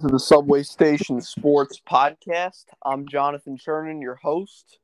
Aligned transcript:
to 0.00 0.06
the 0.06 0.18
Subway 0.18 0.62
Station 0.62 1.20
Sports 1.20 1.78
Podcast. 1.86 2.64
I'm 2.86 3.06
Jonathan 3.06 3.58
Chernin, 3.58 4.00
your 4.00 4.14
host, 4.14 4.78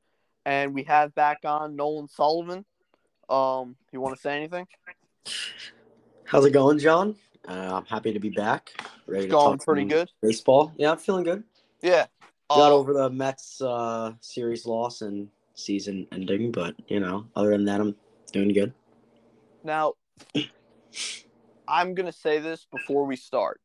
and 0.45 0.75
we 0.75 0.83
have 0.83 1.15
back 1.15 1.39
on 1.43 1.75
Nolan 1.75 2.07
Sullivan. 2.07 2.63
Um, 3.27 3.75
you 3.91 3.99
want 3.99 4.15
to 4.15 4.21
say 4.21 4.37
anything? 4.37 4.67
How's 6.25 6.45
it 6.45 6.51
going, 6.51 6.77
Jon? 6.77 7.15
Uh, 7.47 7.77
I'm 7.77 7.85
happy 7.85 8.13
to 8.13 8.19
be 8.19 8.29
back. 8.29 8.69
Ready 9.07 9.25
It's 9.25 9.33
going 9.33 9.57
pretty 9.57 9.85
good. 9.85 10.11
Baseball. 10.21 10.71
Yeah, 10.77 10.91
I'm 10.91 10.99
feeling 10.99 11.23
good. 11.23 11.43
Yeah. 11.81 12.05
Got 12.51 12.71
Uh, 12.71 12.75
over 12.75 12.93
the 12.93 13.09
Mets 13.09 13.59
uh, 13.59 14.13
series 14.21 14.67
loss 14.67 15.01
and 15.01 15.29
season 15.55 16.05
ending, 16.11 16.51
but 16.51 16.75
you 16.89 16.99
know, 16.99 17.25
other 17.35 17.49
than 17.49 17.65
that, 17.65 17.81
I'm 17.81 17.95
doing 18.31 18.53
good. 18.53 18.71
Now, 19.63 19.93
I'm 21.67 21.95
going 21.95 22.05
to 22.05 22.17
say 22.17 22.37
this 22.37 22.67
before 22.71 23.07
we 23.07 23.15
start. 23.15 23.59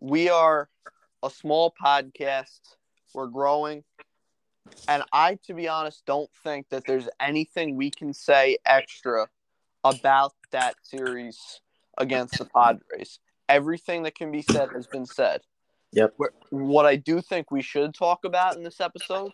We 0.00 0.30
are 0.30 0.70
a 1.22 1.28
small 1.30 1.74
podcast. 1.80 2.60
We're 3.14 3.26
growing. 3.26 3.84
And 4.88 5.02
I, 5.12 5.38
to 5.46 5.54
be 5.54 5.68
honest, 5.68 6.04
don't 6.06 6.30
think 6.42 6.68
that 6.70 6.84
there's 6.86 7.08
anything 7.20 7.76
we 7.76 7.90
can 7.90 8.14
say 8.14 8.56
extra 8.64 9.28
about 9.84 10.32
that 10.52 10.74
series 10.82 11.60
against 11.98 12.38
the 12.38 12.46
Padres. 12.46 13.18
Everything 13.48 14.04
that 14.04 14.14
can 14.14 14.32
be 14.32 14.42
said 14.42 14.70
has 14.74 14.86
been 14.86 15.06
said. 15.06 15.42
Yep. 15.92 16.14
What 16.50 16.86
I 16.86 16.96
do 16.96 17.20
think 17.20 17.50
we 17.50 17.62
should 17.62 17.94
talk 17.94 18.24
about 18.24 18.56
in 18.56 18.62
this 18.62 18.80
episode 18.80 19.32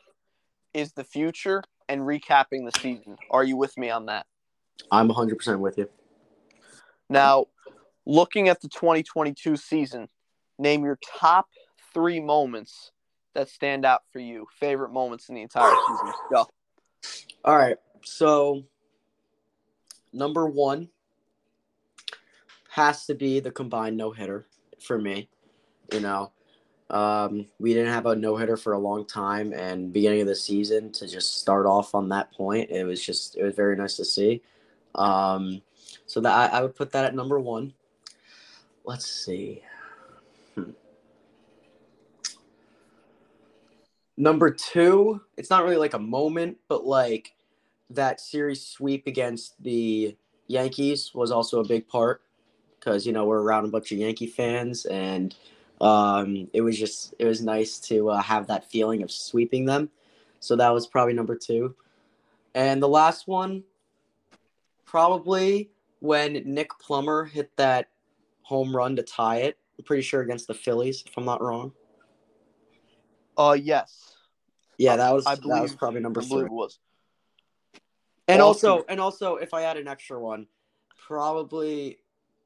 is 0.74 0.92
the 0.92 1.04
future 1.04 1.62
and 1.88 2.01
recapping 2.01 2.64
the 2.64 2.73
season. 2.80 3.16
Are 3.30 3.45
you 3.45 3.56
with 3.56 3.76
me 3.78 3.90
on 3.90 4.06
that? 4.06 4.26
I'm 4.90 5.09
100% 5.09 5.60
with 5.60 5.78
you. 5.78 5.88
Now, 7.09 7.46
looking 8.04 8.48
at 8.48 8.60
the 8.60 8.68
2022 8.68 9.56
season, 9.56 10.09
name 10.59 10.84
your 10.84 10.98
top 11.19 11.48
three 11.92 12.20
moments 12.20 12.92
that 13.34 13.48
stand 13.48 13.84
out 13.84 14.02
for 14.12 14.19
you. 14.19 14.46
Favorite 14.59 14.92
moments 14.92 15.29
in 15.29 15.34
the 15.34 15.43
entire 15.43 15.74
season. 15.88 16.13
Go. 16.30 16.46
All 17.45 17.57
right. 17.57 17.76
So, 18.02 18.65
number 20.13 20.46
one 20.46 20.88
has 22.71 23.07
to 23.07 23.15
be 23.15 23.40
the 23.40 23.51
combined 23.51 23.96
no 23.96 24.10
hitter 24.10 24.46
for 24.80 24.98
me. 24.98 25.29
You 25.93 26.01
know, 26.01 26.32
um, 26.91 27.46
we 27.59 27.74
didn't 27.74 27.93
have 27.93 28.07
a 28.07 28.16
no 28.16 28.37
hitter 28.37 28.57
for 28.57 28.73
a 28.73 28.79
long 28.79 29.07
time, 29.07 29.52
and 29.52 29.93
beginning 29.93 30.20
of 30.20 30.26
the 30.26 30.37
season 30.37 30.93
to 30.93 31.07
just 31.07 31.38
start 31.38 31.66
off 31.66 31.95
on 31.95 32.09
that 32.10 32.32
point, 32.32 32.70
it 32.70 32.85
was 32.85 33.04
just 33.04 33.37
it 33.37 33.45
was 33.45 33.54
very 33.54 33.76
nice 33.76 33.96
to 33.96 34.04
see. 34.04 34.43
Um, 34.95 35.63
so 36.07 36.20
that 36.20 36.52
I, 36.52 36.59
I 36.59 36.63
would 36.63 36.74
put 36.74 36.93
that 36.93 37.04
at 37.04 37.15
number 37.15 37.38
one. 37.38 37.73
Let's 38.85 39.07
see. 39.07 39.63
Number 44.16 44.50
two, 44.50 45.20
it's 45.36 45.50
not 45.50 45.64
really 45.64 45.76
like 45.76 45.95
a 45.95 45.98
moment, 45.98 46.56
but 46.68 46.86
like 46.86 47.34
that 47.90 48.20
series 48.20 48.66
sweep 48.66 49.06
against 49.06 49.62
the 49.62 50.16
Yankees 50.48 51.12
was 51.14 51.30
also 51.30 51.60
a 51.60 51.66
big 51.66 51.86
part 51.86 52.23
because 52.78 53.06
you 53.06 53.12
know 53.12 53.24
we're 53.26 53.42
around 53.42 53.64
a 53.64 53.68
bunch 53.68 53.92
of 53.92 53.98
Yankee 53.98 54.26
fans, 54.26 54.86
and 54.86 55.34
um, 55.80 56.48
it 56.52 56.62
was 56.62 56.78
just 56.78 57.14
it 57.18 57.26
was 57.26 57.42
nice 57.42 57.78
to 57.80 58.10
uh, 58.10 58.23
have 58.23 58.46
that 58.46 58.70
feeling 58.70 59.02
of 59.02 59.10
sweeping 59.10 59.64
them. 59.64 59.90
So 60.40 60.56
that 60.56 60.70
was 60.70 60.86
probably 60.86 61.14
number 61.14 61.36
two, 61.36 61.74
and 62.54 62.82
the 62.82 62.88
last 62.88 63.28
one, 63.28 63.64
probably 64.84 65.70
when 66.00 66.42
Nick 66.47 66.70
Plummer 66.80 67.25
hit 67.25 67.50
that 67.56 67.88
home 68.42 68.75
run 68.75 68.97
to 68.97 69.03
tie 69.03 69.38
it. 69.38 69.58
I'm 69.78 69.84
pretty 69.84 70.03
sure 70.03 70.22
against 70.22 70.47
the 70.47 70.54
Phillies, 70.54 71.04
if 71.06 71.19
I'm 71.19 71.25
not 71.25 71.42
wrong. 71.42 71.72
Uh, 73.37 73.56
yes. 73.60 74.15
Yeah, 74.78 74.97
that 74.97 75.12
was 75.15 75.26
I 75.26 75.34
that 75.37 75.47
was 75.62 75.75
probably 75.75 76.00
number 76.00 76.20
three. 76.22 76.44
was. 76.44 76.78
And 78.28 78.42
Also- 78.42 78.72
also, 78.78 78.84
and 78.88 79.00
also, 79.00 79.36
if 79.36 79.54
I 79.54 79.62
add 79.62 79.76
an 79.76 79.88
extra 79.88 80.19
one, 80.20 80.48
probably 81.06 81.98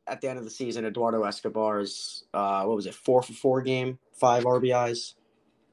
at 0.06 0.21
the 0.21 0.28
end 0.28 0.39
of 0.39 0.45
the 0.45 0.51
season, 0.51 0.84
Eduardo 0.84 1.23
Escobar's 1.25 2.25
uh, 2.34 2.65
what 2.65 2.77
was 2.77 2.87
it, 2.87 2.95
four 2.95 3.23
for 3.23 3.33
four 3.33 3.62
game, 3.62 3.99
five 4.12 4.45
RBIs, 4.45 5.15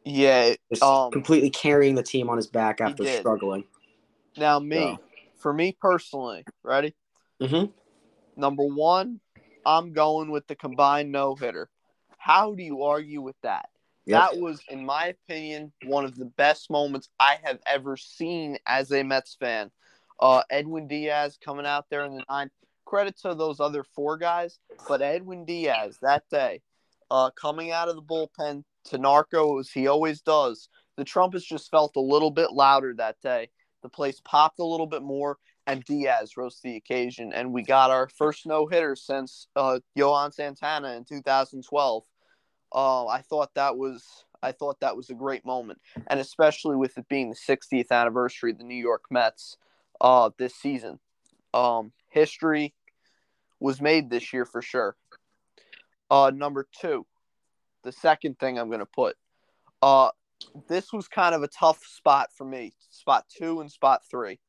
Yeah. 0.05 0.55
just 0.71 0.81
Um, 0.83 1.11
completely 1.11 1.49
carrying 1.49 1.95
the 1.95 2.03
team 2.03 2.29
on 2.29 2.37
his 2.37 2.47
back 2.47 2.79
after 2.81 3.05
struggling. 3.05 3.65
now, 4.37 4.59
me, 4.59 4.77
So. 4.77 4.99
for 5.37 5.53
me 5.53 5.73
personally, 5.79 6.45
ready? 6.63 6.95
Mm-hmm. 7.41 7.71
Number 8.39 8.63
one, 8.63 9.19
I'm 9.65 9.91
going 9.93 10.31
with 10.31 10.47
the 10.47 10.55
combined 10.55 11.11
no 11.11 11.35
hitter. 11.35 11.69
How 12.17 12.53
do 12.55 12.63
you 12.63 12.83
argue 12.83 13.21
with 13.21 13.35
that? 13.41 13.69
That 14.13 14.37
was, 14.37 14.61
in 14.69 14.85
my 14.85 15.07
opinion, 15.07 15.71
one 15.85 16.05
of 16.05 16.15
the 16.15 16.25
best 16.25 16.69
moments 16.69 17.09
I 17.19 17.37
have 17.43 17.59
ever 17.65 17.97
seen 17.97 18.57
as 18.65 18.91
a 18.91 19.03
Mets 19.03 19.35
fan. 19.39 19.71
Uh, 20.19 20.43
Edwin 20.49 20.87
Diaz 20.87 21.37
coming 21.43 21.65
out 21.65 21.85
there 21.89 22.05
in 22.05 22.15
the 22.15 22.23
ninth. 22.29 22.51
Credit 22.85 23.17
to 23.23 23.35
those 23.35 23.59
other 23.59 23.83
four 23.83 24.17
guys, 24.17 24.59
but 24.87 25.01
Edwin 25.01 25.43
Diaz 25.43 25.97
that 26.01 26.23
day, 26.31 26.61
uh, 27.11 27.29
coming 27.31 27.71
out 27.71 27.89
of 27.89 27.95
the 27.95 28.01
bullpen 28.01 28.63
to 28.85 28.97
Narco 28.97 29.59
as 29.59 29.69
he 29.69 29.87
always 29.87 30.21
does. 30.21 30.69
The 30.95 31.03
trumpets 31.03 31.45
just 31.45 31.69
felt 31.69 31.97
a 31.97 32.01
little 32.01 32.31
bit 32.31 32.53
louder 32.53 32.93
that 32.95 33.17
day. 33.21 33.49
The 33.83 33.89
place 33.89 34.21
popped 34.23 34.59
a 34.59 34.65
little 34.65 34.87
bit 34.87 35.03
more, 35.03 35.37
and 35.67 35.83
Diaz 35.83 36.37
rose 36.37 36.55
to 36.55 36.61
the 36.63 36.77
occasion, 36.77 37.33
and 37.33 37.53
we 37.53 37.61
got 37.61 37.91
our 37.91 38.07
first 38.17 38.45
no 38.45 38.67
hitter 38.67 38.95
since 38.95 39.47
uh, 39.55 39.79
Johan 39.95 40.31
Santana 40.31 40.93
in 40.93 41.03
2012. 41.03 42.03
Uh, 42.73 43.07
I 43.07 43.21
thought 43.21 43.53
that 43.55 43.77
was 43.77 44.25
I 44.41 44.51
thought 44.51 44.79
that 44.81 44.95
was 44.95 45.09
a 45.09 45.15
great 45.15 45.45
moment, 45.45 45.79
and 46.07 46.19
especially 46.19 46.75
with 46.75 46.97
it 46.97 47.07
being 47.07 47.29
the 47.29 47.35
60th 47.35 47.91
anniversary 47.91 48.51
of 48.51 48.57
the 48.57 48.63
New 48.63 48.75
York 48.75 49.05
Mets 49.09 49.57
uh, 49.99 50.29
this 50.37 50.55
season. 50.55 50.99
Um, 51.53 51.91
history 52.09 52.75
was 53.59 53.81
made 53.81 54.09
this 54.09 54.31
year 54.33 54.45
for 54.45 54.61
sure. 54.61 54.95
Uh, 56.09 56.31
number 56.33 56.67
two, 56.79 57.05
the 57.83 57.91
second 57.91 58.39
thing 58.39 58.57
I'm 58.59 58.67
going 58.67 58.79
to 58.79 58.85
put. 58.85 59.15
Uh, 59.81 60.09
this 60.67 60.93
was 60.93 61.07
kind 61.07 61.33
of 61.33 61.43
a 61.43 61.47
tough 61.47 61.83
spot 61.85 62.29
for 62.35 62.45
me. 62.45 62.73
Spot 62.89 63.25
two 63.35 63.61
and 63.61 63.71
spot 63.71 64.01
three. 64.09 64.39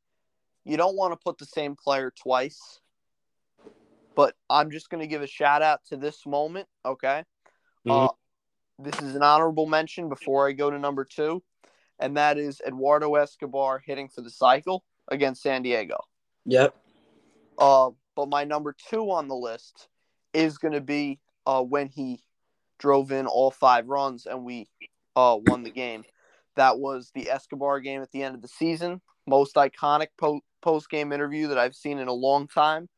You 0.64 0.76
don't 0.76 0.96
want 0.96 1.12
to 1.12 1.16
put 1.16 1.38
the 1.38 1.46
same 1.46 1.76
player 1.76 2.12
twice, 2.22 2.80
but 4.14 4.34
I'm 4.50 4.70
just 4.70 4.90
going 4.90 5.00
to 5.00 5.06
give 5.06 5.22
a 5.22 5.26
shout 5.26 5.62
out 5.62 5.80
to 5.88 5.96
this 5.96 6.26
moment. 6.26 6.68
Okay. 6.84 7.24
Uh, 7.90 8.08
this 8.78 9.00
is 9.00 9.14
an 9.14 9.22
honorable 9.22 9.66
mention 9.66 10.08
before 10.08 10.48
I 10.48 10.52
go 10.52 10.70
to 10.70 10.78
number 10.78 11.04
two, 11.04 11.42
and 11.98 12.16
that 12.16 12.38
is 12.38 12.60
Eduardo 12.66 13.14
Escobar 13.16 13.82
hitting 13.84 14.08
for 14.08 14.20
the 14.20 14.30
cycle 14.30 14.84
against 15.08 15.42
San 15.42 15.62
Diego. 15.62 15.98
Yep. 16.46 16.74
Uh, 17.58 17.90
but 18.14 18.28
my 18.28 18.44
number 18.44 18.74
two 18.88 19.10
on 19.10 19.28
the 19.28 19.34
list 19.34 19.88
is 20.32 20.58
going 20.58 20.74
to 20.74 20.80
be 20.80 21.18
uh, 21.46 21.62
when 21.62 21.88
he 21.88 22.20
drove 22.78 23.10
in 23.10 23.26
all 23.26 23.50
five 23.50 23.88
runs 23.88 24.26
and 24.26 24.44
we 24.44 24.68
uh, 25.16 25.36
won 25.46 25.62
the 25.62 25.70
game. 25.70 26.04
That 26.56 26.78
was 26.78 27.10
the 27.14 27.30
Escobar 27.30 27.80
game 27.80 28.02
at 28.02 28.10
the 28.12 28.22
end 28.22 28.34
of 28.34 28.42
the 28.42 28.48
season. 28.48 29.00
Most 29.26 29.56
iconic 29.56 30.08
po- 30.18 30.40
post 30.62 30.90
game 30.90 31.12
interview 31.12 31.48
that 31.48 31.58
I've 31.58 31.74
seen 31.74 31.98
in 31.98 32.08
a 32.08 32.12
long 32.12 32.48
time 32.48 32.88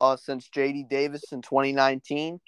uh, 0.00 0.16
since 0.16 0.48
JD 0.48 0.88
Davis 0.88 1.32
in 1.32 1.42
2019. 1.42 2.40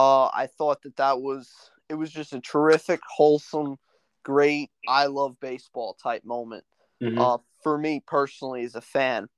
Uh, 0.00 0.30
I 0.32 0.46
thought 0.46 0.80
that 0.84 0.96
that 0.96 1.20
was 1.20 1.52
it 1.90 1.94
was 1.94 2.10
just 2.10 2.32
a 2.32 2.40
terrific, 2.40 3.00
wholesome, 3.06 3.76
great 4.22 4.70
I 4.88 5.06
love 5.06 5.38
baseball 5.40 5.92
type 6.02 6.24
moment 6.24 6.64
Mhm. 7.02 7.20
uh, 7.20 7.38
for 7.62 7.76
me 7.76 8.02
personally 8.06 8.64
as 8.64 8.74
a 8.74 8.80
fan. 8.80 9.28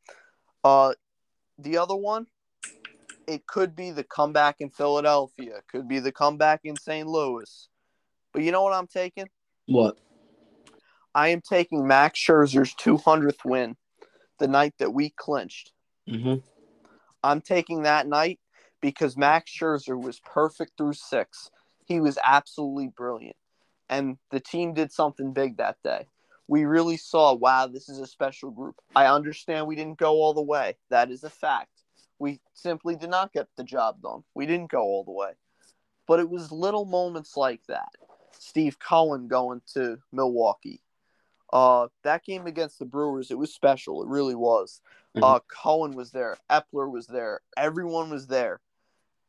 Uh, 0.63 0.95
the 1.59 1.79
other 1.79 1.97
one, 1.97 2.29
it 3.27 3.45
could 3.49 3.75
be 3.75 3.91
the 3.91 4.05
comeback 4.05 4.61
in 4.61 4.71
Philadelphia, 4.71 5.57
it 5.57 5.67
could 5.67 5.89
be 5.89 5.99
the 5.99 6.13
comeback 6.13 6.61
in 6.63 6.77
St. 6.77 7.09
Louis. 7.09 7.69
But 8.33 8.43
you 8.45 8.53
know 8.53 8.63
what 8.63 8.73
I'm 8.73 8.87
taking? 8.87 9.29
what? 9.67 9.99
I 11.13 11.29
am 11.29 11.41
taking 11.41 11.89
Max 11.89 12.21
Scherzer's 12.21 12.73
200th 12.77 13.45
win 13.45 13.77
the 14.39 14.47
night 14.47 14.75
that 14.79 14.95
we 14.95 15.11
clinched. 15.11 15.73
Mm-hmm. 16.09 16.37
I'm 17.25 17.41
taking 17.41 17.83
that 17.83 18.07
night 18.07 18.39
because 18.83 19.17
Max 19.17 19.51
Scherzer 19.51 19.99
was 19.99 20.21
perfect 20.21 20.73
through 20.77 20.93
six. 20.93 21.51
He 21.87 22.01
was 22.01 22.19
absolutely 22.23 22.89
brilliant. 22.89 23.37
And 23.89 24.19
the 24.31 24.41
team 24.41 24.75
did 24.75 24.93
something 24.93 25.33
big 25.33 25.57
that 25.57 25.77
day. 25.83 26.07
We 26.49 26.65
really 26.65 26.99
saw, 26.99 27.33
wow, 27.33 27.67
this 27.69 27.89
is 27.89 27.99
a 27.99 28.07
special 28.07 28.51
group. 28.51 28.75
I 28.95 29.07
understand 29.07 29.67
we 29.67 29.77
didn't 29.77 29.99
go 29.99 30.13
all 30.15 30.35
the 30.35 30.43
way. 30.43 30.77
That 30.91 31.11
is 31.11 31.25
a 31.25 31.31
fact. 31.31 31.71
We 32.19 32.41
simply 32.53 32.97
did 32.97 33.11
not 33.11 33.33
get 33.33 33.49
the 33.57 33.65
job 33.65 34.03
done. 34.03 34.25
We 34.35 34.45
didn't 34.47 34.71
go 34.71 34.83
all 34.83 35.05
the 35.05 35.13
way. 35.13 35.33
But 36.07 36.21
it 36.21 36.29
was 36.29 36.53
little 36.53 36.85
moments 36.85 37.37
like 37.37 37.61
that. 37.69 37.89
Steve 38.39 38.79
Cohen 38.79 39.29
going 39.29 39.63
to 39.75 39.99
Milwaukee. 40.13 40.83
Uh, 41.53 41.89
that 42.03 42.25
game 42.25 42.47
against 42.47 42.79
the 42.79 42.85
Brewers, 42.85 43.31
it 43.31 43.39
was 43.39 43.53
special. 43.55 44.03
It 44.03 44.09
really 44.09 44.35
was. 44.35 44.81
Uh, 45.21 45.41
Cohen 45.63 45.93
was 45.93 46.11
there. 46.11 46.39
Eppler 46.51 46.91
was 46.91 47.07
there. 47.07 47.41
Everyone 47.57 48.11
was 48.11 48.27
there. 48.27 48.61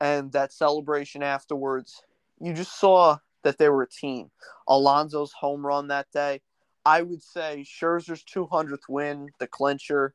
And 0.01 0.31
that 0.33 0.51
celebration 0.51 1.23
afterwards, 1.23 2.01
you 2.39 2.53
just 2.53 2.79
saw 2.79 3.17
that 3.43 3.57
they 3.57 3.69
were 3.69 3.83
a 3.83 3.89
team. 3.89 4.31
Alonso's 4.67 5.31
home 5.31 5.65
run 5.65 5.87
that 5.87 6.07
day. 6.11 6.41
I 6.85 7.01
would 7.01 7.23
say 7.23 7.65
Scherzer's 7.65 8.23
200th 8.23 8.89
win, 8.89 9.29
the 9.39 9.47
clincher, 9.47 10.13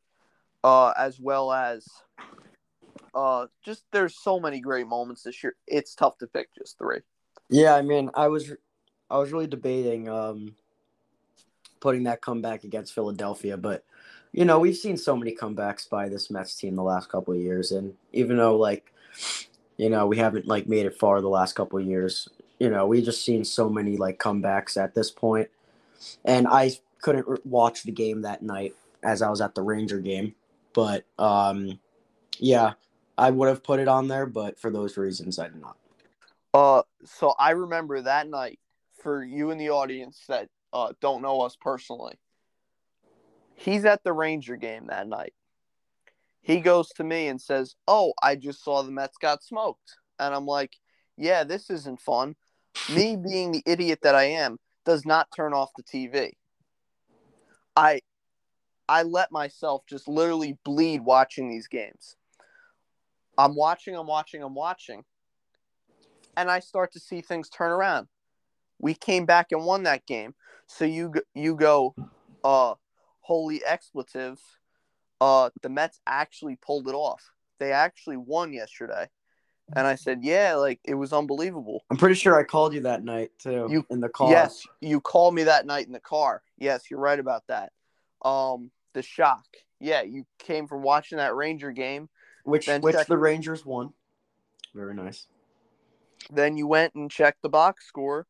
uh, 0.62 0.92
as 0.98 1.18
well 1.18 1.52
as 1.52 1.86
uh, 3.14 3.46
just 3.64 3.84
there's 3.92 4.16
so 4.18 4.38
many 4.38 4.60
great 4.60 4.86
moments 4.86 5.22
this 5.22 5.42
year. 5.42 5.56
It's 5.66 5.94
tough 5.94 6.18
to 6.18 6.26
pick 6.26 6.48
just 6.54 6.78
three. 6.78 7.00
Yeah, 7.48 7.74
I 7.74 7.82
mean, 7.82 8.10
I 8.14 8.28
was 8.28 8.52
I 9.10 9.18
was 9.18 9.32
really 9.32 9.46
debating 9.46 10.08
um, 10.08 10.54
putting 11.80 12.04
that 12.04 12.20
comeback 12.20 12.64
against 12.64 12.94
Philadelphia, 12.94 13.56
but 13.56 13.84
you 14.32 14.44
know 14.44 14.58
we've 14.58 14.76
seen 14.76 14.96
so 14.96 15.16
many 15.16 15.34
comebacks 15.34 15.88
by 15.88 16.08
this 16.08 16.30
Mets 16.30 16.54
team 16.54 16.76
the 16.76 16.82
last 16.82 17.08
couple 17.08 17.34
of 17.34 17.40
years, 17.40 17.72
and 17.72 17.94
even 18.12 18.36
though 18.36 18.56
like 18.56 18.92
you 19.78 19.88
know 19.88 20.06
we 20.06 20.18
haven't 20.18 20.46
like 20.46 20.68
made 20.68 20.84
it 20.84 20.98
far 20.98 21.20
the 21.20 21.28
last 21.28 21.54
couple 21.54 21.80
years, 21.80 22.28
you 22.58 22.68
know 22.68 22.86
we 22.86 23.00
just 23.00 23.24
seen 23.24 23.44
so 23.44 23.70
many 23.70 23.96
like 23.96 24.18
comebacks 24.18 24.76
at 24.76 24.94
this 24.94 25.10
point, 25.10 25.48
and 26.26 26.46
I 26.46 26.72
couldn't 27.00 27.46
watch 27.46 27.84
the 27.84 27.92
game 27.92 28.22
that 28.22 28.42
night 28.42 28.74
as 29.02 29.22
I 29.22 29.30
was 29.30 29.40
at 29.40 29.54
the 29.54 29.62
Ranger 29.62 30.00
game, 30.00 30.34
but 30.74 31.04
um, 31.18 31.78
yeah, 32.38 32.74
I 33.16 33.30
would 33.30 33.48
have 33.48 33.62
put 33.62 33.80
it 33.80 33.88
on 33.88 34.08
there, 34.08 34.26
but 34.26 34.60
for 34.60 34.70
those 34.70 34.96
reasons, 34.96 35.38
I 35.38 35.48
did 35.48 35.60
not. 35.60 35.76
Uh, 36.54 36.82
so 37.04 37.34
I 37.38 37.50
remember 37.50 38.00
that 38.02 38.28
night 38.28 38.58
for 39.02 39.22
you 39.22 39.50
in 39.50 39.58
the 39.58 39.70
audience 39.70 40.24
that 40.28 40.48
uh, 40.72 40.92
don't 41.00 41.22
know 41.22 41.40
us 41.42 41.56
personally. 41.60 42.18
He's 43.54 43.84
at 43.84 44.04
the 44.04 44.12
Ranger 44.12 44.56
game 44.56 44.86
that 44.86 45.08
night. 45.08 45.34
He 46.48 46.60
goes 46.60 46.88
to 46.96 47.04
me 47.04 47.28
and 47.28 47.38
says, 47.38 47.76
"Oh, 47.86 48.14
I 48.22 48.34
just 48.34 48.64
saw 48.64 48.82
the 48.82 48.90
Mets 48.90 49.18
got 49.18 49.42
smoked," 49.42 49.98
and 50.18 50.34
I'm 50.34 50.46
like, 50.46 50.76
"Yeah, 51.18 51.44
this 51.44 51.68
isn't 51.68 52.00
fun." 52.00 52.36
me 52.88 53.16
being 53.28 53.52
the 53.52 53.62
idiot 53.66 53.98
that 54.02 54.14
I 54.14 54.24
am 54.24 54.58
does 54.86 55.04
not 55.04 55.28
turn 55.36 55.52
off 55.52 55.68
the 55.76 55.82
TV. 55.82 56.32
I 57.76 58.00
I 58.88 59.02
let 59.02 59.30
myself 59.30 59.82
just 59.86 60.08
literally 60.08 60.56
bleed 60.64 61.02
watching 61.02 61.50
these 61.50 61.68
games. 61.68 62.16
I'm 63.36 63.54
watching, 63.54 63.94
I'm 63.94 64.06
watching, 64.06 64.42
I'm 64.42 64.54
watching. 64.54 65.04
And 66.34 66.50
I 66.50 66.60
start 66.60 66.92
to 66.92 66.98
see 66.98 67.20
things 67.20 67.50
turn 67.50 67.72
around. 67.72 68.08
We 68.78 68.94
came 68.94 69.26
back 69.26 69.48
and 69.52 69.66
won 69.66 69.82
that 69.82 70.06
game. 70.06 70.34
So 70.66 70.86
you 70.86 71.12
you 71.34 71.56
go 71.56 71.94
uh 72.42 72.76
holy 73.20 73.62
expletive. 73.66 74.38
Uh 75.20 75.50
the 75.62 75.68
Mets 75.68 76.00
actually 76.06 76.56
pulled 76.56 76.88
it 76.88 76.94
off. 76.94 77.22
They 77.58 77.72
actually 77.72 78.16
won 78.16 78.52
yesterday. 78.52 79.08
And 79.76 79.86
I 79.86 79.96
said, 79.96 80.20
"Yeah, 80.22 80.54
like 80.54 80.80
it 80.84 80.94
was 80.94 81.12
unbelievable." 81.12 81.84
I'm 81.90 81.98
pretty 81.98 82.14
sure 82.14 82.38
I 82.38 82.42
called 82.42 82.72
you 82.72 82.80
that 82.82 83.04
night 83.04 83.32
too. 83.38 83.66
You 83.68 83.86
in 83.90 84.00
the 84.00 84.08
car. 84.08 84.30
Yes, 84.30 84.62
you 84.80 84.98
called 85.00 85.34
me 85.34 85.42
that 85.42 85.66
night 85.66 85.86
in 85.86 85.92
the 85.92 86.00
car. 86.00 86.42
Yes, 86.56 86.90
you're 86.90 87.00
right 87.00 87.18
about 87.18 87.42
that. 87.48 87.72
Um, 88.22 88.70
the 88.94 89.02
shock. 89.02 89.44
Yeah, 89.78 90.02
you 90.02 90.24
came 90.38 90.66
from 90.68 90.82
watching 90.82 91.18
that 91.18 91.34
Ranger 91.36 91.70
game 91.70 92.08
which 92.48 92.66
which 92.66 93.06
the 93.06 93.18
Rangers 93.18 93.64
won. 93.64 93.92
Very 94.74 94.94
nice. 94.94 95.26
Then 96.30 96.56
you 96.56 96.66
went 96.66 96.94
and 96.94 97.10
checked 97.10 97.42
the 97.42 97.48
box 97.48 97.86
score, 97.86 98.26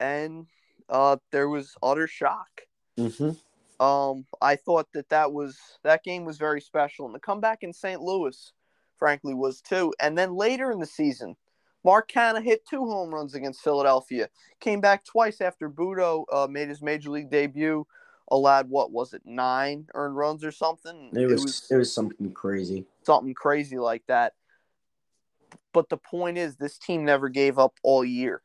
and 0.00 0.46
uh, 0.88 1.18
there 1.32 1.48
was 1.48 1.74
utter 1.82 2.06
shock. 2.06 2.62
Mm-hmm. 2.98 3.30
Um, 3.78 4.26
I 4.40 4.56
thought 4.56 4.88
that 4.94 5.08
that 5.10 5.32
was 5.32 5.58
that 5.82 6.02
game 6.02 6.24
was 6.24 6.38
very 6.38 6.60
special, 6.60 7.06
and 7.06 7.14
the 7.14 7.20
comeback 7.20 7.62
in 7.62 7.72
St. 7.72 8.00
Louis, 8.00 8.52
frankly, 8.98 9.34
was 9.34 9.60
too. 9.60 9.92
And 10.00 10.16
then 10.16 10.34
later 10.34 10.70
in 10.70 10.80
the 10.80 10.86
season, 10.86 11.36
Mark 11.84 12.10
Canha 12.10 12.42
hit 12.42 12.66
two 12.66 12.86
home 12.86 13.14
runs 13.14 13.34
against 13.34 13.62
Philadelphia. 13.62 14.28
Came 14.60 14.80
back 14.80 15.04
twice 15.04 15.40
after 15.40 15.68
Butto 15.68 16.24
uh, 16.32 16.46
made 16.48 16.68
his 16.68 16.82
major 16.82 17.10
league 17.10 17.30
debut 17.30 17.86
allowed 18.30 18.68
what 18.68 18.90
was 18.90 19.12
it 19.14 19.22
nine 19.24 19.86
earned 19.94 20.16
runs 20.16 20.44
or 20.44 20.50
something 20.50 21.10
it 21.14 21.26
was, 21.26 21.30
it 21.30 21.44
was 21.44 21.68
it 21.70 21.76
was 21.76 21.94
something 21.94 22.32
crazy 22.32 22.84
something 23.04 23.34
crazy 23.34 23.78
like 23.78 24.02
that 24.08 24.34
but 25.72 25.88
the 25.88 25.96
point 25.96 26.36
is 26.36 26.56
this 26.56 26.78
team 26.78 27.04
never 27.04 27.28
gave 27.28 27.58
up 27.58 27.74
all 27.82 28.04
year 28.04 28.42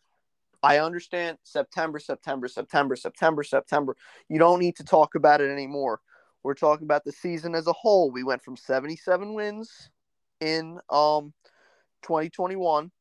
i 0.64 0.78
understand 0.78 1.38
september 1.44 2.00
september 2.00 2.48
september 2.48 2.96
september 2.96 3.44
september. 3.44 3.98
You 4.30 4.40
don't 4.40 4.60
need 4.60 4.76
to 4.78 4.84
talk 4.84 5.16
about 5.16 5.42
it 5.42 5.52
anymore. 5.52 6.02
We're 6.44 6.56
talking 6.56 6.86
about 6.86 7.04
the 7.04 7.12
season 7.12 7.54
as 7.54 7.68
a 7.68 7.74
whole. 7.74 8.12
We 8.12 8.24
went 8.24 8.44
from 8.44 8.58
77 8.58 9.34
wins 9.34 9.90
in 10.40 10.80
um 10.90 11.34
2021 12.04 12.92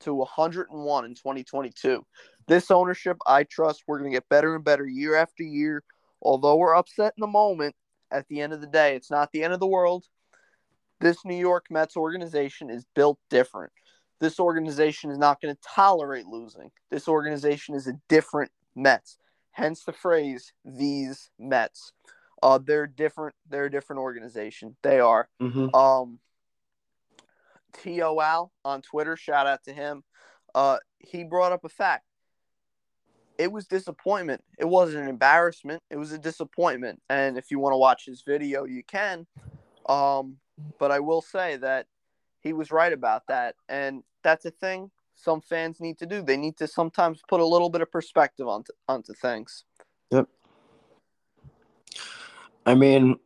to 0.00 0.14
101 0.14 1.04
in 1.04 1.14
2022 1.14 2.04
this 2.46 2.70
ownership 2.70 3.16
i 3.26 3.42
trust 3.42 3.84
we're 3.86 3.98
going 3.98 4.10
to 4.10 4.16
get 4.16 4.28
better 4.28 4.54
and 4.54 4.64
better 4.64 4.86
year 4.86 5.14
after 5.14 5.42
year. 5.42 5.82
Although 6.22 6.56
we're 6.56 6.74
upset 6.74 7.14
in 7.16 7.20
the 7.20 7.26
moment, 7.26 7.74
at 8.10 8.26
the 8.28 8.40
end 8.40 8.52
of 8.52 8.60
the 8.60 8.66
day, 8.66 8.94
it's 8.94 9.10
not 9.10 9.30
the 9.32 9.42
end 9.42 9.52
of 9.52 9.60
the 9.60 9.66
world. 9.66 10.04
This 11.00 11.24
New 11.24 11.36
York 11.36 11.66
Mets 11.70 11.96
organization 11.96 12.70
is 12.70 12.84
built 12.94 13.18
different. 13.30 13.72
This 14.20 14.38
organization 14.38 15.10
is 15.10 15.18
not 15.18 15.40
going 15.40 15.54
to 15.54 15.60
tolerate 15.62 16.26
losing. 16.26 16.70
This 16.90 17.08
organization 17.08 17.74
is 17.74 17.86
a 17.86 17.94
different 18.08 18.50
Mets. 18.76 19.18
Hence 19.52 19.84
the 19.84 19.92
phrase 19.92 20.52
"these 20.64 21.30
Mets." 21.38 21.92
Uh, 22.42 22.58
they're 22.58 22.86
different. 22.86 23.34
They're 23.48 23.66
a 23.66 23.70
different 23.70 24.00
organization. 24.00 24.76
They 24.82 25.00
are. 25.00 25.28
Mm-hmm. 25.42 25.74
Um, 25.74 26.18
T.O. 27.82 28.20
Al 28.20 28.52
on 28.64 28.82
Twitter, 28.82 29.16
shout 29.16 29.46
out 29.46 29.62
to 29.64 29.72
him. 29.72 30.02
Uh, 30.54 30.78
he 30.98 31.22
brought 31.22 31.52
up 31.52 31.64
a 31.64 31.68
fact 31.68 32.04
it 33.40 33.50
was 33.50 33.66
disappointment. 33.66 34.44
It 34.58 34.66
wasn't 34.66 35.04
an 35.04 35.08
embarrassment. 35.08 35.82
It 35.88 35.96
was 35.96 36.12
a 36.12 36.18
disappointment. 36.18 37.00
And 37.08 37.38
if 37.38 37.50
you 37.50 37.58
want 37.58 37.72
to 37.72 37.78
watch 37.78 38.04
his 38.04 38.20
video, 38.20 38.66
you 38.66 38.82
can. 38.82 39.26
Um, 39.88 40.36
but 40.78 40.90
I 40.90 41.00
will 41.00 41.22
say 41.22 41.56
that 41.56 41.86
he 42.42 42.52
was 42.52 42.70
right 42.70 42.92
about 42.92 43.22
that. 43.28 43.54
And 43.66 44.02
that's 44.22 44.44
a 44.44 44.50
thing 44.50 44.90
some 45.20 45.40
fans 45.40 45.80
need 45.80 45.98
to 45.98 46.06
do. 46.06 46.22
They 46.22 46.36
need 46.36 46.56
to 46.58 46.66
sometimes 46.66 47.20
put 47.28 47.40
a 47.40 47.44
little 47.44 47.68
bit 47.68 47.82
of 47.82 47.92
perspective 47.92 48.48
onto 48.48 48.72
onto 48.88 49.12
things. 49.12 49.64
Yep. 50.10 50.28
I 52.66 52.74
mean, 52.74 53.18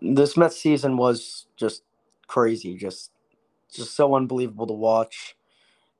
this 0.00 0.36
Mets 0.36 0.58
season 0.58 0.96
was 0.96 1.46
just 1.56 1.82
crazy, 2.26 2.76
just 2.76 3.10
just 3.72 3.94
so 3.94 4.14
unbelievable 4.14 4.66
to 4.66 4.72
watch. 4.72 5.36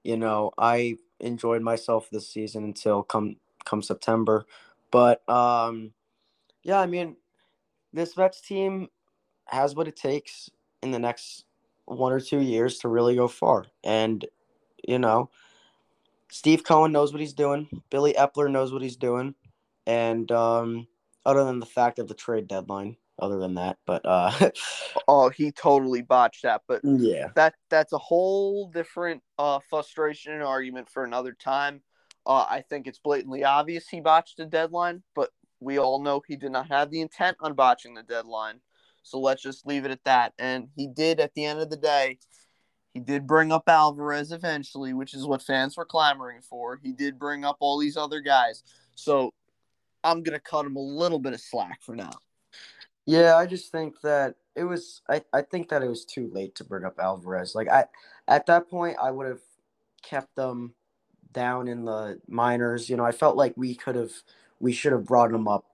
You 0.03 0.17
know, 0.17 0.53
I 0.59 0.97
enjoyed 1.21 1.63
myself 1.63 2.09
this 2.11 2.29
season 2.29 2.65
until 2.65 3.03
come 3.03 3.37
come 3.65 3.83
September. 3.83 4.47
But 4.91 5.29
um, 5.29 5.93
yeah, 6.63 6.81
I 6.81 6.87
mean, 6.87 7.17
this 7.93 8.17
Mets 8.17 8.41
team 8.41 8.89
has 9.47 9.75
what 9.75 9.89
it 9.89 9.97
takes 9.97 10.51
in 10.83 10.91
the 10.91 10.99
next 10.99 11.45
one 11.85 12.13
or 12.13 12.21
two 12.21 12.41
years 12.41 12.79
to 12.79 12.89
really 12.89 13.17
go 13.17 13.29
far. 13.29 13.67
And, 13.85 14.25
you 14.87 14.99
know, 14.99 15.31
Steve 16.31 16.65
Cohen 16.65 16.93
knows 16.93 17.13
what 17.13 17.21
he's 17.21 17.35
doing. 17.35 17.69
Billy 17.91 18.15
Eppler 18.15 18.51
knows 18.51 18.73
what 18.73 18.83
he's 18.83 18.97
doing. 18.97 19.35
And 19.87 20.31
um, 20.33 20.87
other 21.27 21.45
than 21.45 21.61
the 21.61 21.67
fact 21.67 21.99
of 21.99 22.09
the 22.09 22.15
trade 22.15 22.49
deadline, 22.49 22.97
other 23.19 23.39
than 23.39 23.55
that, 23.55 23.79
but 23.87 24.03
uh, 24.05 24.51
oh, 25.09 25.29
he 25.29 25.53
totally 25.53 26.03
botched 26.03 26.43
that. 26.43 26.63
But 26.67 26.81
yeah, 26.85 27.29
that 27.35 27.55
that's 27.69 27.93
a 27.93 27.99
whole 27.99 28.69
different 28.69 29.23
uh, 29.39 29.61
frustration 29.69 30.33
and 30.33 30.43
argument 30.43 30.89
for 30.89 31.05
another 31.05 31.33
time. 31.33 31.83
Uh, 32.27 32.47
I 32.49 32.65
think 32.69 32.87
it's 32.87 32.99
blatantly 32.99 33.45
obvious 33.45 33.89
he 33.89 34.01
botched 34.01 34.39
the 34.39 34.47
deadline, 34.47 35.03
but 35.15 35.31
we 35.61 35.79
all 35.79 36.01
know 36.01 36.23
he 36.27 36.37
did 36.37 36.53
not 36.53 36.69
have 36.69 36.91
the 36.91 37.01
intent 37.01 37.37
on 37.41 37.55
botching 37.55 37.95
the 37.95 38.03
deadline. 38.03 38.61
So 39.03 39.19
let's 39.19 39.43
just 39.43 39.67
leave 39.67 39.85
it 39.85 39.91
at 39.91 40.05
that. 40.05 40.33
And 40.39 40.69
he 40.77 40.87
did, 40.87 41.21
at 41.21 41.35
the 41.35 41.45
end 41.45 41.61
of 41.61 41.71
the 41.71 41.77
day, 41.77 42.19
he 42.95 43.01
did 43.01 43.27
bring 43.27 43.53
up 43.53 43.65
Alvarez 43.69 44.33
eventually, 44.33 44.93
which 44.93 45.15
is 45.15 45.27
what 45.27 45.43
fans 45.43 45.77
were 45.77 45.85
clamoring 45.85 46.43
for. 46.43 46.79
He 46.83 46.93
did 46.93 47.19
bring 47.19 47.45
up 47.45 47.57
all 47.61 47.79
these 47.79 47.97
other 47.97 48.21
guys. 48.21 48.63
So 48.95 49.33
I'm 50.05 50.23
going 50.23 50.35
to 50.35 50.41
cut 50.41 50.67
him 50.67 50.77
a 50.77 50.81
little 50.81 51.19
bit 51.19 51.33
of 51.33 51.41
slack 51.41 51.81
for 51.83 51.97
now. 51.97 52.13
Yeah, 53.07 53.37
I 53.37 53.47
just 53.47 53.73
think 53.73 54.01
that 54.03 54.37
it 54.55 54.65
was 54.65 55.01
I, 55.09 55.23
I 55.33 55.43
think 55.43 55.71
that 55.71 55.83
it 55.83 55.89
was 55.89 56.05
too 56.05 56.31
late 56.33 56.55
to 56.57 56.65
bring 56.65 56.85
up 56.85 57.01
Alvarez. 57.01 57.55
Like 57.55 57.69
I 57.69 57.87
at 58.29 58.47
that 58.47 58.69
point 58.69 58.97
I 59.03 59.11
would 59.11 59.27
have 59.27 59.41
kept 60.03 60.37
them 60.37 60.75
down 61.33 61.69
in 61.69 61.85
the 61.85 62.21
minors. 62.29 62.89
You 62.89 62.97
know, 62.97 63.05
I 63.05 63.13
felt 63.13 63.37
like 63.37 63.55
we 63.57 63.75
could 63.75 63.97
have, 63.97 64.13
we 64.61 64.73
should 64.73 64.93
have 64.93 65.07
brought 65.07 65.33
him 65.33 65.49
up 65.49 65.65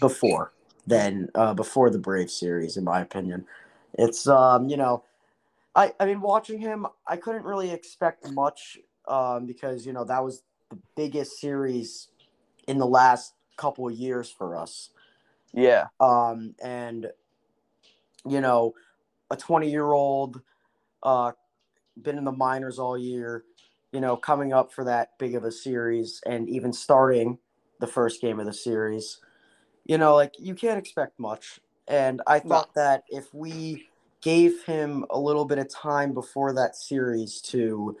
before 0.00 0.52
then, 0.86 1.30
uh, 1.34 1.54
before 1.54 1.90
the 1.90 1.98
Brave 1.98 2.30
series, 2.30 2.76
in 2.76 2.84
my 2.84 3.00
opinion. 3.00 3.46
It's, 3.94 4.26
um, 4.26 4.68
you 4.68 4.76
know, 4.76 5.04
I, 5.74 5.92
I 5.98 6.06
mean, 6.06 6.20
watching 6.20 6.58
him, 6.58 6.86
I 7.06 7.16
couldn't 7.16 7.44
really 7.44 7.70
expect 7.70 8.30
much 8.32 8.78
um, 9.08 9.46
because, 9.46 9.86
you 9.86 9.92
know, 9.92 10.04
that 10.04 10.22
was 10.22 10.42
the 10.70 10.78
biggest 10.96 11.40
series 11.40 12.08
in 12.68 12.78
the 12.78 12.86
last 12.86 13.34
couple 13.56 13.88
of 13.88 13.94
years 13.94 14.30
for 14.30 14.56
us. 14.56 14.90
Yeah. 15.52 15.86
Um, 16.00 16.54
and, 16.62 17.08
you 18.26 18.40
know, 18.40 18.74
a 19.30 19.36
20 19.36 19.70
year 19.70 19.92
old 19.92 20.40
uh, 21.02 21.32
been 22.00 22.18
in 22.18 22.24
the 22.24 22.32
minors 22.32 22.78
all 22.78 22.96
year, 22.96 23.44
you 23.92 24.00
know, 24.00 24.16
coming 24.16 24.52
up 24.52 24.72
for 24.72 24.84
that 24.84 25.18
big 25.18 25.34
of 25.34 25.44
a 25.44 25.52
series 25.52 26.20
and 26.26 26.48
even 26.48 26.72
starting 26.72 27.38
the 27.80 27.86
first 27.86 28.20
game 28.20 28.38
of 28.40 28.46
the 28.46 28.52
series, 28.52 29.18
you 29.84 29.98
know, 29.98 30.14
like 30.14 30.34
you 30.38 30.54
can't 30.54 30.78
expect 30.78 31.18
much. 31.18 31.60
And 31.88 32.22
I 32.26 32.38
thought 32.38 32.74
that 32.74 33.04
if 33.08 33.32
we 33.34 33.88
gave 34.20 34.64
him 34.64 35.04
a 35.10 35.18
little 35.18 35.44
bit 35.44 35.58
of 35.58 35.68
time 35.68 36.14
before 36.14 36.52
that 36.54 36.76
series 36.76 37.40
to 37.40 37.96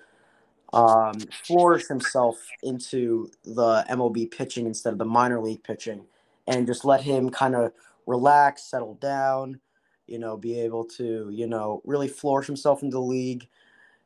um, 0.72 1.14
flourish 1.44 1.86
himself 1.88 2.36
into 2.62 3.30
the 3.44 3.84
MLB 3.90 4.30
pitching 4.30 4.66
instead 4.66 4.92
of 4.92 4.98
the 4.98 5.04
minor 5.04 5.40
league 5.40 5.62
pitching, 5.62 6.04
and 6.46 6.66
just 6.66 6.84
let 6.84 7.02
him 7.02 7.28
kind 7.28 7.54
of 7.54 7.72
relax, 8.06 8.64
settle 8.64 8.94
down, 8.94 9.60
you 10.06 10.18
know, 10.18 10.36
be 10.36 10.58
able 10.60 10.84
to, 10.84 11.28
you 11.30 11.46
know, 11.46 11.82
really 11.84 12.08
flourish 12.08 12.46
himself 12.46 12.82
in 12.82 12.90
the 12.90 13.00
league. 13.00 13.46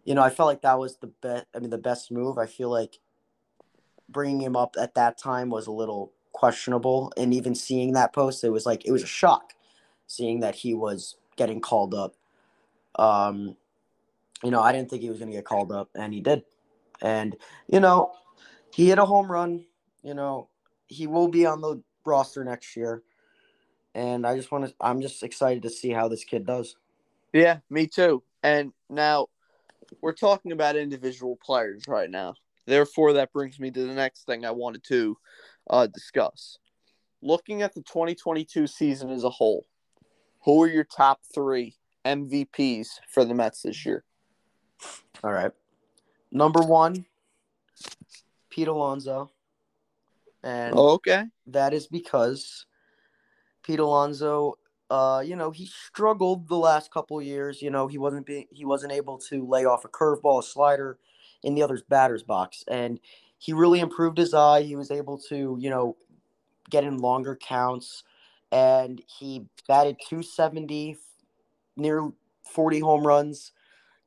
You 0.04 0.14
know, 0.14 0.22
I 0.22 0.30
felt 0.30 0.48
like 0.48 0.62
that 0.62 0.78
was 0.78 0.96
the 0.96 1.08
best. 1.08 1.46
I 1.54 1.58
mean, 1.58 1.70
the 1.70 1.78
best 1.78 2.10
move. 2.10 2.38
I 2.38 2.46
feel 2.46 2.70
like 2.70 2.98
bringing 4.08 4.40
him 4.40 4.56
up 4.56 4.76
at 4.80 4.94
that 4.94 5.18
time 5.18 5.50
was 5.50 5.66
a 5.66 5.72
little 5.72 6.12
questionable, 6.32 7.12
and 7.16 7.32
even 7.32 7.54
seeing 7.54 7.92
that 7.92 8.12
post, 8.12 8.44
it 8.44 8.50
was 8.50 8.66
like 8.66 8.86
it 8.86 8.92
was 8.92 9.02
a 9.02 9.06
shock, 9.06 9.54
seeing 10.06 10.40
that 10.40 10.54
he 10.54 10.74
was 10.74 11.16
getting 11.36 11.60
called 11.60 11.94
up. 11.94 12.14
Um, 12.96 13.56
you 14.42 14.50
know, 14.50 14.60
I 14.60 14.72
didn't 14.72 14.90
think 14.90 15.02
he 15.02 15.10
was 15.10 15.18
going 15.18 15.30
to 15.30 15.36
get 15.36 15.44
called 15.44 15.72
up, 15.72 15.90
and 15.94 16.12
he 16.12 16.20
did. 16.20 16.44
And 17.02 17.36
you 17.66 17.80
know, 17.80 18.12
he 18.72 18.88
hit 18.88 18.98
a 18.98 19.04
home 19.04 19.30
run. 19.30 19.64
You 20.02 20.14
know, 20.14 20.48
he 20.86 21.06
will 21.06 21.28
be 21.28 21.46
on 21.46 21.60
the 21.60 21.82
roster 22.04 22.44
next 22.44 22.76
year 22.76 23.02
and 23.96 24.26
I 24.26 24.36
just 24.36 24.52
want 24.52 24.66
to. 24.66 24.74
I'm 24.78 25.00
just 25.00 25.22
excited 25.22 25.62
to 25.62 25.70
see 25.70 25.90
how 25.90 26.06
this 26.06 26.22
kid 26.22 26.44
does. 26.44 26.76
Yeah, 27.32 27.58
me 27.70 27.86
too. 27.86 28.22
And 28.42 28.72
now 28.90 29.28
we're 30.02 30.12
talking 30.12 30.52
about 30.52 30.76
individual 30.76 31.38
players 31.42 31.88
right 31.88 32.10
now. 32.10 32.34
Therefore, 32.66 33.14
that 33.14 33.32
brings 33.32 33.58
me 33.58 33.70
to 33.70 33.86
the 33.86 33.94
next 33.94 34.26
thing 34.26 34.44
I 34.44 34.50
wanted 34.50 34.84
to 34.84 35.16
uh, 35.70 35.86
discuss. 35.86 36.58
Looking 37.22 37.62
at 37.62 37.74
the 37.74 37.80
2022 37.80 38.66
season 38.66 39.10
as 39.10 39.24
a 39.24 39.30
whole, 39.30 39.64
who 40.46 40.62
are 40.62 40.68
your 40.68 40.84
top 40.84 41.20
three 41.34 41.74
MVPs 42.06 42.86
for 43.10 43.24
the 43.24 43.34
Mets 43.34 43.62
this 43.62 43.84
year? 43.84 44.04
All 45.22 45.32
right. 45.32 45.50
Number 46.30 46.60
one, 46.60 47.04
Pete 48.48 48.68
Alonso. 48.68 49.30
And 50.44 50.74
okay. 50.74 51.24
that 51.48 51.74
is 51.74 51.88
because 51.88 52.64
Pete 53.64 53.80
Alonso, 53.80 54.54
uh, 54.88 55.20
you 55.26 55.34
know, 55.34 55.50
he 55.50 55.66
struggled 55.66 56.48
the 56.48 56.56
last 56.56 56.92
couple 56.92 57.20
years. 57.20 57.60
You 57.60 57.70
know, 57.70 57.88
he 57.88 57.98
wasn't 57.98 58.26
being 58.26 58.46
he 58.52 58.64
wasn't 58.64 58.92
able 58.92 59.18
to 59.30 59.44
lay 59.44 59.64
off 59.64 59.84
a 59.84 59.88
curveball, 59.88 60.38
a 60.38 60.42
slider 60.44 60.98
in 61.42 61.56
the 61.56 61.62
other's 61.64 61.82
batter's 61.82 62.22
box, 62.22 62.62
and 62.68 63.00
he 63.38 63.52
really 63.52 63.80
improved 63.80 64.18
his 64.18 64.32
eye. 64.32 64.62
He 64.62 64.76
was 64.76 64.92
able 64.92 65.18
to, 65.28 65.56
you 65.58 65.70
know, 65.70 65.96
get 66.70 66.84
in 66.84 66.98
longer 66.98 67.34
counts, 67.34 68.04
and 68.56 69.02
he 69.06 69.44
batted 69.68 69.96
270, 70.08 70.96
near 71.76 72.10
40 72.54 72.80
home 72.80 73.06
runs, 73.06 73.52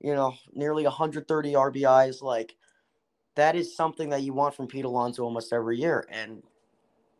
you 0.02 0.16
know, 0.16 0.34
nearly 0.54 0.84
130 0.84 1.54
RBIs. 1.54 2.24
Like 2.24 2.56
that 3.36 3.56
is 3.56 3.76
something 3.76 4.10
that 4.10 4.24
you 4.24 4.34
want 4.34 4.56
from 4.56 4.66
Pete 4.66 4.86
Alonso 4.86 5.24
almost 5.24 5.54
every 5.54 5.78
year, 5.78 6.08
and 6.10 6.42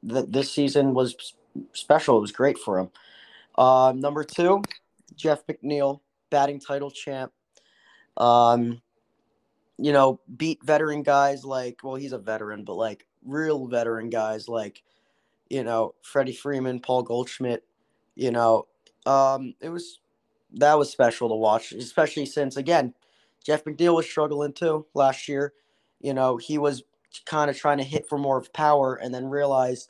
th- 0.10 0.26
this 0.30 0.52
season 0.52 0.96
was 0.96 1.36
special. 1.74 2.18
It 2.18 2.22
was 2.22 2.32
great 2.32 2.58
for 2.58 2.80
him. 2.80 2.90
Uh, 3.56 3.94
number 3.96 4.24
two, 4.24 4.64
Jeff 5.16 5.46
McNeil, 5.46 6.00
batting 6.32 6.60
title 6.60 6.90
champ. 6.90 7.32
Um, 8.18 8.82
you 9.78 9.94
know, 9.94 10.20
beat 10.36 10.64
veteran 10.64 11.04
guys 11.04 11.46
like, 11.46 11.84
well, 11.84 11.96
he's 11.96 12.12
a 12.12 12.18
veteran, 12.18 12.64
but 12.64 12.76
like 12.76 13.06
real 13.24 13.68
veteran 13.68 14.10
guys 14.10 14.48
like, 14.48 14.82
you 15.50 15.64
know, 15.64 15.96
Freddie 16.02 16.34
Freeman, 16.34 16.80
Paul 16.80 17.04
Goldschmidt. 17.04 17.64
You 18.16 18.32
know, 18.32 18.68
um, 19.06 19.54
it 19.62 19.70
was 19.70 20.00
that 20.54 20.78
was 20.78 20.92
special 20.92 21.30
to 21.30 21.36
watch, 21.36 21.72
especially 21.72 22.26
since 22.26 22.58
again, 22.58 22.94
Jeff 23.46 23.64
McNeil 23.64 23.96
was 23.96 24.10
struggling 24.10 24.54
too 24.54 24.86
last 24.94 25.28
year. 25.28 25.54
You 26.02 26.14
know, 26.14 26.38
he 26.38 26.58
was 26.58 26.84
kind 27.26 27.50
of 27.50 27.58
trying 27.58 27.78
to 27.80 27.84
hit 27.84 28.08
for 28.08 28.18
more 28.18 28.38
of 28.38 28.54
power 28.54 28.96
and 28.96 29.14
then 29.14 29.26
realized 29.26 29.90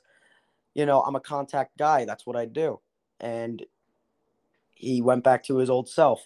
you 0.74 0.86
know, 0.86 1.02
I'm 1.02 1.16
a 1.16 1.20
contact 1.20 1.78
guy. 1.78 2.06
That's 2.06 2.26
what 2.26 2.36
I 2.36 2.46
do. 2.46 2.80
And 3.20 3.66
he 4.76 5.02
went 5.02 5.24
back 5.24 5.44
to 5.46 5.58
his 5.58 5.70
old 5.70 5.90
self. 5.90 6.26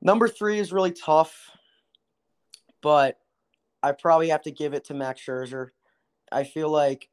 Number 0.00 0.26
three 0.26 0.58
is 0.58 0.72
really 0.72 0.90
tough, 0.90 1.48
but 2.80 3.18
I 3.82 3.92
probably 3.92 4.30
have 4.30 4.42
to 4.42 4.50
give 4.50 4.74
it 4.74 4.86
to 4.86 4.94
Max 4.94 5.20
Scherzer. 5.20 5.68
I 6.32 6.44
feel 6.44 6.70
like 6.70 7.08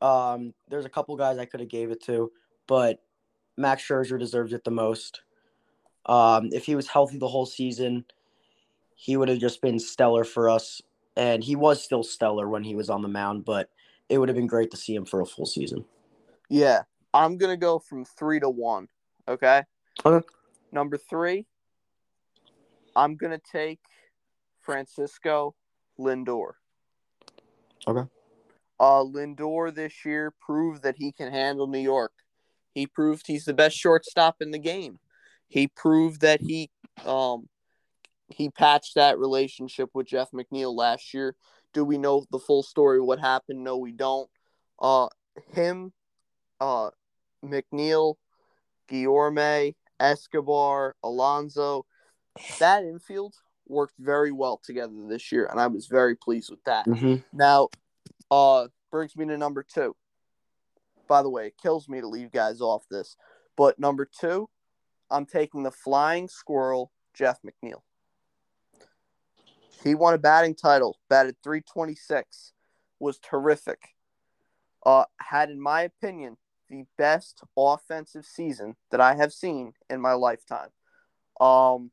um, 0.00 0.54
there's 0.68 0.84
a 0.84 0.90
couple 0.90 1.16
guys 1.16 1.38
I 1.38 1.44
could 1.44 1.60
have 1.60 1.68
gave 1.68 1.90
it 1.90 2.02
to, 2.04 2.32
but 2.66 3.00
Max 3.56 3.86
Scherzer 3.86 4.18
deserves 4.18 4.52
it 4.52 4.64
the 4.64 4.70
most. 4.70 5.22
Um, 6.06 6.50
if 6.52 6.66
he 6.66 6.74
was 6.74 6.88
healthy 6.88 7.18
the 7.18 7.28
whole 7.28 7.46
season, 7.46 8.04
he 8.94 9.16
would 9.16 9.28
have 9.28 9.38
just 9.38 9.60
been 9.60 9.78
stellar 9.78 10.24
for 10.24 10.48
us. 10.48 10.80
And 11.16 11.42
he 11.42 11.56
was 11.56 11.82
still 11.82 12.02
stellar 12.02 12.48
when 12.48 12.62
he 12.62 12.74
was 12.74 12.90
on 12.90 13.02
the 13.02 13.08
mound, 13.08 13.44
but 13.44 13.70
it 14.08 14.18
would 14.18 14.28
have 14.28 14.36
been 14.36 14.46
great 14.46 14.70
to 14.72 14.76
see 14.76 14.94
him 14.94 15.06
for 15.06 15.20
a 15.20 15.26
full 15.26 15.46
season. 15.46 15.84
Yeah, 16.48 16.82
I'm 17.14 17.38
gonna 17.38 17.56
go 17.56 17.78
from 17.78 18.04
three 18.04 18.38
to 18.40 18.50
one. 18.50 18.88
Okay. 19.26 19.62
Okay. 20.04 20.26
Number 20.72 20.98
three, 20.98 21.46
I'm 22.94 23.16
gonna 23.16 23.40
take 23.50 23.80
Francisco 24.60 25.54
Lindor. 25.98 26.52
Okay. 27.88 28.08
Uh, 28.78 29.02
Lindor 29.02 29.74
this 29.74 30.04
year 30.04 30.32
proved 30.40 30.82
that 30.82 30.96
he 30.96 31.12
can 31.12 31.32
handle 31.32 31.66
New 31.66 31.78
York. 31.78 32.12
He 32.74 32.86
proved 32.86 33.26
he's 33.26 33.46
the 33.46 33.54
best 33.54 33.76
shortstop 33.76 34.36
in 34.40 34.50
the 34.50 34.58
game. 34.58 34.98
He 35.48 35.68
proved 35.68 36.20
that 36.20 36.40
he 36.40 36.70
um 37.04 37.48
he 38.28 38.50
patched 38.50 38.96
that 38.96 39.18
relationship 39.18 39.90
with 39.94 40.08
Jeff 40.08 40.30
McNeil 40.32 40.74
last 40.74 41.14
year 41.14 41.36
do 41.76 41.84
we 41.84 41.98
know 41.98 42.24
the 42.30 42.38
full 42.38 42.62
story 42.62 43.02
what 43.02 43.20
happened? 43.20 43.62
No, 43.62 43.76
we 43.76 43.92
don't. 43.92 44.30
Uh, 44.80 45.08
him, 45.52 45.92
uh, 46.58 46.88
McNeil, 47.44 48.14
Guillorme, 48.90 49.74
Escobar, 50.00 50.96
Alonso, 51.04 51.84
that 52.60 52.82
infield 52.82 53.34
worked 53.68 53.92
very 53.98 54.32
well 54.32 54.58
together 54.64 54.94
this 55.06 55.30
year, 55.30 55.46
and 55.50 55.60
I 55.60 55.66
was 55.66 55.86
very 55.86 56.16
pleased 56.16 56.50
with 56.50 56.64
that. 56.64 56.86
Mm-hmm. 56.86 57.16
Now, 57.34 57.68
uh, 58.30 58.68
brings 58.90 59.16
me 59.16 59.26
to 59.26 59.36
number 59.36 59.62
two. 59.62 59.94
By 61.08 61.22
the 61.22 61.30
way, 61.30 61.48
it 61.48 61.58
kills 61.62 61.88
me 61.88 62.00
to 62.00 62.08
leave 62.08 62.32
guys 62.32 62.60
off 62.60 62.84
this, 62.90 63.16
but 63.56 63.78
number 63.78 64.04
two, 64.06 64.48
I'm 65.10 65.26
taking 65.26 65.62
the 65.62 65.70
flying 65.70 66.28
squirrel, 66.28 66.90
Jeff 67.14 67.38
McNeil. 67.42 67.82
He 69.84 69.94
won 69.94 70.14
a 70.14 70.18
batting 70.18 70.54
title, 70.54 70.98
batted 71.08 71.36
326, 71.44 72.52
was 72.98 73.18
terrific. 73.18 73.80
Uh, 74.84 75.04
had, 75.20 75.50
in 75.50 75.60
my 75.60 75.82
opinion, 75.82 76.36
the 76.68 76.84
best 76.98 77.42
offensive 77.56 78.24
season 78.24 78.74
that 78.90 79.00
I 79.00 79.14
have 79.14 79.32
seen 79.32 79.72
in 79.88 80.00
my 80.00 80.14
lifetime. 80.14 80.70
Um, 81.40 81.90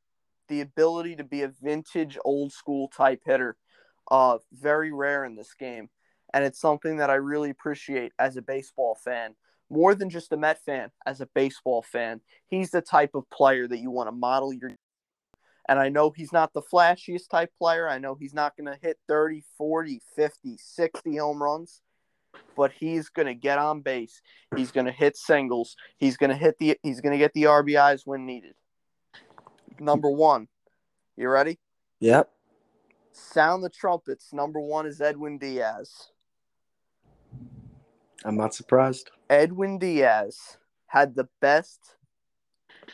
the 0.48 0.62
ability 0.62 1.16
to 1.18 1.24
be 1.24 1.42
a 1.42 1.48
vintage, 1.48 2.18
old 2.26 2.52
school 2.52 2.88
type 2.88 3.22
hitter, 3.26 3.58
uh, 4.10 4.40
very 4.52 4.92
rare 4.92 5.26
in 5.26 5.36
this 5.36 5.54
game. 5.54 5.90
And 6.34 6.44
it's 6.44 6.60
something 6.60 6.98
that 6.98 7.10
I 7.10 7.16
really 7.16 7.50
appreciate 7.50 8.12
as 8.18 8.38
a 8.38 8.42
baseball 8.42 8.96
fan, 8.96 9.36
more 9.70 9.94
than 9.94 10.10
just 10.10 10.32
a 10.32 10.38
Met 10.38 10.64
fan, 10.64 10.90
as 11.06 11.22
a 11.22 11.28
baseball 11.28 11.82
fan. 11.84 12.22
He's 12.48 12.72
the 12.72 12.82
type 12.82 13.12
of 13.14 13.30
player 13.30 13.68
that 13.68 13.80
you 13.80 13.92
want 13.92 14.08
to 14.08 14.12
model 14.12 14.52
your 14.52 14.72
and 15.68 15.80
I 15.80 15.90
know 15.90 16.12
he's 16.12 16.34
not 16.34 16.54
the 16.54 16.62
flashiest 16.62 17.30
type 17.30 17.52
player. 17.58 17.88
I 17.88 17.98
know 17.98 18.16
he's 18.16 18.34
not 18.34 18.58
going 18.58 18.68
to 18.68 18.78
hit 18.82 18.98
30, 19.08 19.44
40, 19.58 20.02
50, 20.16 20.58
60 20.58 21.18
home 21.18 21.42
runs, 21.42 21.82
but 22.56 22.72
he's 22.72 23.10
going 23.10 23.28
to 23.28 23.34
get 23.34 23.60
on 23.60 23.82
base. 23.82 24.22
He's 24.56 24.72
going 24.72 24.88
to 24.88 24.92
hit 24.92 25.16
singles. 25.16 25.76
He's 25.98 26.18
going 26.18 26.32
to 26.32 26.36
hit 26.36 26.58
the 26.60 26.78
he's 26.84 27.00
going 27.00 27.14
to 27.14 27.18
get 27.18 27.34
the 27.34 27.44
RBIs 27.44 28.02
when 28.06 28.26
needed. 28.26 28.56
Number 29.80 30.10
1. 30.10 30.48
You 31.16 31.30
ready? 31.30 31.60
Yep. 32.00 32.30
Sound 33.12 33.64
the 33.64 33.70
trumpets. 33.70 34.34
Number 34.34 34.60
1 34.60 34.86
is 34.86 35.00
Edwin 35.00 35.38
Diaz. 35.38 36.10
I'm 38.26 38.38
not 38.38 38.54
surprised. 38.54 39.12
Edwin 39.30 39.78
Diaz 39.80 40.58
had 40.88 41.16
the 41.16 41.28
best 41.42 41.98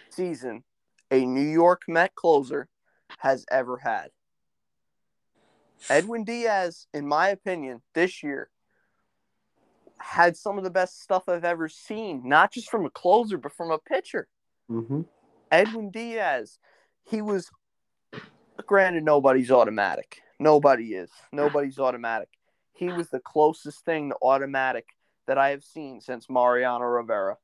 season 0.10 0.64
a 1.12 1.26
New 1.26 1.48
York 1.48 1.84
Met 1.88 2.16
closer 2.16 2.68
has 3.20 3.46
ever 3.52 3.78
had. 3.78 4.10
Edwin 5.90 6.24
Diaz, 6.24 6.88
in 6.94 7.08
my 7.08 7.30
opinion, 7.30 7.82
this 7.94 8.22
year 8.22 8.50
had 9.98 10.36
some 10.36 10.58
of 10.58 10.64
the 10.64 10.70
best 10.70 11.02
stuff 11.02 11.28
I've 11.28 11.46
ever 11.46 11.68
seen, 11.68 12.22
not 12.26 12.52
just 12.52 12.70
from 12.70 12.86
a 12.86 12.90
closer, 12.90 13.38
but 13.38 13.54
from 13.54 13.72
a 13.72 13.80
pitcher. 13.80 14.28
Mm-hmm. 14.70 15.02
Edwin 15.52 15.90
Diaz, 15.90 16.60
he 17.04 17.22
was, 17.22 17.50
granted, 18.66 19.04
nobody's 19.04 19.52
automatic. 19.52 20.22
Nobody 20.40 20.94
is. 20.94 21.12
Nobody's 21.32 21.80
automatic. 21.80 22.30
He 22.74 22.90
was 22.90 23.10
the 23.10 23.20
closest 23.20 23.84
thing 23.84 24.10
to 24.10 24.16
automatic 24.22 24.88
that 25.30 25.38
I 25.38 25.52
have 25.52 25.64
seen 25.64 26.02
since 26.02 26.28
Mariano 26.28 26.86
Rivera. 26.86 27.38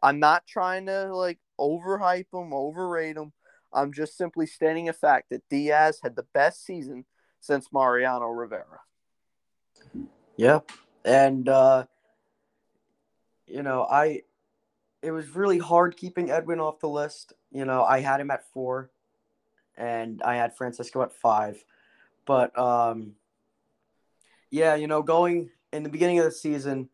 I'm 0.00 0.20
not 0.20 0.46
trying 0.46 0.86
to 0.86 1.12
like 1.12 1.40
overhype 1.58 2.32
him, 2.32 2.52
overrate 2.52 3.16
him. 3.16 3.32
I'm 3.72 3.92
just 3.92 4.16
simply 4.16 4.46
stating 4.46 4.88
a 4.88 4.92
fact 4.92 5.30
that 5.30 5.48
Diaz 5.50 5.98
had 6.04 6.14
the 6.14 6.26
best 6.34 6.64
season 6.64 7.04
since 7.40 7.66
Mariano 7.72 8.28
Rivera. 8.28 8.78
Yeah. 10.36 10.60
And 11.04 11.48
uh 11.48 11.86
you 13.48 13.64
know, 13.64 13.88
I 13.90 14.22
it 15.02 15.10
was 15.10 15.34
really 15.34 15.58
hard 15.58 15.96
keeping 15.96 16.30
Edwin 16.30 16.60
off 16.60 16.78
the 16.78 16.88
list. 16.88 17.32
You 17.50 17.64
know, 17.64 17.82
I 17.82 18.02
had 18.02 18.20
him 18.20 18.30
at 18.30 18.48
4 18.52 18.88
and 19.76 20.22
I 20.22 20.36
had 20.36 20.56
Francisco 20.56 21.02
at 21.02 21.12
5. 21.12 21.64
But 22.24 22.56
um 22.56 23.16
yeah, 24.48 24.76
you 24.76 24.86
know, 24.86 25.02
going 25.02 25.50
in 25.72 25.82
the 25.82 25.88
beginning 25.88 26.20
of 26.20 26.24
the 26.24 26.30
season, 26.30 26.88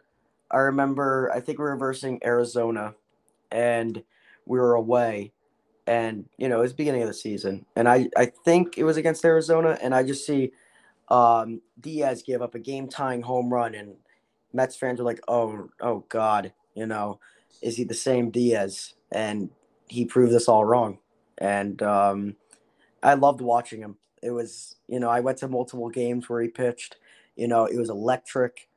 I 0.51 0.59
remember 0.59 1.31
I 1.35 1.41
think 1.41 1.59
we 1.59 1.65
were 1.65 1.77
versing 1.77 2.21
Arizona 2.25 2.95
and 3.51 4.03
we 4.47 4.59
were 4.59 4.75
away 4.75 5.33
and 5.87 6.27
you 6.37 6.49
know, 6.49 6.59
it 6.59 6.63
was 6.63 6.73
beginning 6.73 7.03
of 7.03 7.09
the 7.09 7.15
season. 7.15 7.67
And 7.77 7.89
I 7.89 8.09
I 8.17 8.27
think 8.45 8.79
it 8.79 8.85
was 8.85 8.97
against 8.97 9.25
Arizona 9.25 9.79
and 9.83 9.95
I 9.95 10.03
just 10.03 10.27
see 10.27 10.53
um, 11.11 11.61
Diaz 11.81 12.23
give 12.23 12.43
up 12.43 12.55
a 12.55 12.59
game 12.59 12.89
tying 12.89 13.23
home 13.23 13.53
run, 13.53 13.75
and 13.75 13.95
Mets 14.53 14.77
fans 14.77 14.99
were 14.99 15.05
like, 15.05 15.21
"Oh, 15.29 15.69
oh 15.81 16.05
God, 16.09 16.53
you 16.75 16.87
know, 16.87 17.21
is 17.63 17.77
he 17.77 17.85
the 17.85 17.95
same 17.95 18.31
Diaz?" 18.31 18.95
And 19.11 19.51
he 19.89 20.05
proved 20.05 20.35
us 20.35 20.49
all 20.49 20.65
wrong. 20.65 20.99
And 21.39 21.83
um, 21.83 22.37
I 23.03 23.15
loved 23.15 23.41
watching 23.41 23.81
him. 23.81 23.97
It 24.23 24.31
was, 24.31 24.77
you 24.89 25.01
know, 25.01 25.09
I 25.09 25.21
went 25.21 25.39
to 25.39 25.49
multiple 25.49 25.89
games 25.89 26.29
where 26.29 26.43
he 26.43 26.49
pitched. 26.49 26.97
You 27.37 27.49
know, 27.49 27.67
it 27.67 27.79
was 27.79 27.89
electric, 27.89 28.69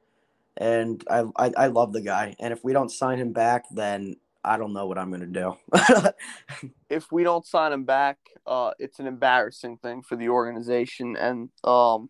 and 0.57 1.03
I 1.09 1.23
I, 1.35 1.51
I 1.57 1.67
love 1.67 1.93
the 1.93 2.01
guy. 2.01 2.35
And 2.39 2.53
if 2.53 2.63
we 2.63 2.73
don't 2.73 2.91
sign 2.91 3.19
him 3.19 3.33
back, 3.33 3.65
then 3.71 4.15
I 4.43 4.57
don't 4.57 4.73
know 4.73 4.87
what 4.87 4.97
I'm 4.97 5.11
gonna 5.11 5.27
do. 5.27 5.55
if 6.89 7.11
we 7.11 7.23
don't 7.23 7.45
sign 7.45 7.73
him 7.73 7.85
back, 7.85 8.17
uh, 8.45 8.71
it's 8.79 8.99
an 8.99 9.07
embarrassing 9.07 9.77
thing 9.77 10.01
for 10.01 10.15
the 10.15 10.29
organization, 10.29 11.15
and 11.15 11.49
um, 11.63 12.09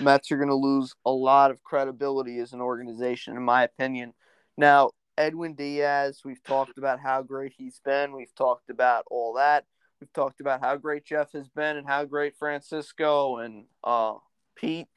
Mets 0.00 0.30
are 0.30 0.44
to 0.44 0.54
lose 0.54 0.94
a 1.04 1.10
lot 1.10 1.50
of 1.50 1.62
credibility 1.62 2.38
as 2.38 2.52
an 2.52 2.60
organization, 2.60 3.36
in 3.36 3.42
my 3.42 3.62
opinion. 3.62 4.12
Now, 4.56 4.90
Edwin 5.16 5.54
Diaz, 5.54 6.20
we've 6.24 6.42
talked 6.42 6.78
about 6.78 7.00
how 7.00 7.22
great 7.22 7.54
he's 7.56 7.80
been. 7.84 8.12
We've 8.12 8.34
talked 8.34 8.68
about 8.68 9.04
all 9.10 9.34
that. 9.34 9.64
We've 10.00 10.12
talked 10.12 10.40
about 10.40 10.60
how 10.60 10.76
great 10.76 11.06
Jeff 11.06 11.32
has 11.32 11.48
been 11.48 11.78
and 11.78 11.86
how 11.86 12.04
great 12.04 12.36
Francisco 12.38 13.38
and 13.38 13.64
uh, 13.82 14.14
Pete. 14.54 14.88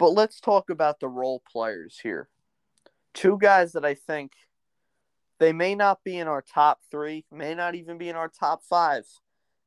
But 0.00 0.12
let's 0.14 0.40
talk 0.40 0.70
about 0.70 0.98
the 0.98 1.08
role 1.08 1.42
players 1.52 2.00
here. 2.02 2.30
Two 3.12 3.36
guys 3.38 3.72
that 3.72 3.84
I 3.84 3.92
think 3.92 4.32
they 5.38 5.52
may 5.52 5.74
not 5.74 6.02
be 6.02 6.16
in 6.16 6.26
our 6.26 6.40
top 6.40 6.80
three, 6.90 7.26
may 7.30 7.54
not 7.54 7.74
even 7.74 7.98
be 7.98 8.08
in 8.08 8.16
our 8.16 8.30
top 8.30 8.62
five 8.64 9.04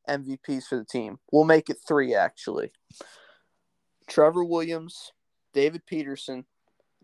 MVPs 0.10 0.64
for 0.64 0.80
the 0.80 0.86
team. 0.86 1.20
We'll 1.32 1.44
make 1.44 1.70
it 1.70 1.78
three, 1.88 2.16
actually. 2.16 2.72
Trevor 4.08 4.44
Williams, 4.44 5.12
David 5.54 5.86
Peterson, 5.86 6.46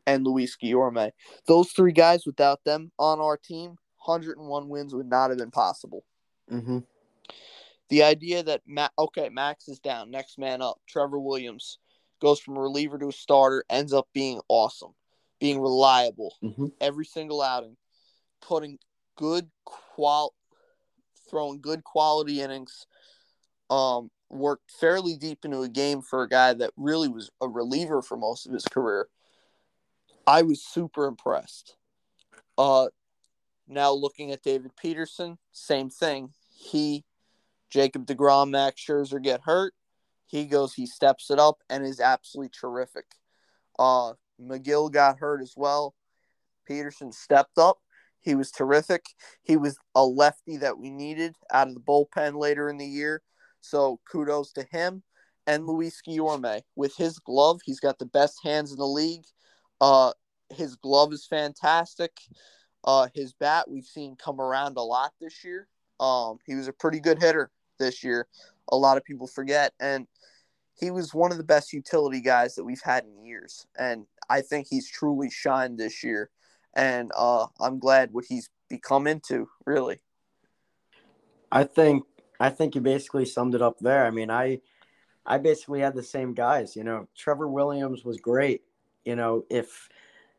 and 0.08 0.26
Luis 0.26 0.58
Guillorme. 0.58 1.12
Those 1.46 1.72
three 1.72 1.94
guys, 1.94 2.26
without 2.26 2.64
them 2.64 2.92
on 2.98 3.20
our 3.20 3.38
team, 3.38 3.76
101 4.06 4.70
wins 4.70 4.96
would 4.96 5.08
not 5.08 5.30
have 5.30 5.38
been 5.38 5.52
possible. 5.52 6.04
Mm-hmm. 6.52 6.80
The 7.90 8.04
idea 8.04 8.42
that 8.42 8.64
Ma- 8.66 8.90
okay, 8.98 9.30
Max 9.30 9.68
is 9.68 9.78
down, 9.78 10.10
next 10.10 10.40
man 10.40 10.64
up. 10.64 10.80
Trevor 10.88 11.20
Williams 11.20 11.78
goes 12.20 12.40
from 12.40 12.58
a 12.58 12.62
reliever 12.62 12.98
to 12.98 13.08
a 13.08 13.12
starter, 13.12 13.64
ends 13.70 13.94
up 13.94 14.08
being 14.14 14.42
awesome, 14.48 14.94
being 15.40 15.60
reliable 15.60 16.36
mm-hmm. 16.44 16.68
every 16.82 17.06
single 17.06 17.42
outing, 17.42 17.78
putting 18.42 18.78
good 19.16 19.50
qual, 19.66 20.34
throwing 21.30 21.62
good 21.62 21.84
quality 21.84 22.42
innings, 22.42 22.86
um, 23.70 24.10
worked 24.30 24.72
fairly 24.72 25.16
deep 25.16 25.44
into 25.44 25.62
a 25.62 25.70
game 25.70 26.02
for 26.02 26.24
a 26.24 26.30
guy 26.30 26.54
that 26.54 26.72
really 26.78 27.08
was 27.08 27.30
a 27.42 27.48
reliever 27.48 28.02
for 28.02 28.18
most 28.18 28.46
of 28.46 28.54
his 28.54 28.66
career. 28.66 29.08
I 30.28 30.44
was 30.44 30.64
super 30.64 31.06
impressed. 31.06 31.76
Uh, 32.58 32.88
now 33.68 33.92
looking 33.92 34.32
at 34.32 34.44
David 34.44 34.72
Peterson, 34.76 35.38
same 35.52 35.90
thing. 35.90 36.34
He, 36.50 37.04
Jacob 37.70 38.06
DeGrom, 38.06 38.50
Max 38.50 38.84
Scherzer 38.84 39.22
get 39.22 39.42
hurt. 39.42 39.74
He 40.30 40.46
goes, 40.46 40.76
he 40.76 40.86
steps 40.86 41.32
it 41.32 41.40
up 41.40 41.58
and 41.70 41.84
is 41.84 42.00
absolutely 42.00 42.50
terrific. 42.50 43.06
Uh, 43.80 44.14
Megill 44.40 44.92
got 44.92 45.18
hurt 45.18 45.42
as 45.42 45.56
well. 45.58 45.96
Peterson 46.68 47.12
stepped 47.12 47.58
up. 47.58 47.80
He 48.20 48.36
was 48.36 48.52
terrific. 48.52 49.06
He 49.42 49.58
was 49.58 49.78
a 49.96 50.06
lefty 50.06 50.58
that 50.58 50.78
we 50.78 50.92
needed 50.92 51.36
out 51.52 51.68
of 51.68 51.74
the 51.74 51.80
bullpen 51.80 52.36
later 52.36 52.70
in 52.70 52.78
the 52.78 52.86
year. 52.86 53.24
So 53.62 54.00
kudos 54.10 54.52
to 54.54 54.64
him 54.72 55.02
and 55.48 55.66
Luis 55.66 56.00
Guillorme. 56.08 56.62
With 56.76 56.96
his 56.96 57.18
glove, 57.18 57.62
he's 57.66 57.80
got 57.80 57.98
the 57.98 58.06
best 58.06 58.40
hands 58.44 58.72
in 58.72 58.78
the 58.78 58.86
league. 58.86 59.26
Uh, 59.82 60.12
his 60.50 60.76
glove 60.76 61.12
is 61.12 61.26
fantastic. 61.26 62.12
Uh, 62.84 63.08
his 63.16 63.34
bat 63.34 63.68
we've 63.68 63.86
seen 63.86 64.16
come 64.16 64.40
around 64.40 64.78
a 64.78 64.82
lot 64.82 65.12
this 65.20 65.44
year. 65.44 65.68
Um, 66.00 66.38
he 66.46 66.54
was 66.54 66.68
a 66.68 66.74
pretty 66.74 67.00
good 67.00 67.20
hitter 67.20 67.50
this 67.80 68.04
year. 68.04 68.28
A 68.72 68.78
lot 68.78 68.98
of 68.98 69.04
people 69.04 69.28
forget, 69.28 69.74
and 69.80 70.08
he 70.80 70.92
was 70.92 71.14
one 71.14 71.32
of 71.32 71.38
the 71.38 71.44
best 71.44 71.74
utility 71.74 72.22
guys 72.22 72.56
that 72.56 72.64
we've 72.64 72.82
had 72.82 73.04
in 73.04 73.26
years. 73.26 73.66
And 73.78 74.06
I 74.30 74.42
think 74.42 74.68
he's 74.70 74.90
truly 74.90 75.30
shined 75.30 75.78
this 75.78 76.04
year. 76.04 76.30
And 76.74 77.12
uh, 77.16 77.48
I'm 77.60 77.80
glad 77.80 78.14
what 78.14 78.26
he's 78.26 78.50
become 78.70 79.08
into. 79.08 79.50
Really. 79.66 80.00
I 81.52 81.64
think 81.64 82.06
I 82.40 82.50
think 82.50 82.76
you 82.76 82.82
basically 82.82 83.26
summed 83.26 83.56
it 83.56 83.62
up 83.62 83.80
there. 83.80 84.06
I 84.06 84.12
mean, 84.12 84.30
I 84.32 84.62
I 85.26 85.38
basically 85.38 85.82
had 85.82 85.96
the 85.96 86.04
same 86.04 86.34
guys. 86.34 86.76
You 86.76 86.84
know, 86.84 87.08
Trevor 87.18 87.48
Williams 87.48 88.06
was 88.06 88.18
great. 88.18 88.64
You 89.04 89.16
know, 89.16 89.46
if 89.50 89.90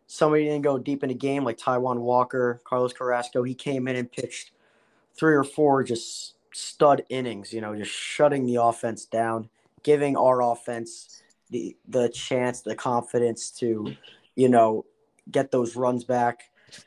somebody 0.06 0.44
didn't 0.44 0.62
go 0.62 0.78
deep 0.78 1.04
in 1.04 1.10
a 1.10 1.14
game 1.14 1.44
like 1.44 1.58
Taijuan 1.58 1.98
Walker, 1.98 2.60
Carlos 2.64 2.92
Carrasco, 2.92 3.42
he 3.42 3.54
came 3.54 3.88
in 3.88 3.96
and 3.96 4.10
pitched 4.10 4.52
three 5.14 5.34
or 5.34 5.44
four 5.44 5.82
just 5.82 6.34
stud 6.52 7.04
innings. 7.08 7.52
You 7.52 7.60
know, 7.60 7.74
just 7.76 7.92
shutting 7.92 8.46
the 8.46 8.56
offense 8.56 9.04
down, 9.04 9.48
giving 9.82 10.16
our 10.16 10.42
offense 10.42 11.22
the 11.50 11.76
the 11.88 12.08
chance, 12.08 12.62
the 12.62 12.74
confidence 12.74 13.50
to, 13.52 13.94
you 14.36 14.48
know, 14.48 14.84
get 15.30 15.50
those 15.50 15.76
runs 15.76 16.04
back. 16.04 16.44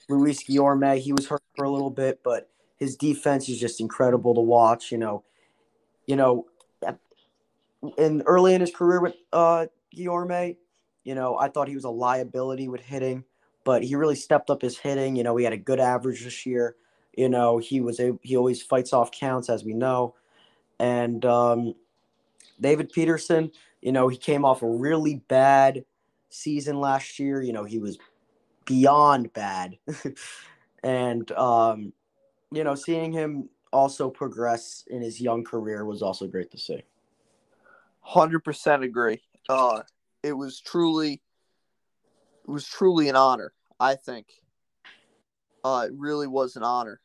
Luis 0.08 0.44
Guillorme, 0.44 0.98
he 1.00 1.12
was 1.12 1.28
hurt 1.28 1.44
for 1.56 1.66
a 1.66 1.70
little 1.70 1.90
bit, 1.90 2.22
but 2.24 2.50
his 2.78 2.96
defense 2.96 3.50
is 3.50 3.60
just 3.60 3.82
incredible 3.82 4.34
to 4.36 4.42
watch. 4.42 4.92
You 4.92 4.98
know, 4.98 5.24
you 6.08 6.16
know, 6.16 6.46
in 7.98 8.22
early 8.26 8.54
in 8.54 8.62
his 8.62 8.72
career 8.72 9.02
with 9.02 9.16
uh, 9.32 9.68
Guillorme, 9.96 10.58
you 11.04 11.16
know, 11.16 11.38
I 11.38 11.50
thought 11.50 11.68
he 11.68 11.76
was 11.76 11.84
a 11.84 11.90
liability 11.90 12.68
with 12.68 12.82
hitting, 12.82 13.24
but 13.64 13.84
he 13.84 13.96
really 13.96 14.16
stepped 14.16 14.50
up 14.50 14.62
his 14.62 14.78
hitting. 14.78 15.16
You 15.16 15.24
know, 15.24 15.36
he 15.36 15.44
had 15.44 15.54
a 15.54 15.58
good 15.58 15.80
average 15.80 16.24
this 16.24 16.46
year. 16.46 16.76
You 17.16 17.30
know, 17.30 17.58
he 17.58 17.82
was 17.82 18.00
a 18.00 18.18
he 18.22 18.36
always 18.36 18.62
fights 18.62 18.94
off 18.94 19.12
counts, 19.12 19.50
as 19.50 19.64
we 19.64 19.74
know. 19.74 20.16
And 20.80 21.24
um, 21.26 21.76
David 22.60 22.92
Peterson, 22.92 23.52
you 23.82 23.92
know, 23.92 24.08
he 24.08 24.18
came 24.18 24.46
off 24.46 24.62
a 24.62 24.70
really 24.70 25.16
bad 25.28 25.86
season 26.30 26.80
last 26.80 27.20
year. 27.20 27.42
You 27.42 27.54
know, 27.54 27.64
he 27.64 27.80
was 27.80 27.98
beyond 28.66 29.34
bad. 29.34 29.78
and 30.84 31.32
um, 31.34 31.94
you 32.52 32.64
know, 32.64 32.76
seeing 32.76 33.12
him 33.12 33.50
also 33.72 34.10
progress 34.10 34.84
in 34.88 35.02
his 35.02 35.20
young 35.20 35.44
career 35.44 35.86
was 35.86 36.02
also 36.02 36.28
great 36.28 36.52
to 36.52 36.58
see. 36.58 36.84
Hundred 38.02 38.40
percent 38.42 38.84
agree. 38.84 39.22
Uh, 39.48 39.82
it 40.24 40.34
was 40.34 40.60
truly, 40.60 41.22
it 42.48 42.52
was 42.52 42.66
truly 42.66 43.10
an 43.10 43.16
honor. 43.16 43.54
I 43.80 43.96
think. 43.96 44.28
Uh, 45.66 45.86
it 45.88 45.94
really 45.96 46.28
was 46.28 46.58
an 46.58 46.64
honor, 46.64 47.00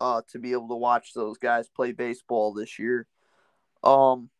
uh, 0.00 0.22
to 0.30 0.38
be 0.38 0.52
able 0.52 0.68
to 0.68 0.76
watch 0.76 1.12
those 1.14 1.38
guys 1.38 1.68
play 1.68 1.92
baseball 1.92 2.52
this 2.52 2.78
year. 2.78 3.06
Um, 3.82 4.30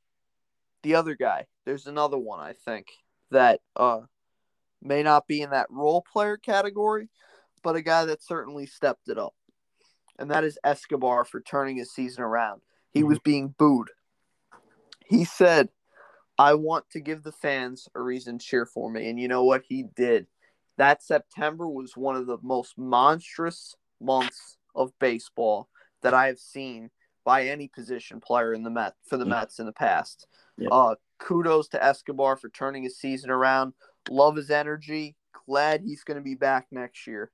the 0.82 0.94
other 0.94 1.14
guy, 1.14 1.46
there's 1.64 1.86
another 1.86 2.18
one 2.18 2.40
I 2.40 2.52
think 2.52 2.86
that 3.30 3.60
uh 3.74 4.00
may 4.80 5.02
not 5.02 5.26
be 5.26 5.42
in 5.42 5.50
that 5.50 5.66
role 5.68 6.04
player 6.12 6.36
category, 6.36 7.08
but 7.62 7.74
a 7.74 7.82
guy 7.82 8.04
that 8.04 8.22
certainly 8.22 8.66
stepped 8.66 9.08
it 9.08 9.18
up 9.18 9.34
and 10.18 10.30
that 10.30 10.44
is 10.44 10.58
Escobar 10.64 11.24
for 11.24 11.40
turning 11.40 11.76
his 11.76 11.92
season 11.92 12.22
around. 12.22 12.62
He 12.92 13.00
mm-hmm. 13.00 13.08
was 13.08 13.18
being 13.20 13.54
booed. 13.58 13.90
He 15.04 15.24
said, 15.24 15.68
I 16.38 16.54
want 16.54 16.90
to 16.90 17.00
give 17.00 17.22
the 17.22 17.32
fans 17.32 17.88
a 17.94 18.00
reason 18.00 18.38
to 18.38 18.44
cheer 18.44 18.66
for 18.66 18.90
me. 18.90 19.08
And 19.08 19.18
you 19.18 19.28
know 19.28 19.44
what? 19.44 19.62
He 19.68 19.84
did. 19.94 20.26
That 20.78 21.02
September 21.02 21.68
was 21.68 21.96
one 21.96 22.16
of 22.16 22.26
the 22.26 22.38
most 22.42 22.76
monstrous 22.76 23.74
months 24.00 24.55
of 24.76 24.96
baseball 24.98 25.68
that 26.02 26.14
I 26.14 26.28
have 26.28 26.38
seen 26.38 26.90
by 27.24 27.46
any 27.46 27.68
position 27.68 28.20
player 28.20 28.54
in 28.54 28.62
the 28.62 28.70
Met 28.70 28.94
for 29.08 29.16
the 29.16 29.24
mm-hmm. 29.24 29.32
Mets 29.32 29.58
in 29.58 29.66
the 29.66 29.72
past. 29.72 30.28
Yeah. 30.56 30.68
Uh, 30.70 30.94
kudos 31.18 31.68
to 31.68 31.82
Escobar 31.82 32.36
for 32.36 32.48
turning 32.48 32.84
his 32.84 32.98
season 32.98 33.30
around. 33.30 33.72
Love 34.08 34.36
his 34.36 34.50
energy. 34.50 35.16
Glad 35.46 35.82
he's 35.82 36.04
going 36.04 36.16
to 36.16 36.22
be 36.22 36.34
back 36.34 36.66
next 36.70 37.06
year. 37.06 37.32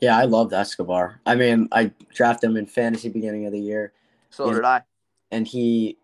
Yeah, 0.00 0.16
I 0.16 0.24
loved 0.24 0.52
Escobar. 0.52 1.20
I 1.26 1.34
mean, 1.34 1.68
I 1.72 1.92
drafted 2.14 2.50
him 2.50 2.56
in 2.56 2.66
fantasy 2.66 3.08
beginning 3.08 3.46
of 3.46 3.52
the 3.52 3.60
year. 3.60 3.92
So 4.30 4.52
did 4.52 4.64
I. 4.64 4.82
And 5.30 5.46
he, 5.46 5.98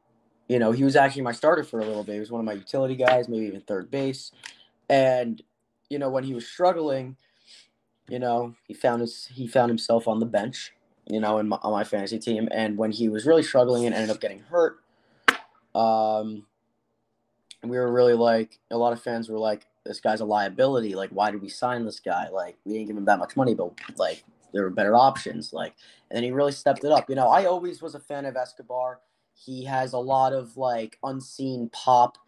you 0.48 0.58
know, 0.58 0.72
he 0.72 0.84
was 0.84 0.96
actually 0.96 1.22
my 1.22 1.32
starter 1.32 1.64
for 1.64 1.80
a 1.80 1.84
little 1.84 2.04
bit. 2.04 2.14
He 2.14 2.20
was 2.20 2.30
one 2.30 2.40
of 2.40 2.44
my 2.44 2.52
utility 2.52 2.96
guys, 2.96 3.28
maybe 3.28 3.46
even 3.46 3.60
third 3.60 3.90
base. 3.90 4.32
And 4.90 5.40
you 5.88 5.98
know, 5.98 6.10
when 6.10 6.24
he 6.24 6.34
was 6.34 6.46
struggling, 6.46 7.16
you 8.08 8.18
know, 8.18 8.54
he 8.66 8.74
found 8.74 9.00
his 9.00 9.26
he 9.26 9.46
found 9.46 9.70
himself 9.70 10.06
on 10.06 10.20
the 10.20 10.26
bench, 10.26 10.72
you 11.06 11.20
know, 11.20 11.38
in 11.38 11.48
my, 11.48 11.58
on 11.62 11.72
my 11.72 11.84
fantasy 11.84 12.18
team. 12.18 12.48
And 12.50 12.76
when 12.76 12.92
he 12.92 13.08
was 13.08 13.26
really 13.26 13.42
struggling 13.42 13.86
and 13.86 13.94
ended 13.94 14.10
up 14.10 14.20
getting 14.20 14.40
hurt, 14.40 14.78
um, 15.74 16.46
we 17.62 17.78
were 17.78 17.92
really 17.92 18.14
like 18.14 18.58
a 18.70 18.76
lot 18.76 18.92
of 18.92 19.02
fans 19.02 19.28
were 19.28 19.38
like, 19.38 19.66
this 19.84 20.00
guy's 20.00 20.20
a 20.20 20.24
liability. 20.24 20.94
Like, 20.94 21.10
why 21.10 21.30
did 21.30 21.42
we 21.42 21.48
sign 21.48 21.84
this 21.84 22.00
guy? 22.00 22.28
Like, 22.28 22.56
we 22.64 22.74
didn't 22.74 22.88
give 22.88 22.96
him 22.96 23.04
that 23.06 23.18
much 23.18 23.36
money, 23.36 23.54
but 23.54 23.72
like 23.96 24.24
there 24.52 24.62
were 24.62 24.70
better 24.70 24.94
options. 24.94 25.52
Like, 25.52 25.74
and 26.10 26.16
then 26.16 26.24
he 26.24 26.30
really 26.30 26.52
stepped 26.52 26.84
it 26.84 26.92
up. 26.92 27.08
You 27.08 27.16
know, 27.16 27.28
I 27.28 27.46
always 27.46 27.82
was 27.82 27.94
a 27.94 28.00
fan 28.00 28.24
of 28.24 28.36
Escobar. 28.36 29.00
He 29.34 29.64
has 29.64 29.92
a 29.92 29.98
lot 29.98 30.32
of 30.32 30.56
like 30.56 30.98
unseen 31.02 31.68
pop. 31.72 32.18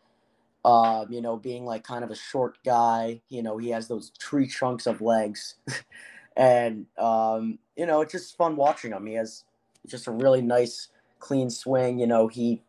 Uh, 0.67 1.07
you 1.09 1.23
know, 1.23 1.37
being 1.37 1.65
like 1.65 1.85
kind 1.85 2.03
of 2.03 2.11
a 2.11 2.17
short 2.17 2.59
guy. 2.65 3.21
You 3.29 3.41
know, 3.41 3.57
he 3.57 3.69
has 3.69 3.87
those 3.87 4.11
tree 4.19 4.49
trunks 4.49 4.89
of 4.89 5.01
legs, 5.01 5.55
and 6.37 6.87
um, 6.99 7.61
you 7.77 7.87
know, 7.87 8.01
it's 8.01 8.11
just 8.11 8.37
fun 8.37 8.57
watching 8.57 8.91
him. 8.91 9.07
He 9.07 9.15
has 9.15 9.45
just 9.87 10.09
a 10.09 10.11
really 10.11 10.43
nice, 10.43 10.89
clean 11.21 11.51
swing. 11.51 12.01
You 12.01 12.09
know, 12.09 12.27
he 12.27 12.65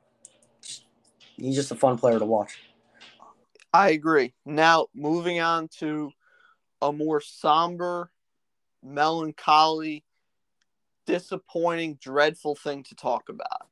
he's 1.37 1.55
just 1.55 1.71
a 1.71 1.75
fun 1.75 1.97
player 1.97 2.19
to 2.19 2.25
watch. 2.25 2.59
I 3.73 3.89
agree. 3.89 4.35
Now, 4.45 4.85
moving 4.93 5.39
on 5.39 5.67
to 5.79 6.11
a 6.83 6.93
more 6.93 7.19
somber, 7.19 8.11
melancholy, 8.83 10.03
disappointing, 11.07 11.97
dreadful 11.99 12.53
thing 12.53 12.83
to 12.83 12.95
talk 12.95 13.29
about. 13.29 13.69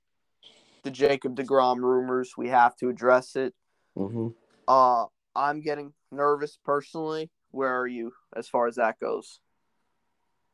The 0.82 0.90
Jacob 0.90 1.36
DeGrom 1.36 1.78
rumors. 1.78 2.34
We 2.36 2.48
have 2.48 2.76
to 2.78 2.90
address 2.90 3.36
it. 3.36 3.54
Mm-hmm. 3.98 4.28
Uh, 4.68 5.06
I'm 5.36 5.62
getting 5.62 5.94
nervous 6.12 6.58
personally. 6.64 7.30
Where 7.52 7.80
are 7.80 7.88
you 7.88 8.14
as 8.36 8.48
far 8.48 8.68
as 8.68 8.76
that 8.76 9.00
goes? 9.00 9.40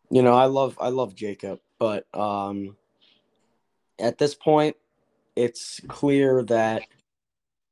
You 0.10 0.21
know, 0.21 0.34
I 0.34 0.45
love 0.45 0.77
I 0.80 0.89
love 0.89 1.15
Jacob, 1.15 1.60
but 1.80 2.06
um, 2.13 2.75
at 3.97 4.17
this 4.17 4.36
point, 4.36 4.75
it's 5.36 5.80
clear 5.88 6.43
that 6.43 6.84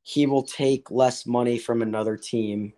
he 0.03 0.25
will 0.25 0.43
take 0.43 0.89
less 0.89 1.25
money 1.25 1.59
from 1.59 1.81
another 1.81 2.17
team 2.17 2.73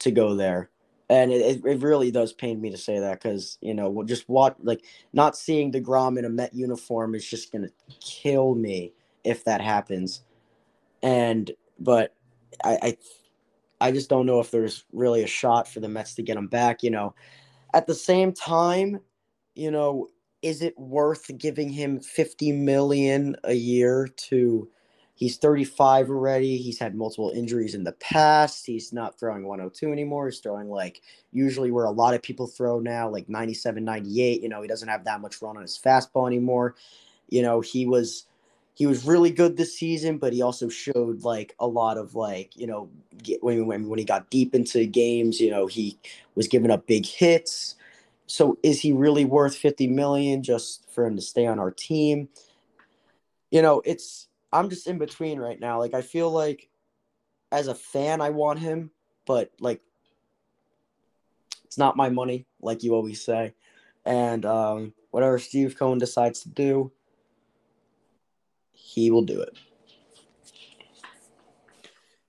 to 0.00 0.10
go 0.10 0.34
there. 0.34 0.70
And 1.10 1.32
it, 1.32 1.64
it 1.64 1.82
really 1.82 2.10
does 2.10 2.32
pain 2.32 2.60
me 2.60 2.70
to 2.70 2.76
say 2.76 2.98
that 2.98 3.20
because, 3.22 3.58
you 3.60 3.72
know, 3.72 4.02
just 4.04 4.28
what, 4.28 4.62
like, 4.62 4.84
not 5.12 5.36
seeing 5.36 5.72
DeGrom 5.72 6.18
in 6.18 6.24
a 6.24 6.28
Met 6.28 6.52
uniform 6.52 7.14
is 7.14 7.26
just 7.26 7.50
going 7.50 7.62
to 7.62 7.72
kill 8.00 8.54
me 8.54 8.92
if 9.24 9.44
that 9.44 9.60
happens. 9.60 10.22
And, 11.02 11.50
but 11.78 12.14
I, 12.64 12.78
I, 12.82 12.96
I 13.80 13.92
just 13.92 14.10
don't 14.10 14.26
know 14.26 14.40
if 14.40 14.50
there's 14.50 14.84
really 14.92 15.22
a 15.22 15.28
shot 15.28 15.68
for 15.68 15.80
the 15.80 15.88
Mets 15.88 16.14
to 16.14 16.22
get 16.22 16.36
him 16.36 16.48
back. 16.48 16.82
You 16.82 16.90
know, 16.90 17.14
at 17.74 17.86
the 17.86 17.94
same 17.94 18.32
time, 18.32 19.00
you 19.54 19.70
know, 19.70 20.08
is 20.42 20.62
it 20.62 20.78
worth 20.78 21.30
giving 21.38 21.70
him 21.70 22.00
50 22.00 22.52
million 22.52 23.36
a 23.44 23.54
year 23.54 24.08
to 24.28 24.68
He's 25.18 25.36
35 25.36 26.10
already. 26.10 26.58
He's 26.58 26.78
had 26.78 26.94
multiple 26.94 27.32
injuries 27.34 27.74
in 27.74 27.82
the 27.82 27.90
past. 27.94 28.64
He's 28.64 28.92
not 28.92 29.18
throwing 29.18 29.44
102 29.48 29.90
anymore. 29.90 30.28
He's 30.28 30.38
throwing 30.38 30.70
like 30.70 31.02
usually 31.32 31.72
where 31.72 31.86
a 31.86 31.90
lot 31.90 32.14
of 32.14 32.22
people 32.22 32.46
throw 32.46 32.78
now, 32.78 33.10
like 33.10 33.28
97, 33.28 33.84
98. 33.84 34.40
You 34.40 34.48
know, 34.48 34.62
he 34.62 34.68
doesn't 34.68 34.86
have 34.86 35.02
that 35.06 35.20
much 35.20 35.42
run 35.42 35.56
on 35.56 35.62
his 35.62 35.76
fastball 35.76 36.28
anymore. 36.28 36.76
You 37.28 37.42
know, 37.42 37.60
he 37.60 37.84
was 37.84 38.26
he 38.78 38.86
was 38.86 39.04
really 39.04 39.32
good 39.32 39.56
this 39.56 39.76
season, 39.76 40.18
but 40.18 40.32
he 40.32 40.40
also 40.40 40.68
showed 40.68 41.24
like 41.24 41.52
a 41.58 41.66
lot 41.66 41.98
of 41.98 42.14
like 42.14 42.56
you 42.56 42.68
know 42.68 42.88
when 43.40 43.66
when 43.66 43.88
when 43.88 43.98
he 43.98 44.04
got 44.04 44.30
deep 44.30 44.54
into 44.54 44.86
games, 44.86 45.40
you 45.40 45.50
know 45.50 45.66
he 45.66 45.98
was 46.36 46.46
giving 46.46 46.70
up 46.70 46.86
big 46.86 47.04
hits. 47.04 47.74
So 48.28 48.56
is 48.62 48.80
he 48.80 48.92
really 48.92 49.24
worth 49.24 49.56
50 49.56 49.88
million 49.88 50.44
just 50.44 50.88
for 50.92 51.04
him 51.04 51.16
to 51.16 51.22
stay 51.22 51.44
on 51.44 51.58
our 51.58 51.72
team? 51.72 52.28
You 53.50 53.62
know, 53.62 53.82
it's 53.84 54.28
I'm 54.52 54.70
just 54.70 54.86
in 54.86 54.98
between 54.98 55.40
right 55.40 55.58
now. 55.58 55.80
Like 55.80 55.94
I 55.94 56.02
feel 56.02 56.30
like 56.30 56.68
as 57.50 57.66
a 57.66 57.74
fan 57.74 58.20
I 58.20 58.30
want 58.30 58.60
him, 58.60 58.92
but 59.26 59.50
like 59.58 59.80
it's 61.64 61.78
not 61.78 61.96
my 61.96 62.10
money, 62.10 62.46
like 62.62 62.84
you 62.84 62.94
always 62.94 63.24
say. 63.24 63.54
And 64.04 64.46
um, 64.46 64.94
whatever 65.10 65.40
Steve 65.40 65.76
Cohen 65.76 65.98
decides 65.98 66.42
to 66.42 66.48
do, 66.50 66.92
he 68.88 69.10
will 69.10 69.22
do 69.22 69.40
it. 69.40 69.56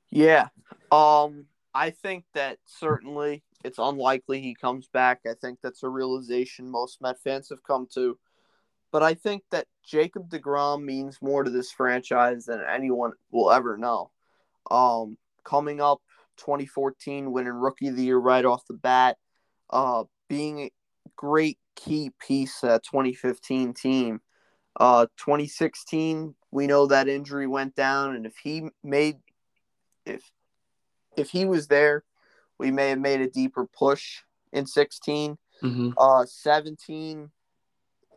Yeah. 0.09 0.47
Um 0.91 1.45
I 1.73 1.91
think 1.91 2.25
that 2.33 2.57
certainly 2.65 3.43
it's 3.63 3.77
unlikely 3.77 4.41
he 4.41 4.55
comes 4.55 4.87
back. 4.87 5.21
I 5.25 5.33
think 5.39 5.59
that's 5.61 5.83
a 5.83 5.89
realization 5.89 6.69
most 6.69 7.01
Met 7.01 7.19
fans 7.19 7.49
have 7.49 7.63
come 7.63 7.87
to 7.93 8.17
but 8.91 9.03
I 9.03 9.13
think 9.13 9.43
that 9.51 9.67
Jacob 9.83 10.29
DeGrom 10.29 10.83
means 10.83 11.21
more 11.21 11.43
to 11.43 11.51
this 11.51 11.71
franchise 11.71 12.45
than 12.45 12.61
anyone 12.67 13.13
will 13.31 13.51
ever 13.51 13.77
know. 13.77 14.11
Um, 14.71 15.17
coming 15.43 15.79
up 15.79 16.01
2014, 16.37 17.31
winning 17.31 17.53
Rookie 17.53 17.89
of 17.89 17.95
the 17.95 18.03
Year 18.03 18.17
right 18.17 18.45
off 18.45 18.65
the 18.67 18.73
bat, 18.73 19.17
uh, 19.69 20.05
being 20.27 20.61
a 20.61 20.71
great 21.15 21.59
key 21.75 22.11
piece 22.19 22.63
of 22.63 22.69
that 22.69 22.83
2015 22.83 23.73
team. 23.73 24.21
Uh, 24.79 25.05
2016, 25.17 26.35
we 26.51 26.67
know 26.67 26.87
that 26.87 27.07
injury 27.07 27.47
went 27.47 27.75
down, 27.75 28.15
and 28.15 28.25
if 28.25 28.37
he 28.37 28.69
made, 28.83 29.17
if 30.05 30.23
if 31.17 31.29
he 31.29 31.45
was 31.45 31.67
there, 31.67 32.03
we 32.57 32.71
may 32.71 32.89
have 32.89 32.99
made 32.99 33.21
a 33.21 33.29
deeper 33.29 33.65
push 33.65 34.21
in 34.51 34.65
16. 34.65 35.37
Mm-hmm. 35.61 35.89
Uh, 35.97 36.25
17, 36.25 37.29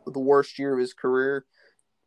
the 0.07 0.19
worst 0.19 0.59
year 0.59 0.75
of 0.75 0.81
his 0.81 0.95
career. 0.95 1.45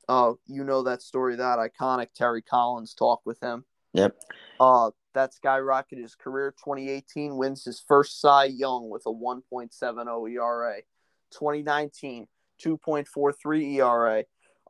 Uh, 0.07 0.33
you 0.45 0.63
know 0.63 0.83
that 0.83 1.01
story, 1.01 1.35
that 1.35 1.59
iconic 1.59 2.09
Terry 2.15 2.41
Collins 2.41 2.93
talk 2.93 3.21
with 3.25 3.39
him. 3.41 3.65
Yep. 3.93 4.15
Uh, 4.59 4.91
that 5.13 5.31
skyrocketed 5.33 6.01
his 6.01 6.15
career. 6.15 6.51
2018 6.51 7.35
wins 7.37 7.65
his 7.65 7.79
first 7.79 8.21
Cy 8.21 8.45
Young 8.45 8.89
with 8.89 9.03
a 9.05 9.09
1.70 9.09 10.31
ERA. 10.31 10.81
2019, 11.31 12.27
2.43 12.63 13.75
ERA. 13.75 14.23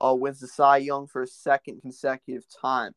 Uh, 0.04 0.14
wins 0.14 0.40
the 0.40 0.48
Cy 0.48 0.78
Young 0.78 1.08
for 1.08 1.24
a 1.24 1.28
second 1.28 1.82
consecutive 1.82 2.44
time. 2.62 2.94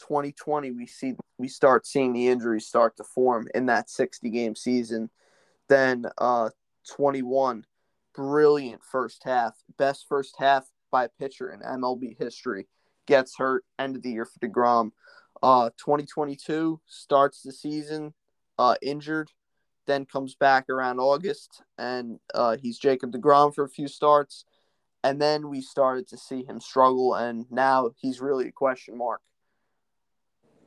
2020, 0.00 0.72
we 0.72 0.86
see 0.86 1.14
we 1.38 1.48
start 1.48 1.86
seeing 1.86 2.12
the 2.12 2.28
injuries 2.28 2.66
start 2.66 2.96
to 2.96 3.04
form 3.04 3.48
in 3.54 3.66
that 3.66 3.88
60 3.88 4.28
game 4.30 4.54
season. 4.54 5.10
Then 5.68 6.06
uh, 6.18 6.50
21, 6.90 7.64
brilliant 8.14 8.82
first 8.84 9.22
half, 9.24 9.54
best 9.78 10.06
first 10.08 10.36
half 10.38 10.68
by 10.90 11.04
a 11.04 11.08
pitcher 11.08 11.50
in 11.50 11.60
MLB 11.60 12.18
history. 12.18 12.68
Gets 13.06 13.36
hurt, 13.36 13.64
end 13.78 13.96
of 13.96 14.02
the 14.02 14.10
year 14.10 14.24
for 14.24 14.38
DeGrom. 14.38 14.92
Uh, 15.42 15.70
2022 15.78 16.80
starts 16.86 17.42
the 17.42 17.52
season 17.52 18.14
uh, 18.58 18.76
injured, 18.80 19.30
then 19.86 20.04
comes 20.04 20.36
back 20.36 20.68
around 20.70 21.00
August, 21.00 21.62
and 21.78 22.20
uh, 22.34 22.56
he's 22.56 22.78
Jacob 22.78 23.12
DeGrom 23.12 23.52
for 23.52 23.64
a 23.64 23.68
few 23.68 23.88
starts. 23.88 24.44
And 25.04 25.20
then 25.20 25.48
we 25.48 25.60
started 25.60 26.06
to 26.08 26.16
see 26.16 26.44
him 26.44 26.60
struggle, 26.60 27.14
and 27.14 27.50
now 27.50 27.90
he's 28.00 28.20
really 28.20 28.48
a 28.48 28.52
question 28.52 28.96
mark. 28.96 29.20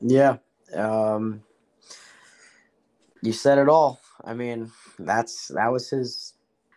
Yeah. 0.02 0.38
Um, 0.74 1.43
you 3.21 3.32
said 3.32 3.58
it 3.58 3.69
all. 3.69 4.02
I 4.24 4.34
mean, 4.34 4.71
that's 5.00 5.48
that 5.50 5.71
was 5.71 5.89
his 5.89 6.34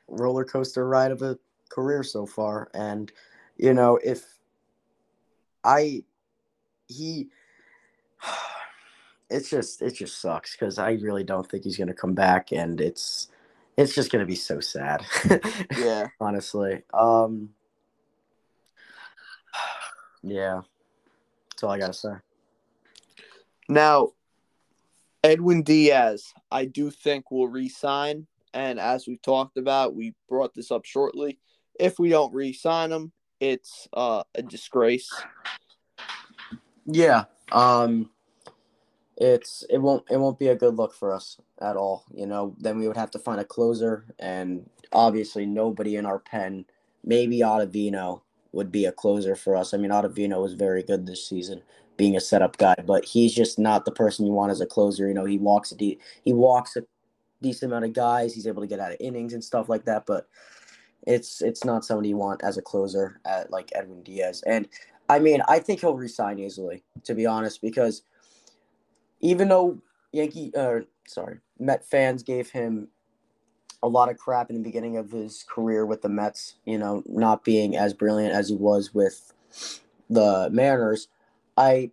roller 0.09 0.45
coaster 0.45 0.89
ride 0.89 1.11
of 1.11 1.23
a 1.23 1.39
career 1.69 2.03
so 2.03 2.27
far. 2.27 2.71
And, 2.75 3.13
you 3.57 3.75
know, 3.75 3.99
if 4.03 4.25
I, 5.65 6.03
he, 6.87 7.29
it's 9.31 9.51
just, 9.51 9.83
it 9.83 9.95
just 9.95 10.21
sucks 10.21 10.53
because 10.53 10.79
I 10.79 10.93
really 10.93 11.25
don't 11.25 11.49
think 11.49 11.65
he's 11.65 11.77
going 11.77 11.89
to 11.89 11.95
come 11.95 12.15
back. 12.15 12.53
And 12.53 12.81
it's, 12.81 13.29
it's 13.79 13.95
just 13.95 14.11
going 14.11 14.21
to 14.21 14.27
be 14.27 14.35
so 14.35 14.59
sad. 14.59 15.07
yeah. 15.79 16.09
Honestly. 16.21 16.83
Um, 16.93 17.51
yeah. 20.25 20.63
That's 21.51 21.63
all 21.63 21.71
I 21.71 21.79
got 21.79 21.87
to 21.87 21.93
say. 21.93 22.13
Now, 23.69 24.11
Edwin 25.23 25.63
Diaz, 25.63 26.35
I 26.51 26.65
do 26.65 26.91
think 26.91 27.31
will 27.31 27.47
resign. 27.47 28.27
And 28.53 28.81
as 28.81 29.07
we've 29.07 29.23
talked 29.23 29.57
about, 29.57 29.95
we 29.95 30.13
brought 30.29 30.55
this 30.55 30.73
up 30.73 30.85
shortly. 30.85 31.39
If 31.79 32.01
we 32.01 32.09
don't 32.09 32.35
re 32.35 32.53
sign 32.53 32.91
him, 32.91 33.13
it's 33.39 33.87
uh, 33.93 34.25
a 34.35 34.43
disgrace. 34.43 35.09
Yeah. 36.85 37.27
Um, 37.53 38.11
it's 39.21 39.65
it 39.69 39.79
won't 39.79 40.05
it 40.09 40.17
won't 40.17 40.39
be 40.39 40.49
a 40.49 40.55
good 40.55 40.77
look 40.77 40.95
for 40.95 41.13
us 41.13 41.39
at 41.61 41.77
all. 41.77 42.05
You 42.15 42.27
know, 42.27 42.55
then 42.59 42.79
we 42.79 42.87
would 42.87 42.97
have 42.97 43.11
to 43.13 43.19
find 43.19 43.41
a 43.41 43.45
closer, 43.45 44.07
and 44.19 44.69
obviously 44.93 45.45
nobody 45.45 45.97
in 45.97 46.07
our 46.07 46.21
pen. 46.21 46.65
Maybe 47.05 47.41
Ottavino 47.41 48.23
would 48.53 48.71
be 48.71 48.85
a 48.85 48.93
closer 48.93 49.35
for 49.35 49.57
us. 49.57 49.75
I 49.75 49.77
mean, 49.77 49.91
Ottavino 49.91 50.41
was 50.41 50.55
very 50.55 50.83
good 50.83 51.07
this 51.07 51.29
season, 51.29 51.63
being 51.97 52.17
a 52.17 52.21
setup 52.21 52.59
guy, 52.59 52.77
but 52.87 53.05
he's 53.05 53.35
just 53.35 53.59
not 53.59 53.85
the 53.85 53.91
person 53.93 54.25
you 54.25 54.33
want 54.33 54.53
as 54.53 54.61
a 54.61 54.67
closer. 54.67 55.09
You 55.09 55.15
know, 55.15 55.25
he 55.25 55.39
walks 55.39 55.73
a 55.73 55.77
de- 55.77 55.99
he 56.25 56.33
walks 56.33 56.77
a 56.77 56.85
decent 57.43 57.73
amount 57.73 57.87
of 57.87 57.93
guys. 57.93 58.35
He's 58.35 58.47
able 58.47 58.63
to 58.63 58.69
get 58.69 58.81
out 58.81 58.93
of 58.93 58.99
innings 59.01 59.35
and 59.35 59.43
stuff 59.43 59.69
like 59.69 59.85
that, 59.87 60.07
but 60.07 60.29
it's 61.09 61.43
it's 61.43 61.65
not 61.65 61.85
somebody 61.85 62.11
you 62.11 62.17
want 62.17 62.45
as 62.45 62.57
a 62.57 62.63
closer 62.63 63.21
at 63.25 63.51
like 63.51 63.73
Edwin 63.75 64.05
Diaz. 64.05 64.45
And 64.47 64.69
I 65.09 65.19
mean, 65.19 65.43
I 65.49 65.59
think 65.59 65.81
he'll 65.81 65.97
resign 65.97 66.39
easily, 66.39 66.85
to 67.03 67.15
be 67.15 67.27
honest, 67.27 67.61
because 67.63 68.03
even 69.21 69.49
though 69.49 69.79
Yankee, 70.13 70.53
uh, 70.57 70.81
sorry, 71.07 71.39
Met 71.59 71.85
fans 71.85 72.23
gave 72.23 72.51
him 72.51 72.89
a 73.83 73.89
lot 73.89 74.11
of 74.11 74.19
crap 74.19 74.51
in 74.51 74.57
the 74.57 74.63
beginning 74.63 74.97
of 74.97 75.11
his 75.11 75.45
career 75.49 75.87
with 75.87 76.03
the 76.03 76.09
Mets, 76.09 76.57
you 76.65 76.79
know, 76.79 77.03
not 77.07 77.45
being 77.45 77.77
as 77.77 77.95
brilliant 77.95 78.35
as 78.35 78.49
he 78.49 78.57
was 78.57 78.93
with 78.93 79.33
the 80.11 80.49
Mariners. 80.51 81.09
I, 81.57 81.91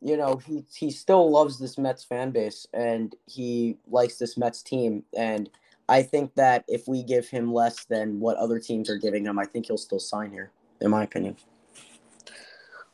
you 0.00 0.16
know, 0.16 0.36
he 0.36 0.64
he 0.74 0.90
still 0.90 1.30
loves 1.30 1.58
this 1.58 1.78
Mets 1.78 2.04
fan 2.04 2.30
base 2.30 2.66
and 2.72 3.14
he 3.26 3.76
likes 3.88 4.16
this 4.16 4.36
Mets 4.36 4.62
team. 4.62 5.04
And 5.16 5.50
I 5.88 6.02
think 6.02 6.34
that 6.34 6.64
if 6.68 6.88
we 6.88 7.02
give 7.02 7.28
him 7.28 7.52
less 7.52 7.84
than 7.84 8.20
what 8.20 8.36
other 8.36 8.58
teams 8.58 8.90
are 8.90 8.98
giving 8.98 9.24
him, 9.24 9.38
I 9.38 9.44
think 9.44 9.66
he'll 9.66 9.78
still 9.78 10.00
sign 10.00 10.30
here, 10.30 10.50
in 10.80 10.90
my 10.90 11.04
opinion. 11.04 11.36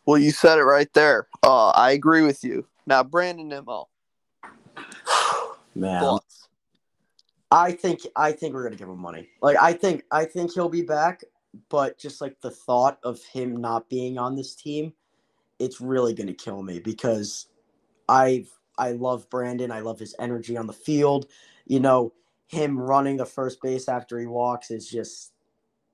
Well, 0.07 0.19
you 0.19 0.31
said 0.33 0.59
it 0.59 0.65
right 0.65 0.93
there. 0.93 1.29
Uh, 1.43 1.71
I 1.71 1.93
agree 1.93 2.23
with 2.23 2.45
you. 2.45 2.67
Now, 2.87 3.03
Brandon 3.03 3.49
Nimmo. 3.49 3.89
Man, 5.75 6.01
Thoughts? 6.01 6.49
I 7.51 7.73
think 7.73 8.01
I 8.17 8.33
think 8.33 8.55
we're 8.55 8.65
gonna 8.65 8.77
give 8.77 8.89
him 8.89 8.99
money. 8.99 9.29
Like 9.41 9.57
I 9.61 9.73
think 9.73 10.05
I 10.11 10.25
think 10.25 10.53
he'll 10.53 10.69
be 10.69 10.83
back, 10.83 11.23
but 11.69 11.99
just 11.99 12.21
like 12.21 12.41
the 12.41 12.51
thought 12.51 12.99
of 13.03 13.23
him 13.25 13.57
not 13.57 13.89
being 13.89 14.19
on 14.19 14.37
this 14.37 14.55
team, 14.55 14.93
it's 15.59 15.81
really 15.81 16.15
gonna 16.15 16.35
kill 16.35 16.63
me 16.63 16.79
because 16.81 17.47
I 18.09 18.47
I 18.79 18.93
love 18.93 19.29
Brandon. 19.31 19.71
I 19.71 19.81
love 19.81 19.99
his 19.99 20.15
energy 20.19 20.57
on 20.57 20.67
the 20.67 20.73
field. 20.73 21.27
You 21.67 21.81
know, 21.81 22.13
him 22.49 22.79
running 22.79 23.17
the 23.17 23.27
first 23.27 23.61
base 23.63 23.89
after 23.89 24.19
he 24.19 24.27
walks 24.27 24.71
is 24.71 24.89
just 24.89 25.33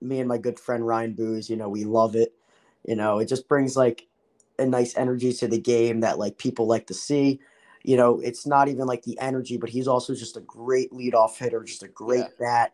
me 0.00 0.18
and 0.18 0.28
my 0.28 0.38
good 0.38 0.58
friend 0.58 0.86
Ryan 0.86 1.14
Booze. 1.14 1.50
You 1.50 1.56
know, 1.56 1.68
we 1.68 1.84
love 1.84 2.16
it. 2.16 2.34
You 2.86 2.96
know, 2.96 3.18
it 3.18 3.26
just 3.26 3.48
brings 3.48 3.76
like 3.76 4.06
a 4.60 4.66
nice 4.66 4.96
energy 4.96 5.32
to 5.32 5.48
the 5.48 5.58
game 5.58 6.00
that 6.00 6.18
like 6.18 6.38
people 6.38 6.66
like 6.66 6.86
to 6.88 6.94
see. 6.94 7.40
You 7.82 7.96
know, 7.96 8.20
it's 8.20 8.46
not 8.46 8.68
even 8.68 8.86
like 8.86 9.02
the 9.02 9.18
energy, 9.18 9.56
but 9.56 9.70
he's 9.70 9.88
also 9.88 10.14
just 10.14 10.36
a 10.36 10.40
great 10.40 10.92
leadoff 10.92 11.36
hitter, 11.36 11.64
just 11.64 11.82
a 11.82 11.88
great 11.88 12.18
yeah. 12.18 12.38
bat. 12.38 12.72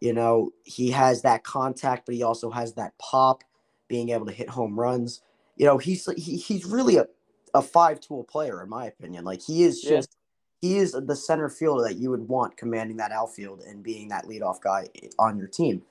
You 0.00 0.12
know, 0.12 0.50
he 0.64 0.90
has 0.90 1.22
that 1.22 1.44
contact, 1.44 2.04
but 2.04 2.14
he 2.14 2.22
also 2.22 2.50
has 2.50 2.74
that 2.74 2.98
pop, 2.98 3.44
being 3.88 4.10
able 4.10 4.26
to 4.26 4.32
hit 4.32 4.50
home 4.50 4.78
runs. 4.78 5.22
You 5.56 5.66
know, 5.66 5.78
he's 5.78 6.06
he, 6.16 6.36
he's 6.36 6.64
really 6.64 6.96
a, 6.96 7.06
a 7.54 7.62
five 7.62 8.00
tool 8.00 8.24
player 8.24 8.62
in 8.62 8.68
my 8.68 8.86
opinion. 8.86 9.24
Like 9.24 9.40
he 9.40 9.62
is 9.62 9.80
just 9.80 10.16
yeah. 10.60 10.68
he 10.68 10.76
is 10.78 10.92
the 10.92 11.16
center 11.16 11.48
fielder 11.48 11.84
that 11.84 11.96
you 11.96 12.10
would 12.10 12.26
want 12.28 12.56
commanding 12.56 12.96
that 12.96 13.12
outfield 13.12 13.60
and 13.60 13.84
being 13.84 14.08
that 14.08 14.26
leadoff 14.26 14.60
guy 14.60 14.88
eh, 15.00 15.08
on 15.18 15.38
your 15.38 15.48
team. 15.48 15.82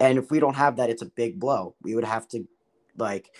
And 0.00 0.18
if 0.18 0.32
we 0.32 0.40
don't 0.40 0.56
have 0.56 0.76
that, 0.76 0.90
it's 0.90 1.02
a 1.02 1.06
big 1.06 1.38
blow. 1.38 1.76
We 1.80 1.94
would 1.94 2.04
have 2.04 2.26
to 2.28 2.44
like 2.98 3.30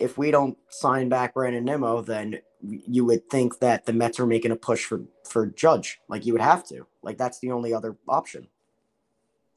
if 0.00 0.16
we 0.16 0.30
don't 0.30 0.56
sign 0.70 1.08
back 1.08 1.34
Brandon 1.34 1.64
Nimmo, 1.64 2.00
then 2.00 2.40
you 2.62 3.04
would 3.04 3.28
think 3.30 3.58
that 3.60 3.86
the 3.86 3.92
Mets 3.92 4.18
are 4.18 4.26
making 4.26 4.50
a 4.50 4.56
push 4.56 4.84
for 4.84 5.02
for 5.28 5.46
Judge. 5.46 6.00
Like 6.08 6.26
you 6.26 6.32
would 6.32 6.42
have 6.42 6.66
to. 6.68 6.86
Like 7.02 7.18
that's 7.18 7.38
the 7.38 7.52
only 7.52 7.72
other 7.72 7.96
option. 8.08 8.48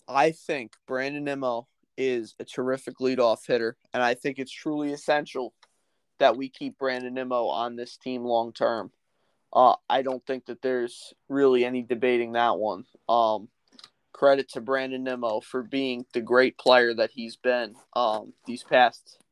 I 0.07 0.31
think 0.31 0.73
Brandon 0.85 1.23
Nimmo 1.23 1.67
is 1.97 2.35
a 2.39 2.43
terrific 2.43 2.97
leadoff 2.97 3.47
hitter, 3.47 3.77
and 3.93 4.03
I 4.03 4.13
think 4.13 4.37
it's 4.37 4.51
truly 4.51 4.91
essential 4.91 5.53
that 6.19 6.37
we 6.37 6.49
keep 6.49 6.77
Brandon 6.77 7.13
Nimmo 7.13 7.47
on 7.47 7.75
this 7.75 7.97
team 7.97 8.23
long 8.23 8.51
term. 8.53 8.91
Uh, 9.51 9.75
I 9.89 10.01
don't 10.01 10.25
think 10.25 10.45
that 10.47 10.61
there's 10.61 11.13
really 11.29 11.63
any 11.63 11.83
debating 11.83 12.33
that 12.33 12.57
one. 12.57 12.85
Um, 13.07 13.49
credit 14.11 14.49
to 14.49 14.61
Brandon 14.61 15.03
Nimmo 15.03 15.39
for 15.41 15.63
being 15.63 16.05
the 16.13 16.21
great 16.21 16.57
player 16.57 16.93
that 16.93 17.11
he's 17.11 17.35
been 17.35 17.75
um, 17.95 18.33
these 18.45 18.63
past 18.63 19.22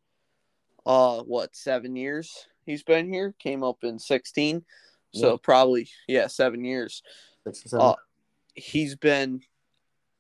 uh 0.86 1.22
what 1.22 1.56
seven 1.56 1.96
years 1.96 2.48
he's 2.66 2.84
been 2.84 3.12
here? 3.12 3.34
Came 3.40 3.64
up 3.64 3.84
in 3.84 4.00
16 4.00 4.64
so 5.14 5.32
yeah. 5.32 5.38
probably 5.42 5.90
yeah 6.08 6.28
seven 6.28 6.64
years. 6.64 7.04
Uh, 7.74 7.96
he's 8.56 8.96
been 8.96 9.42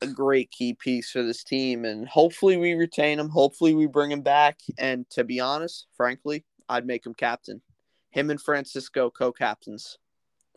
a 0.01 0.07
great 0.07 0.49
key 0.49 0.73
piece 0.73 1.11
for 1.11 1.21
this 1.21 1.43
team 1.43 1.85
and 1.85 2.07
hopefully 2.07 2.57
we 2.57 2.73
retain 2.73 3.19
him. 3.19 3.29
Hopefully 3.29 3.75
we 3.75 3.85
bring 3.85 4.11
him 4.11 4.21
back. 4.21 4.59
And 4.77 5.09
to 5.11 5.23
be 5.23 5.39
honest 5.39 5.87
frankly 5.95 6.45
i'd 6.69 6.85
make 6.85 7.05
him 7.05 7.13
captain. 7.13 7.61
Him 8.09 8.29
and 8.29 8.41
francisco 8.41 9.09
co-captains. 9.09 9.97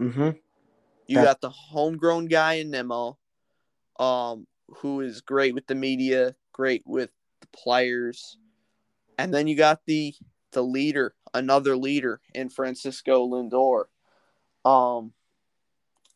Mm-hmm. 0.01 0.31
you 1.07 1.14
got 1.17 1.40
the 1.40 1.51
homegrown 1.51 2.27
guy 2.27 2.55
in 2.55 2.71
Nimmo 2.71 3.17
um 4.01 4.47
who 4.79 5.03
is 5.03 5.21
great 5.21 5.55
with 5.55 5.69
the 5.69 5.75
media 5.77 6.35
great 6.53 6.83
with 6.85 7.11
the 7.40 7.47
players 7.53 8.38
and 9.18 9.33
then 9.33 9.46
you 9.46 9.57
got 9.57 9.81
the 9.87 10.14
the 10.53 10.62
leader, 10.62 11.14
another 11.33 11.77
leader 11.77 12.20
in 12.35 12.48
Francisco 12.48 13.27
Lindor. 13.27 13.85
Um, 14.64 15.12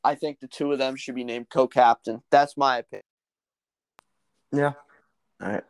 I 0.05 0.15
think 0.15 0.41
the 0.41 0.49
two 0.49 0.73
of 0.73 0.79
them 0.79 0.97
should 0.97 1.17
be 1.17 1.25
named 1.25 1.51
co-captain. 1.51 2.23
That's 2.31 2.57
my 2.57 2.79
opinion. 2.79 3.05
Yeah, 4.53 4.73
I 5.41 5.61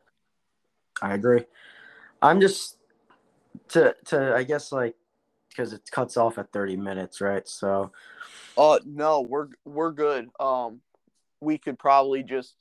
I 1.03 1.15
agree. 1.15 1.45
I'm 2.23 2.41
just 2.41 2.77
to 3.71 3.95
to 4.07 4.35
I 4.35 4.45
guess 4.45 4.71
like 4.73 4.95
because 5.49 5.73
it 5.73 5.83
cuts 5.91 6.17
off 6.17 6.39
at 6.39 6.53
30 6.53 6.77
minutes, 6.77 7.21
right? 7.21 7.47
So, 7.49 7.91
uh, 8.57 8.79
no, 8.87 9.23
we're 9.23 9.49
we're 9.65 9.91
good. 9.91 10.29
Um, 10.39 10.81
we 11.41 11.59
could 11.59 11.79
probably 11.79 12.23
just 12.23 12.55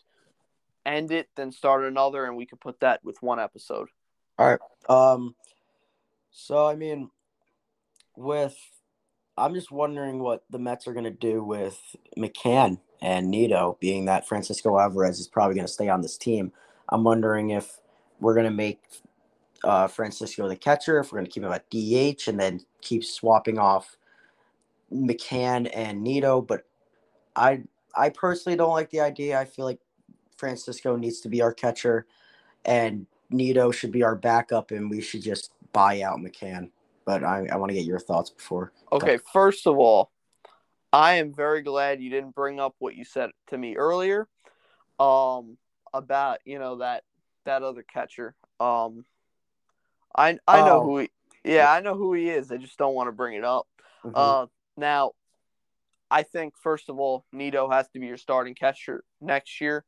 end 0.86 1.12
it, 1.12 1.30
then 1.36 1.52
start 1.52 1.84
another, 1.84 2.26
and 2.26 2.36
we 2.36 2.46
could 2.46 2.60
put 2.60 2.80
that 2.80 3.04
with 3.04 3.22
one 3.22 3.40
episode. 3.40 3.90
All 4.38 4.48
right. 4.48 4.60
Um. 4.90 5.36
So 6.32 6.66
I 6.66 6.76
mean, 6.76 7.10
with 8.16 8.56
I'm 9.38 9.54
just 9.54 9.72
wondering 9.72 10.20
what 10.20 10.44
the 10.50 10.60
Mets 10.60 10.88
are 10.88 10.94
going 10.94 11.04
to 11.04 11.12
do 11.12 11.44
with 11.44 11.80
McCann 12.18 12.80
and 13.02 13.30
Nido, 13.30 13.78
being 13.80 14.06
that 14.06 14.28
Francisco 14.28 14.80
Alvarez 14.80 15.20
is 15.20 15.28
probably 15.28 15.56
going 15.56 15.68
to 15.68 15.72
stay 15.72 15.90
on 15.90 16.02
this 16.02 16.18
team. 16.18 16.52
I'm 16.90 17.04
wondering 17.04 17.52
if 17.52 17.80
we're 18.20 18.34
going 18.34 18.46
to 18.46 18.52
make 18.52 18.82
uh, 19.64 19.88
Francisco 19.88 20.48
the 20.48 20.56
catcher, 20.56 21.00
if 21.00 21.12
we're 21.12 21.20
going 21.20 21.28
to 21.28 21.32
keep 21.32 21.44
him 21.44 21.52
at 21.52 21.70
DH, 21.70 22.28
and 22.28 22.40
then 22.40 22.62
keep 22.82 23.04
swapping 23.04 23.60
off 23.60 23.98
McCann 24.92 25.70
and 25.74 26.02
Nido. 26.02 26.42
But 26.42 26.66
I 27.36 27.64
I 27.96 28.10
personally 28.10 28.58
don't 28.58 28.72
like 28.72 28.90
the 28.90 29.02
idea. 29.02 29.40
I 29.40 29.46
feel 29.46 29.66
like 29.66 29.80
Francisco 30.36 30.96
needs 30.96 31.22
to 31.22 31.30
be 31.30 31.42
our 31.42 31.54
catcher, 31.54 32.08
and 32.66 33.06
Nido 33.30 33.72
should 33.72 33.92
be 33.92 34.04
our 34.04 34.16
backup, 34.16 34.72
and 34.72 34.90
we 34.90 35.02
should 35.02 35.22
just 35.22 35.52
buy 35.74 36.02
out 36.02 36.20
McCann. 36.20 36.70
But 37.06 37.24
I, 37.24 37.48
I 37.52 37.56
want 37.58 37.70
to 37.70 37.76
get 37.76 37.86
your 37.86 38.00
thoughts 38.00 38.30
before. 38.30 38.74
Okay, 38.92 39.18
first 39.32 39.66
of 39.68 39.78
all, 39.78 40.12
I 40.92 41.16
am 41.16 41.34
very 41.34 41.62
glad 41.62 42.02
you 42.02 42.10
didn't 42.10 42.36
bring 42.36 42.60
up 42.60 42.76
what 42.80 42.96
you 42.96 43.06
said 43.06 43.32
to 43.48 43.58
me 43.58 43.76
earlier, 43.76 44.28
um, 45.00 45.58
about 45.94 46.40
you 46.46 46.60
know 46.60 46.78
that 46.78 47.04
that 47.46 47.64
other 47.64 47.84
catcher. 47.84 48.36
Um, 48.60 49.06
I 50.16 50.38
I 50.48 50.62
know 50.62 50.82
oh. 50.82 50.84
who 50.84 50.98
he. 51.00 51.10
Yeah, 51.44 51.72
I 51.72 51.80
know 51.80 51.96
who 51.96 52.14
he 52.14 52.30
is. 52.30 52.52
I 52.52 52.58
just 52.58 52.78
don't 52.78 52.94
want 52.94 53.08
to 53.08 53.14
bring 53.14 53.36
it 53.36 53.44
up. 53.44 53.68
Mm-hmm. 54.04 54.16
Uh, 54.16 54.46
now, 54.76 55.12
I 56.12 56.24
think 56.24 56.56
first 56.58 56.90
of 56.90 57.00
all, 57.00 57.26
Nido 57.32 57.70
has 57.70 57.88
to 57.90 58.00
be 58.00 58.08
your 58.08 58.18
starting 58.18 58.56
catcher 58.56 59.04
next 59.22 59.62
year. 59.62 59.86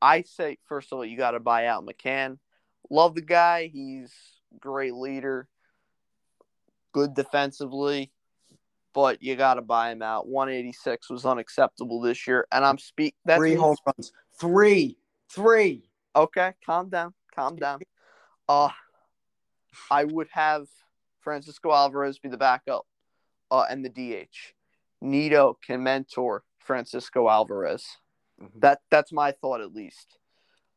I 0.00 0.22
say 0.22 0.58
first 0.68 0.92
of 0.92 0.98
all, 0.98 1.04
you 1.04 1.16
got 1.16 1.32
to 1.32 1.40
buy 1.40 1.66
out 1.66 1.86
McCann. 1.86 2.38
Love 2.92 3.14
the 3.14 3.22
guy. 3.22 3.70
He's 3.72 4.12
great 4.60 4.92
leader, 4.92 5.48
good 6.92 7.14
defensively, 7.14 8.12
but 8.92 9.22
you 9.22 9.34
got 9.34 9.54
to 9.54 9.62
buy 9.62 9.92
him 9.92 10.02
out. 10.02 10.28
186 10.28 11.08
was 11.08 11.24
unacceptable 11.24 12.02
this 12.02 12.26
year, 12.26 12.46
and 12.52 12.66
I'm 12.66 12.76
speak. 12.76 13.14
That's 13.24 13.38
three 13.38 13.54
home 13.54 13.76
runs. 13.86 14.12
Three, 14.38 14.98
three. 15.30 15.88
Okay, 16.14 16.52
calm 16.66 16.90
down, 16.90 17.14
calm 17.34 17.56
down. 17.56 17.80
Uh, 18.46 18.68
I 19.90 20.04
would 20.04 20.28
have 20.32 20.66
Francisco 21.20 21.72
Alvarez 21.72 22.18
be 22.18 22.28
the 22.28 22.36
backup, 22.36 22.84
uh, 23.50 23.64
and 23.70 23.82
the 23.82 23.88
DH. 23.88 24.52
Nido 25.00 25.56
can 25.66 25.82
mentor 25.82 26.44
Francisco 26.58 27.30
Alvarez. 27.30 27.86
Mm-hmm. 28.38 28.58
That 28.60 28.80
that's 28.90 29.12
my 29.12 29.32
thought 29.32 29.62
at 29.62 29.72
least. 29.72 30.18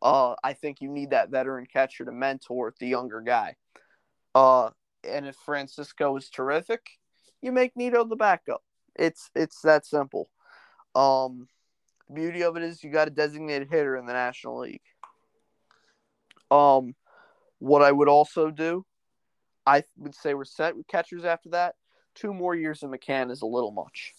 Uh, 0.05 0.35
I 0.43 0.53
think 0.53 0.81
you 0.81 0.89
need 0.89 1.09
that 1.09 1.31
veteran 1.31 1.65
catcher 1.65 2.05
to 2.05 2.11
mentor 2.11 2.75
the 2.79 2.85
younger 2.85 3.21
guy. 3.21 3.55
Uh, 4.35 4.69
and 5.03 5.25
if 5.25 5.35
Francisco 5.35 6.15
is 6.15 6.29
terrific, 6.29 6.81
you 7.41 7.51
make 7.51 7.75
Nido 7.75 8.05
the 8.05 8.15
backup. 8.15 8.61
It's 8.95 9.31
it's 9.33 9.61
that 9.61 9.83
simple. 9.83 10.29
Um, 10.93 11.47
the 12.07 12.13
beauty 12.13 12.43
of 12.43 12.55
it 12.55 12.61
is 12.61 12.83
you 12.83 12.91
got 12.91 13.07
a 13.07 13.11
designated 13.11 13.67
hitter 13.71 13.97
in 13.97 14.05
the 14.05 14.13
National 14.13 14.59
League. 14.59 14.81
Um, 16.51 16.93
what 17.57 17.81
I 17.81 17.91
would 17.91 18.07
also 18.07 18.51
do, 18.51 18.85
I 19.65 19.81
would 19.97 20.13
say 20.13 20.35
we're 20.35 20.45
set 20.45 20.77
with 20.77 20.85
catchers 20.85 21.25
after 21.25 21.49
that. 21.49 21.73
Two 22.13 22.31
more 22.31 22.53
years 22.53 22.83
of 22.83 22.91
McCann 22.91 23.31
is 23.31 23.41
a 23.41 23.47
little 23.47 23.71
much. 23.71 24.13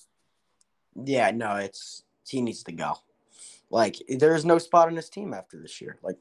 Yeah, 0.97 1.31
no, 1.31 1.55
it's 1.55 2.03
he 2.27 2.43
needs 2.43 2.65
to 2.65 2.73
go. 2.73 2.95
Like 3.71 3.97
there 4.09 4.35
is 4.35 4.45
no 4.45 4.59
spot 4.59 4.89
in 4.89 4.97
his 4.97 5.11
team 5.11 5.35
after 5.35 5.61
this 5.61 5.81
year. 5.81 5.99
Like 6.03 6.19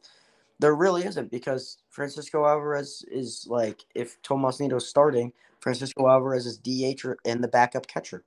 there 0.59 0.75
really 0.75 1.03
isn't 1.05 1.31
because 1.31 1.77
Francisco 1.89 2.45
Alvarez 2.45 3.03
is 3.09 3.45
like 3.49 3.85
if 3.93 4.21
Tomas 4.21 4.59
Nido's 4.59 4.87
starting, 4.87 5.31
Francisco 5.59 6.07
Alvarez 6.07 6.45
is 6.45 6.57
DH 6.57 7.05
and 7.25 7.43
the 7.43 7.47
backup 7.47 7.87
catcher. 7.87 8.23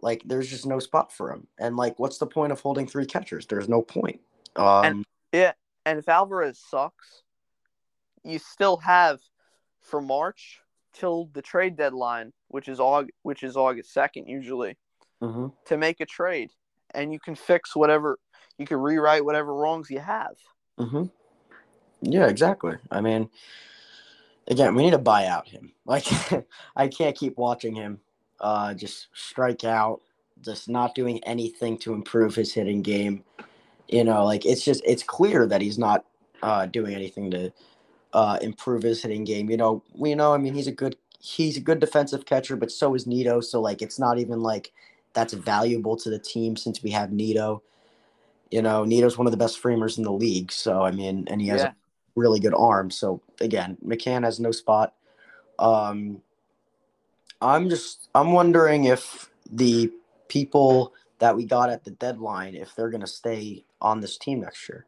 Like 0.00 0.22
there's 0.24 0.48
just 0.48 0.66
no 0.66 0.78
spot 0.78 1.12
for 1.12 1.30
him. 1.30 1.46
And 1.58 1.76
like 1.76 1.98
what's 1.98 2.18
the 2.18 2.26
point 2.26 2.52
of 2.52 2.60
holding 2.60 2.86
three 2.86 3.06
catchers? 3.06 3.46
There's 3.46 3.68
no 3.68 3.82
point. 3.82 4.20
Um 4.56 4.84
and, 4.84 5.04
yeah, 5.32 5.52
and 5.84 5.98
if 5.98 6.08
Alvarez 6.08 6.58
sucks, 6.58 7.22
you 8.24 8.38
still 8.38 8.78
have 8.78 9.20
for 9.80 10.00
March 10.00 10.60
till 10.92 11.28
the 11.32 11.42
trade 11.42 11.76
deadline, 11.76 12.32
which 12.48 12.68
is 12.68 12.80
August, 12.80 13.12
which 13.22 13.42
is 13.42 13.56
August 13.56 13.92
second 13.92 14.26
usually, 14.28 14.76
mm-hmm. 15.20 15.48
to 15.66 15.76
make 15.76 16.00
a 16.00 16.06
trade, 16.06 16.50
and 16.94 17.12
you 17.12 17.20
can 17.20 17.34
fix 17.34 17.74
whatever 17.76 18.18
you 18.58 18.66
can 18.66 18.78
rewrite 18.78 19.24
whatever 19.24 19.54
wrongs 19.54 19.90
you 19.90 20.00
have. 20.00 20.36
Mm-hmm. 20.78 21.04
Yeah, 22.02 22.26
exactly. 22.26 22.76
I 22.90 23.00
mean, 23.00 23.30
again, 24.48 24.74
we 24.74 24.82
need 24.82 24.90
to 24.90 24.98
buy 24.98 25.26
out 25.26 25.48
him. 25.48 25.72
Like, 25.84 26.06
I 26.76 26.86
can't 26.86 27.16
keep 27.16 27.36
watching 27.36 27.74
him 27.74 28.00
uh, 28.40 28.72
just 28.72 29.08
strike 29.12 29.64
out, 29.64 30.00
just 30.40 30.68
not 30.68 30.94
doing 30.94 31.22
anything 31.24 31.76
to 31.78 31.92
improve 31.92 32.36
his 32.36 32.54
hitting 32.54 32.82
game. 32.82 33.24
You 33.88 34.04
know, 34.04 34.24
like 34.24 34.46
it's 34.46 34.64
just 34.64 34.80
it's 34.86 35.02
clear 35.02 35.44
that 35.46 35.60
he's 35.60 35.78
not 35.78 36.04
uh, 36.40 36.66
doing 36.66 36.94
anything 36.94 37.32
to 37.32 37.52
uh, 38.12 38.38
improve 38.40 38.84
his 38.84 39.02
hitting 39.02 39.24
game. 39.24 39.50
You 39.50 39.56
know, 39.56 39.82
we 39.94 40.14
know. 40.14 40.32
I 40.32 40.38
mean, 40.38 40.54
he's 40.54 40.68
a 40.68 40.72
good 40.72 40.96
he's 41.18 41.56
a 41.56 41.60
good 41.60 41.80
defensive 41.80 42.24
catcher, 42.24 42.56
but 42.56 42.70
so 42.70 42.94
is 42.94 43.06
Nido. 43.06 43.40
So 43.40 43.60
like, 43.60 43.82
it's 43.82 43.98
not 43.98 44.18
even 44.18 44.40
like 44.40 44.72
that's 45.14 45.32
valuable 45.32 45.96
to 45.96 46.10
the 46.10 46.18
team 46.18 46.56
since 46.56 46.82
we 46.82 46.90
have 46.90 47.12
Nido. 47.12 47.62
You 48.50 48.62
know, 48.62 48.84
Nido's 48.84 49.16
one 49.16 49.26
of 49.26 49.30
the 49.30 49.36
best 49.36 49.58
framers 49.58 49.98
in 49.98 50.04
the 50.04 50.12
league. 50.12 50.52
So 50.52 50.82
I 50.82 50.90
mean, 50.90 51.26
and 51.30 51.40
he 51.40 51.48
has 51.48 51.62
yeah. 51.62 51.68
a 51.68 51.74
really 52.16 52.40
good 52.40 52.54
arm. 52.54 52.90
So 52.90 53.20
again, 53.40 53.78
McCann 53.84 54.24
has 54.24 54.40
no 54.40 54.52
spot. 54.52 54.94
Um, 55.58 56.22
I'm 57.40 57.68
just 57.68 58.08
I'm 58.14 58.32
wondering 58.32 58.84
if 58.84 59.30
the 59.50 59.90
people 60.28 60.94
that 61.18 61.36
we 61.36 61.44
got 61.44 61.70
at 61.70 61.84
the 61.84 61.90
deadline 61.90 62.54
if 62.54 62.74
they're 62.74 62.90
going 62.90 63.00
to 63.00 63.06
stay 63.06 63.64
on 63.80 64.00
this 64.00 64.16
team 64.16 64.40
next 64.40 64.68
year. 64.68 64.86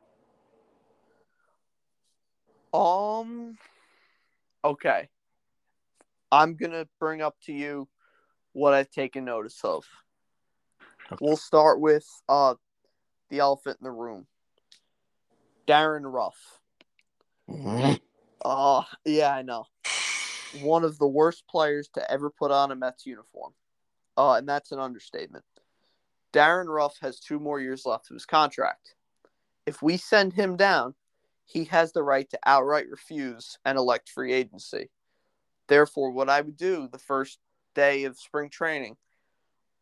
Um 2.73 3.59
okay. 4.65 5.09
I'm 6.33 6.57
going 6.57 6.73
to 6.73 6.89
bring 6.99 7.23
up 7.23 7.37
to 7.43 7.53
you 7.53 7.87
what 8.53 8.75
I've 8.75 8.91
taken 8.91 9.25
notice 9.25 9.61
of. 9.63 9.85
Okay. 11.13 11.19
We'll 11.21 11.37
start 11.37 11.81
with 11.81 12.07
uh 12.29 12.55
the 13.31 13.41
elephant 13.41 13.79
in 13.81 13.85
the 13.85 13.91
room. 13.91 14.27
Darin 15.67 16.07
Ruf. 16.07 16.37
Oh, 18.45 18.85
yeah, 19.05 19.31
I 19.31 19.43
know. 19.43 19.65
One 20.61 20.85
of 20.85 20.99
the 20.99 21.09
worst 21.09 21.45
players 21.49 21.89
to 21.95 22.11
ever 22.11 22.31
put 22.31 22.51
on 22.51 22.71
a 22.71 22.77
Mets 22.77 23.07
uniform. 23.07 23.53
Uh, 24.17 24.35
and 24.35 24.49
that's 24.49 24.71
an 24.73 24.79
understatement. 24.79 25.45
Darin 26.33 26.69
Ruf 26.69 26.97
has 27.01 27.19
two 27.19 27.39
more 27.39 27.61
years 27.61 27.87
left 27.87 28.11
of 28.11 28.15
his 28.15 28.27
contract. 28.27 28.95
If 29.67 29.83
we 29.83 29.97
send 29.97 30.35
him 30.35 30.57
down, 30.57 30.95
he 31.47 31.65
has 31.65 31.93
the 31.93 32.03
right 32.03 32.29
to 32.31 32.39
outright 32.45 32.89
refuse 32.91 33.59
and 33.65 33.79
elect 33.79 34.09
free 34.09 34.33
agency. 34.33 34.91
Therefore, 35.69 36.11
what 36.11 36.29
I 36.29 36.41
would 36.41 36.57
do 36.57 36.89
the 36.91 36.99
first 36.99 37.39
day 37.75 38.05
of 38.05 38.19
spring 38.19 38.51
training, 38.51 38.97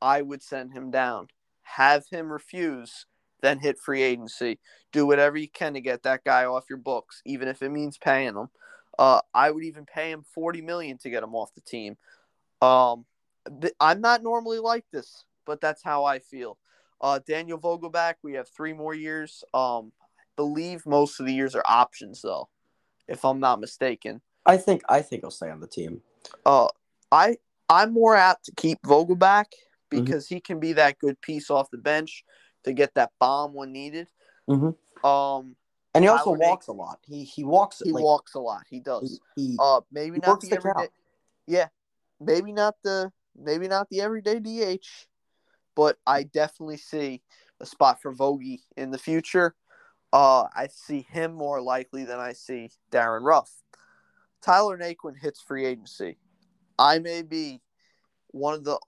I 0.03 0.21
would 0.21 0.43
send 0.43 0.73
him 0.73 0.91
down, 0.91 1.29
have 1.63 2.05
him 2.11 2.31
refuse, 2.31 3.07
then 3.41 3.61
hit 3.61 3.79
free 3.79 4.03
agency. 4.03 4.59
Do 4.93 5.07
whatever 5.07 5.39
you 5.39 5.49
can 5.49 5.75
to 5.75 5.81
get 5.81 6.03
that 6.03 6.25
guy 6.25 6.45
off 6.45 6.65
your 6.69 6.79
books, 6.79 7.23
even 7.25 7.49
if 7.49 7.63
it 7.63 7.71
means 7.71 7.97
paying 7.97 8.35
him. 8.35 8.49
Uh, 8.99 9.21
I 9.33 9.51
would 9.51 9.65
even 9.65 9.87
pay 9.87 10.11
him 10.11 10.25
forty 10.35 10.61
million 10.61 10.99
to 10.99 11.11
get 11.11 11.23
him 11.23 11.35
off 11.35 11.55
the 11.55 11.63
team. 11.63 11.97
Um, 12.61 13.07
I'm 13.81 14.01
not 14.01 14.23
normally 14.23 14.59
like 14.59 14.85
this, 14.93 15.25
but 15.47 15.61
that's 15.61 15.83
how 15.83 16.05
I 16.05 16.19
feel. 16.19 16.59
Uh, 17.01 17.21
Daniel 17.27 17.59
Vogelbach, 17.59 18.15
we 18.23 18.35
have 18.35 18.49
three 18.49 18.73
more 18.73 18.95
years. 18.95 19.43
Um, 19.55 19.93
I 20.19 20.23
believe 20.37 20.85
most 20.87 21.19
of 21.19 21.27
the 21.27 21.33
years 21.33 21.55
are 21.55 21.65
options, 21.67 22.23
though, 22.23 22.49
if 23.09 23.25
I'm 23.25 23.41
not 23.41 23.61
mistaken. 23.61 24.21
I 24.45 24.57
think 24.57 24.83
I 24.89 25.03
think 25.03 25.23
he'll 25.23 25.31
stay 25.31 25.51
on 25.51 25.61
the 25.61 25.67
team. 25.67 26.03
Uh, 26.45 26.69
I 27.11 27.37
I'm 27.69 27.93
more 27.93 28.15
apt 28.15 28.45
to 28.47 28.53
keep 28.57 28.83
Vogelbach 28.83 29.47
mm-hmm. 29.47 29.72
Because 30.01 30.27
mm-hmm. 30.27 30.35
he 30.37 30.41
can 30.41 30.61
be 30.61 30.73
that 30.75 30.99
good 30.99 31.21
piece 31.21 31.51
off 31.51 31.71
the 31.71 31.79
bench 31.79 32.25
to 32.65 32.73
get 32.73 32.95
that 32.95 33.11
bomb 33.21 33.55
when 33.55 33.73
needed. 33.73 34.09
Mm-hmm. 34.49 35.07
Um, 35.07 35.57
and 35.95 36.05
he 36.05 36.09
also 36.09 36.33
walks 36.33 36.69
a 36.69 36.73
lot. 36.73 36.99
He 37.07 37.25
he 37.25 37.45
walks. 37.45 37.83
He 37.85 37.93
like, 37.93 38.03
walks 38.03 38.35
a 38.35 38.41
lot. 38.41 38.63
He 38.69 38.81
does. 38.81 39.21
He, 39.37 39.51
he 39.51 39.57
uh, 39.61 39.83
maybe 39.91 40.19
not 40.19 40.41
the, 40.41 40.49
the 40.49 40.57
everyday. 40.57 40.89
Yeah, 41.47 41.69
maybe 42.21 42.53
not 42.53 42.77
the 42.83 43.13
maybe 43.37 43.69
not 43.69 43.89
the 43.91 44.01
everyday 44.01 44.39
DH, 44.39 44.87
but 45.77 45.99
I 46.07 46.23
definitely 46.23 46.79
see 46.79 47.23
a 47.61 47.67
spot 47.67 48.01
for 48.01 48.15
Vogie 48.15 48.61
in 48.77 48.91
the 48.91 48.99
future. 48.99 49.55
Uh, 50.13 50.45
I 50.55 50.69
see 50.71 51.07
him 51.11 51.33
more 51.33 51.61
likely 51.61 52.05
than 52.05 52.19
I 52.19 52.33
see 52.33 52.71
Darin 52.91 53.23
Ruf. 53.23 53.51
Tyler 54.43 54.77
Naquin 54.77 55.17
hits 55.21 55.41
free 55.41 55.65
agency. 55.65 56.19
I 56.79 56.99
may 56.99 57.23
be 57.23 57.61
one 58.29 58.55
of 58.55 58.65
the 58.65 58.79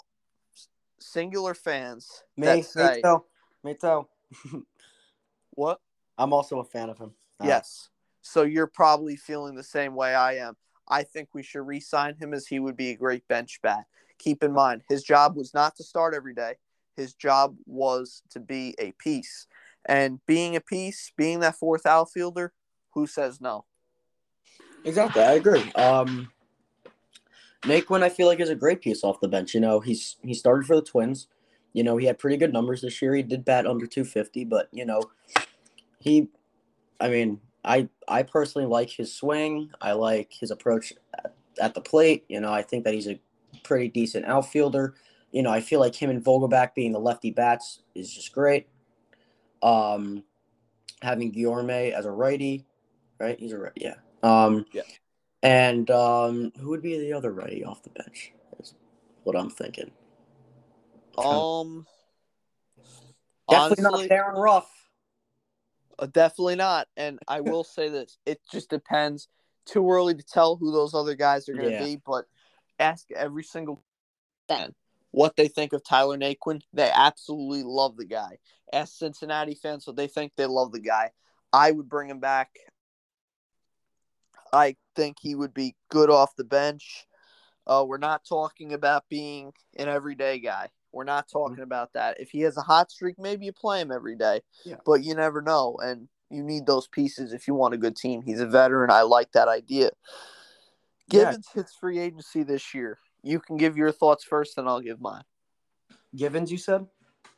singular 1.05 1.55
fans 1.55 2.25
me, 2.37 2.47
that 2.47 2.65
say, 2.65 2.97
me 2.97 3.03
too. 3.03 3.25
Me 3.63 3.75
too. 3.75 4.67
what? 5.51 5.81
I'm 6.17 6.33
also 6.33 6.61
a 6.61 6.65
fan 6.65 6.89
of 6.89 6.99
him. 6.99 7.13
Uh, 7.41 7.47
yes. 7.47 7.91
So 8.23 8.43
you're 8.43 8.67
probably 8.67 9.17
feeling 9.17 9.55
the 9.55 9.63
same 9.63 9.95
way 9.95 10.15
I 10.15 10.37
am. 10.37 10.57
I 10.89 11.03
think 11.03 11.31
we 11.33 11.43
should 11.43 11.67
re-sign 11.67 12.17
him 12.17 12.33
as 12.33 12.47
he 12.47 12.59
would 12.59 12.77
be 12.77 12.91
a 12.91 12.97
great 12.97 13.27
bench 13.29 13.61
bat. 13.63 13.85
Keep 14.19 14.43
in 14.43 14.53
mind, 14.53 14.83
his 14.89 15.03
job 15.03 15.37
was 15.37 15.53
not 15.53 15.77
to 15.77 15.85
start 15.85 16.15
every 16.15 16.35
day. 16.35 16.55
His 16.97 17.15
job 17.15 17.57
was 17.67 18.23
to 18.31 18.41
be 18.41 18.75
a 18.79 18.93
piece. 18.93 19.47
And 19.87 20.21
being 20.27 20.57
a 20.57 20.61
piece, 20.61 21.13
being 21.17 21.41
that 21.41 21.57
fourth 21.57 21.85
outfielder, 21.85 22.53
who 22.93 23.07
says 23.07 23.41
no? 23.41 23.67
Exactly, 24.85 25.23
I 25.23 25.33
agree. 25.33 25.71
Um, 25.73 26.31
Naquin, 27.65 28.03
I 28.03 28.09
feel 28.09 28.27
like 28.27 28.41
is 28.41 28.51
a 28.51 28.55
great 28.55 28.83
piece 28.83 29.03
off 29.03 29.21
the 29.21 29.29
bench. 29.29 29.55
You 29.55 29.61
know, 29.61 29.81
he's 29.81 30.17
he 30.23 30.35
started 30.35 30.67
for 30.67 30.77
the 30.77 30.83
Twins. 30.83 31.29
You 31.73 31.83
know, 31.83 31.97
he 31.97 32.07
had 32.07 32.19
pretty 32.19 32.37
good 32.37 32.53
numbers 32.53 32.83
this 32.83 33.01
year. 33.03 33.15
He 33.15 33.23
did 33.23 33.45
bat 33.45 33.67
under 33.67 33.87
250, 33.87 34.45
but 34.45 34.69
you 34.71 34.85
know, 34.85 35.03
he, 35.99 36.29
I 37.01 37.09
mean, 37.09 37.41
I 37.65 37.89
I 38.07 38.23
personally 38.23 38.69
like 38.69 38.91
his 38.91 39.15
swing. 39.15 39.71
I 39.81 39.93
like 39.93 40.33
his 40.33 40.51
approach 40.51 40.93
at, 41.15 41.35
at 41.61 41.75
the 41.75 41.81
plate. 41.81 42.25
You 42.29 42.41
know, 42.41 42.53
I 42.53 42.63
think 42.63 42.85
that 42.85 42.95
he's 42.95 43.09
a 43.09 43.19
pretty 43.63 43.89
decent 43.89 44.27
outfielder. 44.27 44.95
You 45.33 45.43
know, 45.43 45.51
I 45.51 45.61
feel 45.61 45.81
like 45.81 45.97
him 45.97 46.11
and 46.11 46.23
Vogelbach 46.23 46.75
being 46.75 46.93
the 46.93 47.01
lefty 47.01 47.31
bats 47.31 47.81
is 47.95 48.13
just 48.15 48.33
great. 48.33 48.69
Um, 49.63 50.23
having 51.03 51.33
Guillorme 51.33 51.93
as 51.93 52.05
a 52.05 52.11
righty, 52.11 52.67
right? 53.19 53.39
He's 53.39 53.53
a 53.53 53.59
righty, 53.59 53.81
yeah. 53.81 53.95
Um, 54.23 54.67
yeah. 54.73 54.83
And 55.45 55.91
um, 55.91 56.53
who 56.59 56.71
would 56.71 56.83
be 56.83 56.99
the 56.99 57.13
other 57.13 57.31
righty 57.31 57.65
off 57.65 57.83
the 57.83 57.91
bench? 57.91 58.33
Is 58.59 58.75
what 59.25 59.37
I'm 59.37 59.51
thinking. 59.51 59.91
Um, 61.19 61.87
definitely 63.51 63.85
honestly, 63.85 64.07
not 64.07 64.09
Darin 64.09 64.37
Ruf. 64.37 64.71
Uh, 65.99 66.07
definitely 66.07 66.57
not. 66.57 66.89
And 66.97 67.19
I 67.29 67.43
will 67.43 67.63
say 67.65 67.91
this: 67.91 68.17
it 68.25 68.41
just 68.51 68.71
depends. 68.71 69.29
Too 69.67 69.91
early 69.91 70.15
to 70.15 70.23
tell 70.23 70.57
who 70.57 70.73
those 70.73 70.93
other 70.93 71.15
guys 71.15 71.49
are 71.49 71.55
going 71.55 71.67
to 71.67 71.73
yeah. 71.73 71.85
be, 71.85 71.97
but 72.05 72.27
ask 72.79 73.11
every 73.11 73.43
single 73.43 73.83
fan 74.47 74.75
what 75.11 75.37
they 75.37 75.49
think 75.49 75.73
of 75.73 75.83
Tyler 75.83 76.19
Naquin. 76.19 76.61
They 76.75 76.91
absolutely 76.95 77.63
love 77.63 77.97
the 77.97 78.05
guy. 78.05 78.39
Ask 78.73 78.99
Cincinnati 78.99 79.55
fans 79.55 79.87
what 79.87 79.97
they 79.97 80.07
think. 80.07 80.33
They 80.37 80.45
love 80.45 80.73
the 80.73 80.81
guy. 80.81 81.13
I 81.51 81.71
would 81.71 81.89
bring 81.89 82.11
him 82.11 82.21
back. 82.21 82.51
I 84.55 84.77
think 84.95 85.19
he 85.21 85.35
would 85.35 85.53
be 85.53 85.75
good 85.91 86.11
off 86.11 86.37
the 86.37 86.45
bench. 86.45 87.07
Uh, 87.67 87.85
we're 87.87 87.99
not 87.99 88.25
talking 88.27 88.73
about 88.73 89.05
being 89.09 89.53
an 89.77 89.89
everyday 89.89 90.39
guy. 90.39 90.69
We're 90.93 91.05
not 91.05 91.29
talking 91.29 91.57
mm-hmm. 91.57 91.63
about 91.63 91.93
that. 91.95 92.21
If 92.21 92.31
he 92.31 92.43
has 92.43 92.57
a 92.57 92.63
hot 92.63 92.91
streak, 92.91 93.19
maybe 93.19 93.47
you 93.47 93.53
play 93.53 93.81
him 93.81 93.91
every 93.91 94.17
day. 94.17 94.43
Yeah. 94.65 94.77
But 94.87 95.03
you 95.03 95.15
never 95.15 95.43
know, 95.43 95.77
and 95.83 96.09
you 96.31 96.43
need 96.43 96.67
those 96.67 96.87
pieces 96.87 97.33
if 97.33 97.49
you 97.49 97.55
want 97.55 97.75
a 97.75 97.79
good 97.79 97.97
team. 97.97 98.23
He's 98.23 98.41
a 98.41 98.47
veteran. 98.47 98.91
I 98.91 99.03
like 99.03 99.33
that 99.33 99.49
idea. 99.49 99.91
Givens 101.11 101.49
yeah. 101.55 101.63
hits 101.63 101.75
free 101.75 101.99
agency 101.99 102.45
this 102.45 102.75
year. 102.75 102.99
You 103.23 103.41
can 103.41 103.57
give 103.57 103.77
your 103.77 103.91
thoughts 103.91 104.23
first, 104.25 104.57
and 104.57 104.69
I'll 104.69 104.81
give 104.81 105.01
mine. 105.01 105.25
Givens, 106.15 106.53
you 106.53 106.59
said? 106.59 106.87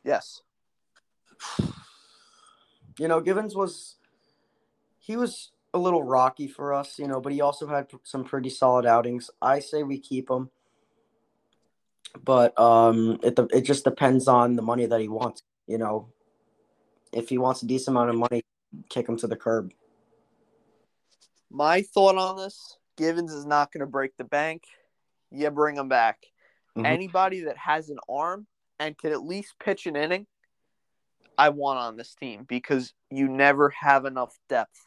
Yes. 0.03 0.41
You 2.99 3.07
know, 3.07 3.21
Givens 3.21 3.55
was 3.55 3.97
he 4.97 5.15
was 5.15 5.51
a 5.77 5.79
little 5.79 6.03
rocky 6.03 6.47
for 6.47 6.73
us, 6.73 6.99
you 6.99 7.07
know, 7.07 7.21
but 7.21 7.31
he 7.31 7.41
also 7.41 7.67
had 7.67 7.87
some 8.03 8.23
pretty 8.23 8.49
solid 8.49 8.85
outings. 8.85 9.29
I 9.41 9.59
say 9.59 9.83
we 9.83 9.99
keep 9.99 10.29
him, 10.29 10.49
but 12.23 12.59
um, 12.59 13.19
it 13.23 13.39
it 13.51 13.61
just 13.61 13.83
depends 13.83 14.27
on 14.27 14.55
the 14.55 14.61
money 14.61 14.85
that 14.85 14.99
he 14.99 15.07
wants. 15.07 15.43
You 15.67 15.77
know, 15.77 16.09
if 17.13 17.29
he 17.29 17.37
wants 17.37 17.61
a 17.63 17.67
decent 17.67 17.95
amount 17.95 18.09
of 18.09 18.15
money, 18.17 18.43
kick 18.89 19.07
him 19.07 19.17
to 19.17 19.27
the 19.27 19.35
curb. 19.35 19.71
My 21.49 21.81
thought 21.81 22.17
on 22.17 22.37
this: 22.37 22.77
Givens 22.97 23.31
is 23.31 23.45
not 23.45 23.71
going 23.71 23.81
to 23.81 23.87
break 23.87 24.17
the 24.17 24.23
bank. 24.23 24.63
You 25.31 25.49
bring 25.51 25.77
him 25.77 25.89
back. 25.89 26.19
Mm-hmm. 26.77 26.85
Anybody 26.85 27.41
that 27.41 27.57
has 27.57 27.89
an 27.89 27.97
arm 28.09 28.47
and 28.79 28.97
can 28.97 29.11
at 29.11 29.23
least 29.23 29.55
pitch 29.59 29.87
an 29.87 29.95
inning, 29.95 30.27
I 31.37 31.49
want 31.49 31.79
on 31.79 31.97
this 31.97 32.15
team 32.15 32.45
because 32.47 32.93
you 33.11 33.27
never 33.27 33.69
have 33.69 34.05
enough 34.05 34.37
depth. 34.49 34.86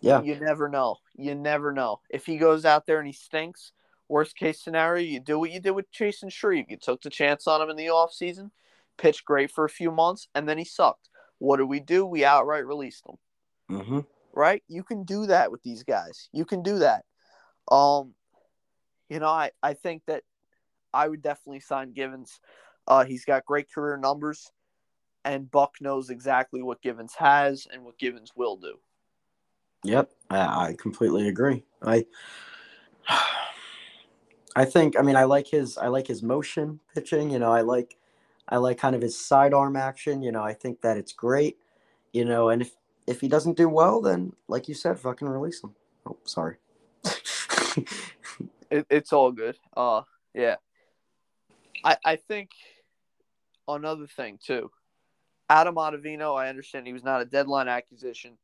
Yeah. 0.00 0.22
You 0.22 0.38
never 0.40 0.68
know. 0.68 0.96
You 1.16 1.34
never 1.34 1.72
know. 1.72 2.00
If 2.08 2.26
he 2.26 2.38
goes 2.38 2.64
out 2.64 2.86
there 2.86 2.98
and 2.98 3.06
he 3.06 3.12
stinks, 3.12 3.72
worst 4.08 4.36
case 4.36 4.62
scenario, 4.62 5.04
you 5.04 5.20
do 5.20 5.38
what 5.38 5.50
you 5.50 5.60
did 5.60 5.72
with 5.72 5.92
Chasen 5.92 6.32
Shreve. 6.32 6.66
You 6.68 6.76
took 6.76 7.02
the 7.02 7.10
chance 7.10 7.46
on 7.46 7.60
him 7.60 7.70
in 7.70 7.76
the 7.76 7.86
offseason, 7.86 8.50
pitched 8.96 9.24
great 9.24 9.50
for 9.50 9.64
a 9.64 9.70
few 9.70 9.90
months, 9.90 10.28
and 10.34 10.48
then 10.48 10.58
he 10.58 10.64
sucked. 10.64 11.08
What 11.38 11.58
do 11.58 11.66
we 11.66 11.80
do? 11.80 12.04
We 12.04 12.24
outright 12.24 12.66
released 12.66 13.04
him. 13.06 13.78
Mm-hmm. 13.78 14.00
Right? 14.32 14.62
You 14.68 14.82
can 14.82 15.04
do 15.04 15.26
that 15.26 15.50
with 15.50 15.62
these 15.62 15.82
guys. 15.82 16.28
You 16.32 16.44
can 16.44 16.62
do 16.62 16.78
that. 16.78 17.04
Um, 17.70 18.14
you 19.08 19.18
know, 19.18 19.28
I, 19.28 19.50
I 19.62 19.74
think 19.74 20.02
that 20.06 20.22
I 20.92 21.08
would 21.08 21.22
definitely 21.22 21.60
sign 21.60 21.92
Givens. 21.92 22.40
Uh, 22.86 23.04
he's 23.04 23.24
got 23.24 23.44
great 23.44 23.72
career 23.72 23.96
numbers, 23.96 24.50
and 25.24 25.50
Buck 25.50 25.74
knows 25.80 26.10
exactly 26.10 26.62
what 26.62 26.82
Givens 26.82 27.14
has 27.14 27.66
and 27.72 27.84
what 27.84 27.98
Givens 27.98 28.32
will 28.34 28.56
do. 28.56 28.78
Yep, 29.84 30.10
I, 30.28 30.74
completely 30.78 31.28
agree. 31.28 31.64
I 31.82 32.04
I 34.54 34.64
think 34.64 34.98
I 34.98 35.02
mean 35.02 35.16
I 35.16 35.24
like 35.24 35.46
his 35.48 35.78
I 35.78 35.88
like 35.88 36.06
his 36.06 36.22
motion 36.22 36.80
pitching, 36.94 37.30
you 37.30 37.38
know, 37.38 37.50
I 37.50 37.62
like 37.62 37.96
I 38.48 38.58
like 38.58 38.78
kind 38.78 38.94
of 38.94 39.00
his 39.00 39.18
sidearm 39.18 39.76
action, 39.76 40.22
you 40.22 40.32
know, 40.32 40.42
I 40.42 40.52
think 40.52 40.82
that 40.82 40.96
it's 40.98 41.12
great, 41.12 41.56
you 42.12 42.24
know, 42.24 42.50
and 42.50 42.60
if 42.62 42.72
if 43.06 43.20
he 43.20 43.28
doesn't 43.28 43.56
do 43.56 43.68
well 43.68 44.00
then 44.02 44.34
like 44.48 44.68
you 44.68 44.74
said, 44.74 44.98
fucking 44.98 45.28
release 45.28 45.62
him. 45.62 45.74
Oh, 46.06 46.18
sorry. 46.24 46.56
it, 48.70 48.86
it's 48.90 49.12
all 49.12 49.32
good. 49.32 49.56
Uh 49.74 50.02
yeah. 50.34 50.56
I 51.84 51.96
I 52.04 52.16
think 52.16 52.50
another 53.66 54.06
thing 54.06 54.38
too. 54.44 54.70
Adam 55.48 55.76
Ottavino, 55.76 56.38
I 56.38 56.48
understand 56.48 56.86
he 56.86 56.92
was 56.92 57.02
not 57.02 57.22
a 57.22 57.24
deadline 57.24 57.66
acquisition 57.66 58.36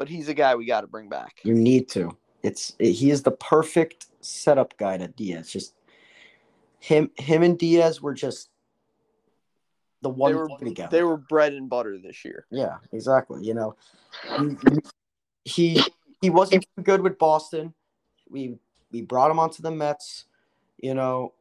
but 0.00 0.08
he's 0.08 0.28
a 0.30 0.34
guy 0.34 0.54
we 0.54 0.64
got 0.64 0.80
to 0.80 0.86
bring 0.86 1.10
back. 1.10 1.40
You 1.44 1.52
need 1.52 1.90
to. 1.90 2.16
It's 2.42 2.74
it, 2.78 2.92
he 2.92 3.10
is 3.10 3.22
the 3.22 3.32
perfect 3.32 4.06
setup 4.22 4.74
guy 4.78 4.96
to 4.96 5.08
Diaz. 5.08 5.50
Just 5.50 5.74
him, 6.78 7.10
him 7.18 7.42
and 7.42 7.58
Diaz 7.58 8.00
were 8.00 8.14
just 8.14 8.48
the 10.00 10.08
one 10.08 10.32
they 10.32 10.38
were, 10.38 10.48
together. 10.58 10.88
They 10.90 11.02
were 11.02 11.18
bread 11.18 11.52
and 11.52 11.68
butter 11.68 11.98
this 11.98 12.24
year. 12.24 12.46
Yeah, 12.50 12.78
exactly. 12.92 13.44
You 13.44 13.52
know, 13.52 13.76
he 15.44 15.82
he 16.22 16.30
wasn't 16.30 16.64
good 16.82 17.02
with 17.02 17.18
Boston. 17.18 17.74
We 18.30 18.56
we 18.90 19.02
brought 19.02 19.30
him 19.30 19.38
onto 19.38 19.62
the 19.62 19.70
Mets. 19.70 20.24
You 20.78 20.94
know, 20.94 21.34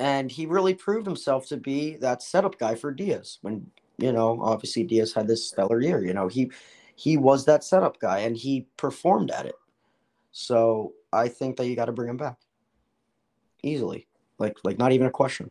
and 0.00 0.32
he 0.32 0.46
really 0.46 0.74
proved 0.74 1.06
himself 1.06 1.46
to 1.50 1.58
be 1.58 1.94
that 1.98 2.24
setup 2.24 2.58
guy 2.58 2.74
for 2.74 2.90
Diaz. 2.90 3.38
When 3.40 3.70
you 3.98 4.10
know, 4.10 4.40
obviously 4.42 4.82
Diaz 4.82 5.12
had 5.12 5.28
this 5.28 5.46
stellar 5.46 5.80
year. 5.80 6.04
You 6.04 6.12
know, 6.12 6.26
he 6.26 6.50
he 6.96 7.16
was 7.16 7.44
that 7.46 7.64
setup 7.64 7.98
guy 7.98 8.20
and 8.20 8.36
he 8.36 8.66
performed 8.76 9.30
at 9.30 9.46
it. 9.46 9.54
So 10.32 10.92
I 11.12 11.28
think 11.28 11.56
that 11.56 11.66
you 11.66 11.76
got 11.76 11.86
to 11.86 11.92
bring 11.92 12.08
him 12.08 12.16
back 12.16 12.36
easily, 13.62 14.06
like 14.38 14.58
like 14.64 14.78
not 14.78 14.92
even 14.92 15.06
a 15.06 15.10
question. 15.10 15.50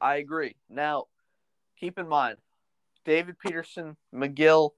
I 0.00 0.16
agree. 0.16 0.56
Now, 0.68 1.06
keep 1.78 1.98
in 1.98 2.08
mind, 2.08 2.36
David 3.04 3.38
Peterson, 3.38 3.96
Megill, 4.14 4.70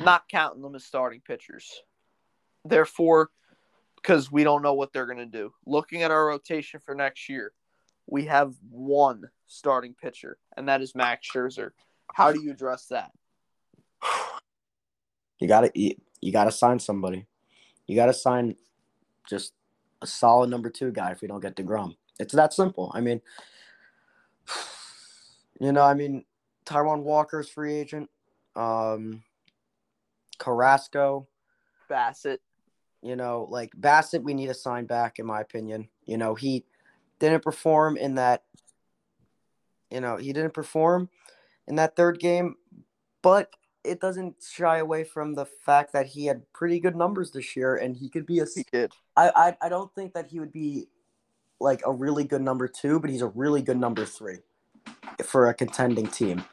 not 0.00 0.28
counting 0.28 0.62
them 0.62 0.74
as 0.74 0.84
starting 0.84 1.20
pitchers. 1.20 1.82
Therefore, 2.64 3.30
because 3.96 4.30
we 4.30 4.44
don't 4.44 4.62
know 4.62 4.74
what 4.74 4.92
they're 4.92 5.06
going 5.06 5.18
to 5.18 5.26
do. 5.26 5.52
Looking 5.66 6.02
at 6.02 6.10
our 6.10 6.26
rotation 6.26 6.80
for 6.80 6.94
next 6.94 7.28
year, 7.28 7.52
we 8.06 8.26
have 8.26 8.54
one 8.70 9.24
starting 9.46 9.94
pitcher, 10.00 10.38
and 10.56 10.68
that 10.68 10.80
is 10.80 10.94
Max 10.94 11.28
Scherzer. 11.28 11.70
How 12.14 12.32
do 12.32 12.42
you 12.42 12.52
address 12.52 12.86
that? 12.86 13.10
You 15.42 15.48
gotta 15.48 15.72
you, 15.74 15.96
you 16.20 16.30
gotta 16.30 16.52
sign 16.52 16.78
somebody. 16.78 17.26
You 17.88 17.96
gotta 17.96 18.14
sign 18.14 18.54
just 19.28 19.54
a 20.00 20.06
solid 20.06 20.50
number 20.50 20.70
two 20.70 20.92
guy 20.92 21.10
if 21.10 21.20
we 21.20 21.26
don't 21.26 21.40
get 21.40 21.56
Degrom. 21.56 21.96
It's 22.20 22.32
that 22.34 22.54
simple. 22.54 22.92
I 22.94 23.00
mean, 23.00 23.20
you 25.60 25.72
know, 25.72 25.82
I 25.82 25.94
mean, 25.94 26.24
Taijuan 26.64 27.02
Walker's 27.02 27.48
free 27.48 27.74
agent. 27.74 28.08
Um, 28.54 29.24
Carrasco, 30.38 31.26
Bassitt. 31.90 32.38
You 33.02 33.16
know, 33.16 33.48
like 33.50 33.72
Bassitt, 33.72 34.22
we 34.22 34.34
need 34.34 34.46
to 34.46 34.54
sign 34.54 34.86
back, 34.86 35.18
in 35.18 35.26
my 35.26 35.40
opinion. 35.40 35.88
You 36.04 36.18
know, 36.18 36.36
he 36.36 36.64
didn't 37.18 37.42
perform 37.42 37.96
in 37.96 38.14
that. 38.14 38.44
You 39.90 40.00
know, 40.00 40.18
he 40.18 40.32
didn't 40.32 40.54
perform 40.54 41.10
in 41.66 41.74
that 41.76 41.96
third 41.96 42.20
game, 42.20 42.54
but 43.22 43.50
it 43.84 44.00
doesn't 44.00 44.36
shy 44.42 44.78
away 44.78 45.04
from 45.04 45.34
the 45.34 45.44
fact 45.44 45.92
that 45.92 46.06
he 46.06 46.26
had 46.26 46.42
pretty 46.52 46.78
good 46.80 46.96
numbers 46.96 47.30
this 47.30 47.56
year, 47.56 47.76
and 47.76 47.96
he 47.96 48.08
could 48.08 48.26
be 48.26 48.38
a. 48.38 48.46
He 48.46 48.64
did. 48.70 48.92
I, 49.16 49.30
I 49.34 49.66
I 49.66 49.68
don't 49.68 49.92
think 49.94 50.14
that 50.14 50.28
he 50.28 50.40
would 50.40 50.52
be 50.52 50.88
like 51.60 51.82
a 51.86 51.92
really 51.92 52.24
good 52.24 52.42
number 52.42 52.68
two, 52.68 53.00
but 53.00 53.10
he's 53.10 53.22
a 53.22 53.28
really 53.28 53.62
good 53.62 53.76
number 53.76 54.04
three 54.04 54.38
for 55.24 55.48
a 55.48 55.54
contending 55.54 56.06
team, 56.06 56.44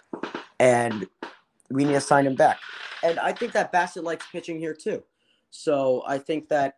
and 0.59 1.07
we 1.69 1.85
need 1.85 1.93
to 1.93 2.01
sign 2.01 2.25
him 2.25 2.35
back. 2.35 2.59
And 3.03 3.19
I 3.19 3.31
think 3.31 3.53
that 3.53 3.71
Bassitt 3.71 4.03
likes 4.03 4.25
pitching 4.31 4.59
here 4.59 4.73
too, 4.73 5.03
so 5.51 6.03
I 6.07 6.17
think 6.17 6.49
that 6.49 6.77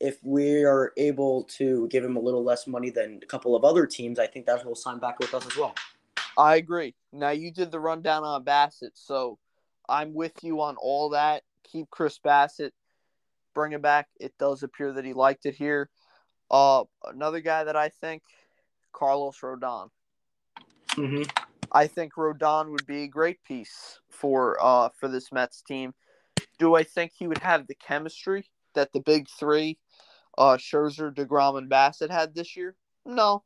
if 0.00 0.18
we 0.22 0.64
are 0.64 0.92
able 0.96 1.44
to 1.44 1.88
give 1.88 2.04
him 2.04 2.16
a 2.16 2.20
little 2.20 2.44
less 2.44 2.66
money 2.66 2.90
than 2.90 3.20
a 3.22 3.26
couple 3.26 3.54
of 3.56 3.64
other 3.64 3.86
teams, 3.86 4.18
I 4.18 4.26
think 4.26 4.46
that 4.46 4.62
he'll 4.62 4.74
sign 4.74 4.98
back 4.98 5.18
with 5.18 5.32
us 5.34 5.46
as 5.46 5.56
well. 5.56 5.74
I 6.36 6.56
agree. 6.56 6.94
Now 7.12 7.30
you 7.30 7.52
did 7.52 7.70
the 7.70 7.78
rundown 7.78 8.24
on 8.24 8.44
Bassitt, 8.44 8.90
so 8.94 9.38
I'm 9.88 10.14
with 10.14 10.42
you 10.42 10.60
on 10.62 10.76
all 10.76 11.10
that. 11.10 11.42
Keep 11.64 11.90
Chris 11.90 12.18
Bassitt, 12.18 12.72
bring 13.54 13.72
him 13.72 13.80
back. 13.80 14.08
It 14.20 14.32
does 14.38 14.62
appear 14.62 14.92
that 14.92 15.04
he 15.04 15.12
liked 15.12 15.46
it 15.46 15.54
here. 15.54 15.90
Uh, 16.50 16.84
another 17.04 17.40
guy 17.40 17.64
that 17.64 17.76
I 17.76 17.88
think, 17.88 18.22
Carlos 18.92 19.38
Rodon. 19.40 19.88
Mm-hmm. 20.90 21.22
I 21.72 21.88
think 21.88 22.14
Rodon 22.14 22.70
would 22.70 22.86
be 22.86 23.02
a 23.02 23.08
great 23.08 23.42
piece 23.42 23.98
for 24.08 24.56
uh 24.62 24.90
for 25.00 25.08
this 25.08 25.32
Mets 25.32 25.62
team. 25.62 25.92
Do 26.58 26.76
I 26.76 26.84
think 26.84 27.12
he 27.12 27.26
would 27.26 27.38
have 27.38 27.66
the 27.66 27.74
chemistry 27.74 28.48
that 28.74 28.92
the 28.92 29.00
big 29.00 29.28
three, 29.28 29.78
uh, 30.38 30.56
Scherzer, 30.56 31.12
Degrom, 31.12 31.58
and 31.58 31.68
Bassitt 31.68 32.10
had 32.10 32.34
this 32.34 32.56
year? 32.56 32.76
No, 33.04 33.42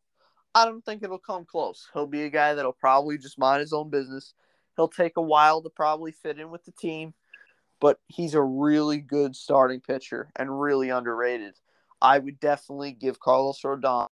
I 0.55 0.67
don't 0.67 0.85
think 0.85 1.03
it'll 1.03 1.19
come 1.19 1.47
close. 1.47 1.89
He'll 1.95 2.07
be 2.07 2.25
a 2.25 2.31
guy 2.31 2.55
that'll 2.55 2.73
probably 2.73 3.17
just 3.17 3.39
mind 3.39 3.61
his 3.61 3.73
own 3.73 3.89
business 3.89 4.35
He'll 4.79 4.87
take 4.87 5.17
a 5.17 5.23
while 5.23 5.61
to 5.63 5.71
probably 5.71 6.13
fit 6.13 6.39
in 6.39 6.51
with 6.51 6.65
the 6.65 6.71
team, 6.71 7.13
but 7.81 7.99
he's 8.07 8.35
a 8.35 8.41
really 8.41 8.99
good 8.99 9.35
starting 9.35 9.81
pitcher 9.81 10.31
and 10.37 10.61
really 10.61 10.89
underrated. 10.89 11.55
I 12.01 12.21
would 12.21 12.39
definitely 12.39 12.93
give 12.93 13.19
Carlos 13.19 13.61
Rodon 13.63 14.07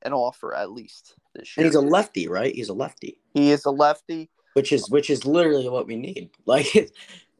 an 0.00 0.14
offer 0.14 0.54
at 0.54 0.72
least 0.72 1.16
this 1.34 1.54
year. 1.54 1.66
And 1.66 1.66
he's 1.66 1.74
a 1.74 1.82
lefty, 1.82 2.28
right? 2.28 2.54
He's 2.54 2.70
a 2.70 2.74
lefty. 2.74 3.18
He 3.34 3.50
is 3.50 3.66
a 3.66 3.70
lefty, 3.70 4.30
which 4.54 4.72
is 4.72 4.88
which 4.88 5.10
is 5.10 5.26
literally 5.26 5.68
what 5.68 5.86
we 5.86 5.96
need. 5.96 6.30
Like 6.46 6.74
it, 6.74 6.92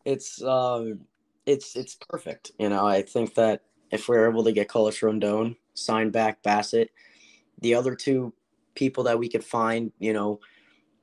it's 0.04 0.42
um 0.42 1.00
it's 1.46 1.76
it's 1.76 1.94
perfect. 1.94 2.52
You 2.58 2.68
know, 2.68 2.86
I 2.86 3.00
think 3.00 3.36
that 3.36 3.62
if 3.90 4.06
we're 4.06 4.28
able 4.28 4.44
to 4.44 4.52
get 4.52 4.68
Carlos 4.68 5.00
Rodon, 5.00 5.56
sign 5.72 6.10
back 6.10 6.42
Bassitt, 6.42 6.88
the 7.58 7.74
other 7.74 7.94
two 7.94 8.34
people 8.74 9.04
that 9.04 9.18
we 9.18 9.30
could 9.30 9.44
find, 9.44 9.92
you 9.98 10.12
know, 10.12 10.40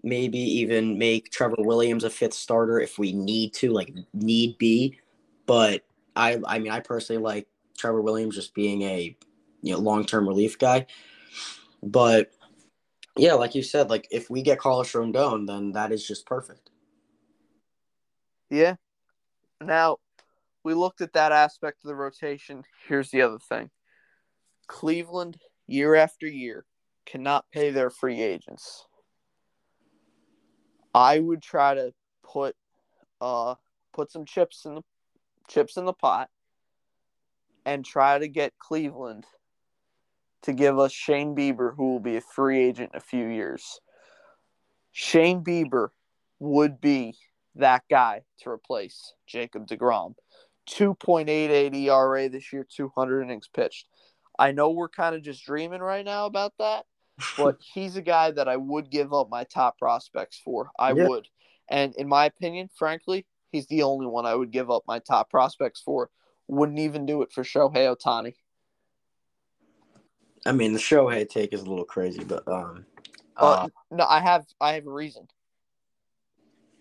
maybe 0.04 0.40
even 0.40 0.98
make 0.98 1.32
Trevor 1.32 1.56
Williams 1.60 2.04
a 2.04 2.10
fifth 2.10 2.34
starter 2.34 2.80
if 2.80 3.00
we 3.00 3.14
need 3.14 3.54
to, 3.56 3.72
like 3.72 3.94
need 4.14 4.58
be. 4.58 5.00
But 5.46 5.84
I, 6.16 6.40
I 6.46 6.60
mean, 6.60 6.72
I 6.72 6.80
personally 6.82 7.22
like 7.22 7.48
Trevor 7.78 8.02
Williams 8.02 8.36
just 8.36 8.54
being 8.54 8.82
a 8.84 9.16
you 9.62 9.74
know 9.74 9.80
long 9.80 10.06
term 10.06 10.28
relief 10.28 10.60
guy. 10.60 10.86
But 11.82 12.32
yeah, 13.18 13.34
like 13.34 13.56
you 13.56 13.64
said, 13.64 13.90
like 13.90 14.08
if 14.12 14.30
we 14.30 14.42
get 14.42 14.60
Carlos 14.60 14.92
Rodon, 14.92 15.48
then 15.48 15.72
that 15.72 15.92
is 15.92 16.06
just 16.06 16.26
perfect. 16.26 16.70
Yeah. 18.50 18.76
Now, 19.62 19.98
we 20.64 20.74
looked 20.74 21.02
at 21.02 21.14
that 21.14 21.32
aspect 21.32 21.84
of 21.84 21.88
the 21.88 21.96
rotation. 21.96 22.64
Here's 22.88 23.10
the 23.10 23.22
other 23.22 23.40
thing. 23.40 23.70
Cleveland, 24.68 25.38
year 25.68 25.96
after 25.96 26.28
year, 26.28 26.66
cannot 27.06 27.46
pay 27.52 27.72
their 27.72 27.90
free 27.90 28.22
agents. 28.22 28.86
I 30.94 31.20
would 31.20 31.42
try 31.42 31.74
to 31.76 31.94
put 32.24 32.56
uh 33.22 33.56
put 33.94 34.12
some 34.12 34.26
chips 34.26 34.66
in 34.66 34.76
the 34.76 34.82
chips 35.48 35.78
in 35.78 35.86
the 35.86 35.94
pot 35.94 36.30
and 37.66 37.86
try 37.86 38.20
to 38.20 38.28
get 38.28 38.54
Cleveland 38.60 39.26
to 40.44 40.54
give 40.54 40.78
us 40.78 40.92
Shane 40.92 41.36
Bieber, 41.36 41.76
who 41.76 41.94
will 41.94 42.00
be 42.00 42.18
a 42.18 42.22
free 42.22 42.64
agent 42.64 42.92
in 42.94 42.98
a 42.98 43.02
few 43.02 43.28
years. 43.28 43.80
Shane 44.92 45.44
Bieber 45.44 45.90
would 46.40 46.82
be 46.82 47.16
that 47.56 47.84
guy 47.90 48.24
to 48.40 48.50
replace 48.50 49.14
Jacob 49.26 49.68
DeGrom. 49.68 50.16
2.88 50.70 51.76
ERA 51.76 52.30
this 52.30 52.54
year, 52.54 52.66
200 52.70 53.24
innings 53.24 53.50
pitched. 53.54 53.88
I 54.40 54.52
know 54.52 54.72
we're 54.72 54.90
kind 54.90 55.16
of 55.16 55.22
just 55.22 55.46
dreaming 55.46 55.82
right 55.82 56.06
now 56.06 56.26
about 56.26 56.54
that, 56.60 56.86
but 57.38 57.58
he's 57.74 57.96
a 57.96 58.02
guy 58.02 58.32
that 58.32 58.48
I 58.48 58.58
would 58.58 58.90
give 58.90 59.14
up 59.14 59.30
my 59.30 59.44
top 59.44 59.78
prospects 59.78 60.40
for. 60.44 60.72
I 60.78 60.94
yeah. 60.94 61.08
would. 61.08 61.28
And 61.70 61.96
in 61.96 62.08
my 62.08 62.26
opinion, 62.26 62.70
frankly, 62.76 63.26
he's 63.52 63.68
the 63.68 63.84
only 63.84 64.06
one 64.06 64.26
I 64.26 64.36
would 64.36 64.52
give 64.52 64.70
up 64.70 64.84
my 64.88 65.00
top 65.00 65.30
prospects 65.30 65.82
for. 65.82 66.10
Wouldn't 66.48 66.80
even 66.80 67.06
do 67.06 67.22
it 67.22 67.32
for 67.32 67.44
Shohei 67.44 67.96
Ohtani. 67.96 68.34
I 70.46 70.52
mean, 70.52 70.74
the 70.74 70.80
Shohei 70.80 71.28
take 71.28 71.54
is 71.54 71.62
a 71.62 71.66
little 71.66 71.86
crazy, 71.86 72.24
but 72.24 72.46
um, 72.48 72.86
uh, 73.38 73.46
uh, 73.46 73.68
no, 73.92 74.06
I 74.06 74.20
have 74.20 74.46
I 74.60 74.74
have 74.74 74.86
a 74.86 74.92
reason. 74.92 75.28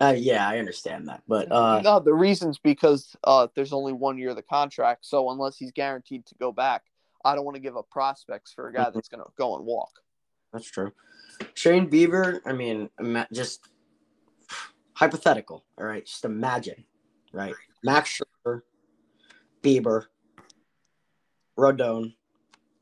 Uh, 0.01 0.14
yeah, 0.16 0.49
I 0.49 0.59
understand 0.59 1.07
that, 1.09 1.22
but 1.28 1.53
uh, 1.53 1.80
no, 1.80 2.01
the 2.01 2.12
reason's 2.12 2.59
because 2.59 3.14
uh, 3.22 3.47
there's 3.55 3.72
only 3.72 3.93
one 3.93 4.18
year 4.18 4.30
of 4.30 4.37
the 4.37 4.43
contract, 4.43 5.07
so 5.07 5.30
unless 5.30 5.57
he's 5.57 5.70
guaranteed 5.70 6.26
to 6.26 6.35
go 6.41 6.51
back, 6.51 6.83
I 7.24 7.37
don't 7.37 7.45
want 7.45 7.55
to 7.55 7.61
give 7.61 7.76
up 7.76 7.89
prospects 7.89 8.53
for 8.53 8.68
a 8.68 8.72
guy 8.72 8.80
mm-hmm. 8.83 8.95
that's 8.95 9.09
going 9.09 9.22
to 9.22 9.30
go 9.39 9.55
and 9.55 9.64
walk. 9.64 9.93
That's 10.53 10.70
true. 10.70 10.92
Shane 11.55 11.88
Bieber, 11.88 12.40
I 12.44 12.53
mean, 12.53 12.88
just 13.32 13.68
hypothetical, 14.94 15.64
all 15.78 15.86
right? 15.86 16.05
Just 16.05 16.24
imagine, 16.24 16.84
right? 17.32 17.55
Max 17.82 18.20
Scherzer, 18.20 18.61
Bieber, 19.62 20.05
Rodon, 21.59 22.14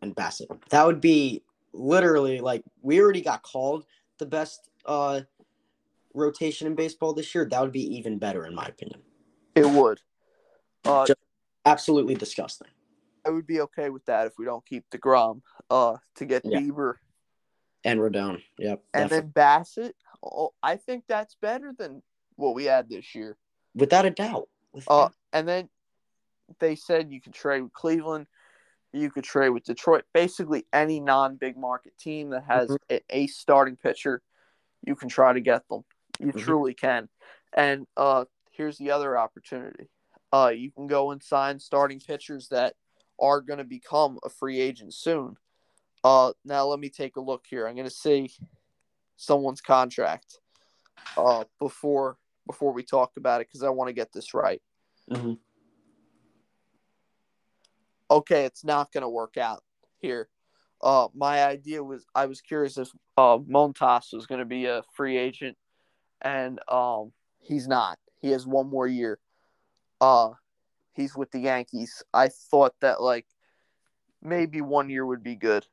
and 0.02 0.14
Bassitt. 0.14 0.48
That 0.70 0.86
would 0.86 1.00
be 1.00 1.42
literally 1.72 2.40
like 2.40 2.64
we 2.82 3.00
already 3.00 3.20
got 3.20 3.42
called 3.42 3.86
the 4.18 4.26
best 4.26 4.68
uh 4.86 5.20
rotation 6.14 6.66
in 6.66 6.74
baseball 6.74 7.12
this 7.12 7.34
year. 7.34 7.46
That 7.48 7.60
would 7.60 7.72
be 7.72 7.96
even 7.96 8.18
better 8.18 8.44
in 8.44 8.54
my 8.54 8.64
opinion. 8.64 9.00
It 9.54 9.66
would. 9.66 10.00
Uh, 10.84 11.06
Just 11.06 11.20
absolutely 11.64 12.14
disgusting. 12.14 12.68
I 13.26 13.30
would 13.30 13.46
be 13.46 13.60
okay 13.60 13.90
with 13.90 14.04
that 14.06 14.26
if 14.26 14.32
we 14.38 14.44
don't 14.44 14.64
keep 14.66 14.84
DeGrom 14.90 15.42
uh 15.70 15.96
to 16.16 16.24
get 16.24 16.42
yeah. 16.44 16.58
Bieber 16.58 16.94
and 17.84 18.00
Rodon. 18.00 18.42
Yep. 18.58 18.82
And 18.94 19.10
definitely. 19.10 19.30
then 19.34 19.44
Bassitt. 19.44 19.92
Oh, 20.22 20.52
I 20.62 20.76
think 20.76 21.04
that's 21.08 21.36
better 21.40 21.72
than 21.76 22.02
what 22.36 22.54
we 22.54 22.64
had 22.64 22.88
this 22.88 23.14
year. 23.14 23.36
Without 23.74 24.04
a 24.04 24.10
doubt. 24.10 24.48
Without 24.72 24.92
uh, 24.92 25.08
and 25.32 25.48
then 25.48 25.68
they 26.58 26.74
said 26.76 27.10
you 27.10 27.20
could 27.20 27.32
trade 27.32 27.62
with 27.62 27.72
Cleveland, 27.72 28.26
you 28.92 29.10
could 29.10 29.24
trade 29.24 29.50
with 29.50 29.64
Detroit. 29.64 30.04
Basically, 30.12 30.66
any 30.72 31.00
non-big 31.00 31.56
market 31.56 31.96
team 31.98 32.30
that 32.30 32.44
has 32.48 32.68
mm-hmm. 32.68 32.96
a, 32.96 33.00
a, 33.10 33.26
starting 33.28 33.76
pitcher, 33.76 34.20
you 34.84 34.96
can 34.96 35.08
try 35.08 35.32
to 35.32 35.40
get 35.40 35.68
them. 35.68 35.84
You 36.18 36.28
mm-hmm. 36.28 36.38
truly 36.38 36.74
can. 36.74 37.08
And 37.54 37.86
uh, 37.96 38.24
here's 38.52 38.78
the 38.78 38.90
other 38.90 39.16
opportunity. 39.16 39.88
Uh, 40.32 40.52
you 40.54 40.70
can 40.70 40.86
go 40.86 41.10
and 41.10 41.22
sign 41.22 41.58
starting 41.58 42.00
pitchers 42.00 42.48
that 42.48 42.74
are 43.18 43.40
going 43.40 43.58
to 43.58 43.64
become 43.64 44.18
a 44.24 44.28
free 44.28 44.60
agent 44.60 44.94
soon. 44.94 45.36
Uh, 46.02 46.32
now 46.44 46.66
let 46.66 46.80
me 46.80 46.88
take 46.88 47.16
a 47.16 47.20
look 47.20 47.44
here. 47.48 47.66
I'm 47.66 47.74
going 47.74 47.88
to 47.88 47.94
see 47.94 48.30
someone's 49.16 49.60
contract 49.60 50.38
uh, 51.16 51.44
before 51.58 52.16
before 52.46 52.72
we 52.72 52.82
talk 52.82 53.12
about 53.16 53.40
it 53.40 53.48
because 53.48 53.62
I 53.62 53.68
want 53.68 53.88
to 53.88 53.92
get 53.92 54.12
this 54.12 54.34
right. 54.34 54.62
Mm-hmm. 55.10 55.34
Okay, 58.10 58.44
it's 58.44 58.64
not 58.64 58.92
going 58.92 59.02
to 59.02 59.08
work 59.08 59.36
out 59.36 59.62
here. 59.98 60.28
Uh, 60.82 61.08
my 61.14 61.44
idea 61.44 61.84
was 61.84 62.06
I 62.14 62.26
was 62.26 62.40
curious 62.40 62.78
if 62.78 62.88
uh, 63.16 63.38
Montas 63.38 64.12
was 64.12 64.26
going 64.26 64.38
to 64.38 64.46
be 64.46 64.64
a 64.64 64.82
free 64.94 65.18
agent, 65.18 65.56
and 66.22 66.58
um, 66.68 67.12
he's 67.38 67.68
not. 67.68 67.98
He 68.20 68.30
has 68.30 68.46
one 68.46 68.68
more 68.68 68.86
year. 68.86 69.18
Uh, 70.00 70.30
he's 70.94 71.14
with 71.14 71.30
the 71.30 71.40
Yankees. 71.40 72.02
I 72.14 72.28
thought 72.28 72.74
that 72.80 73.02
like 73.02 73.26
maybe 74.22 74.60
one 74.62 74.88
year 74.88 75.04
would 75.04 75.22
be 75.22 75.36
good. 75.36 75.66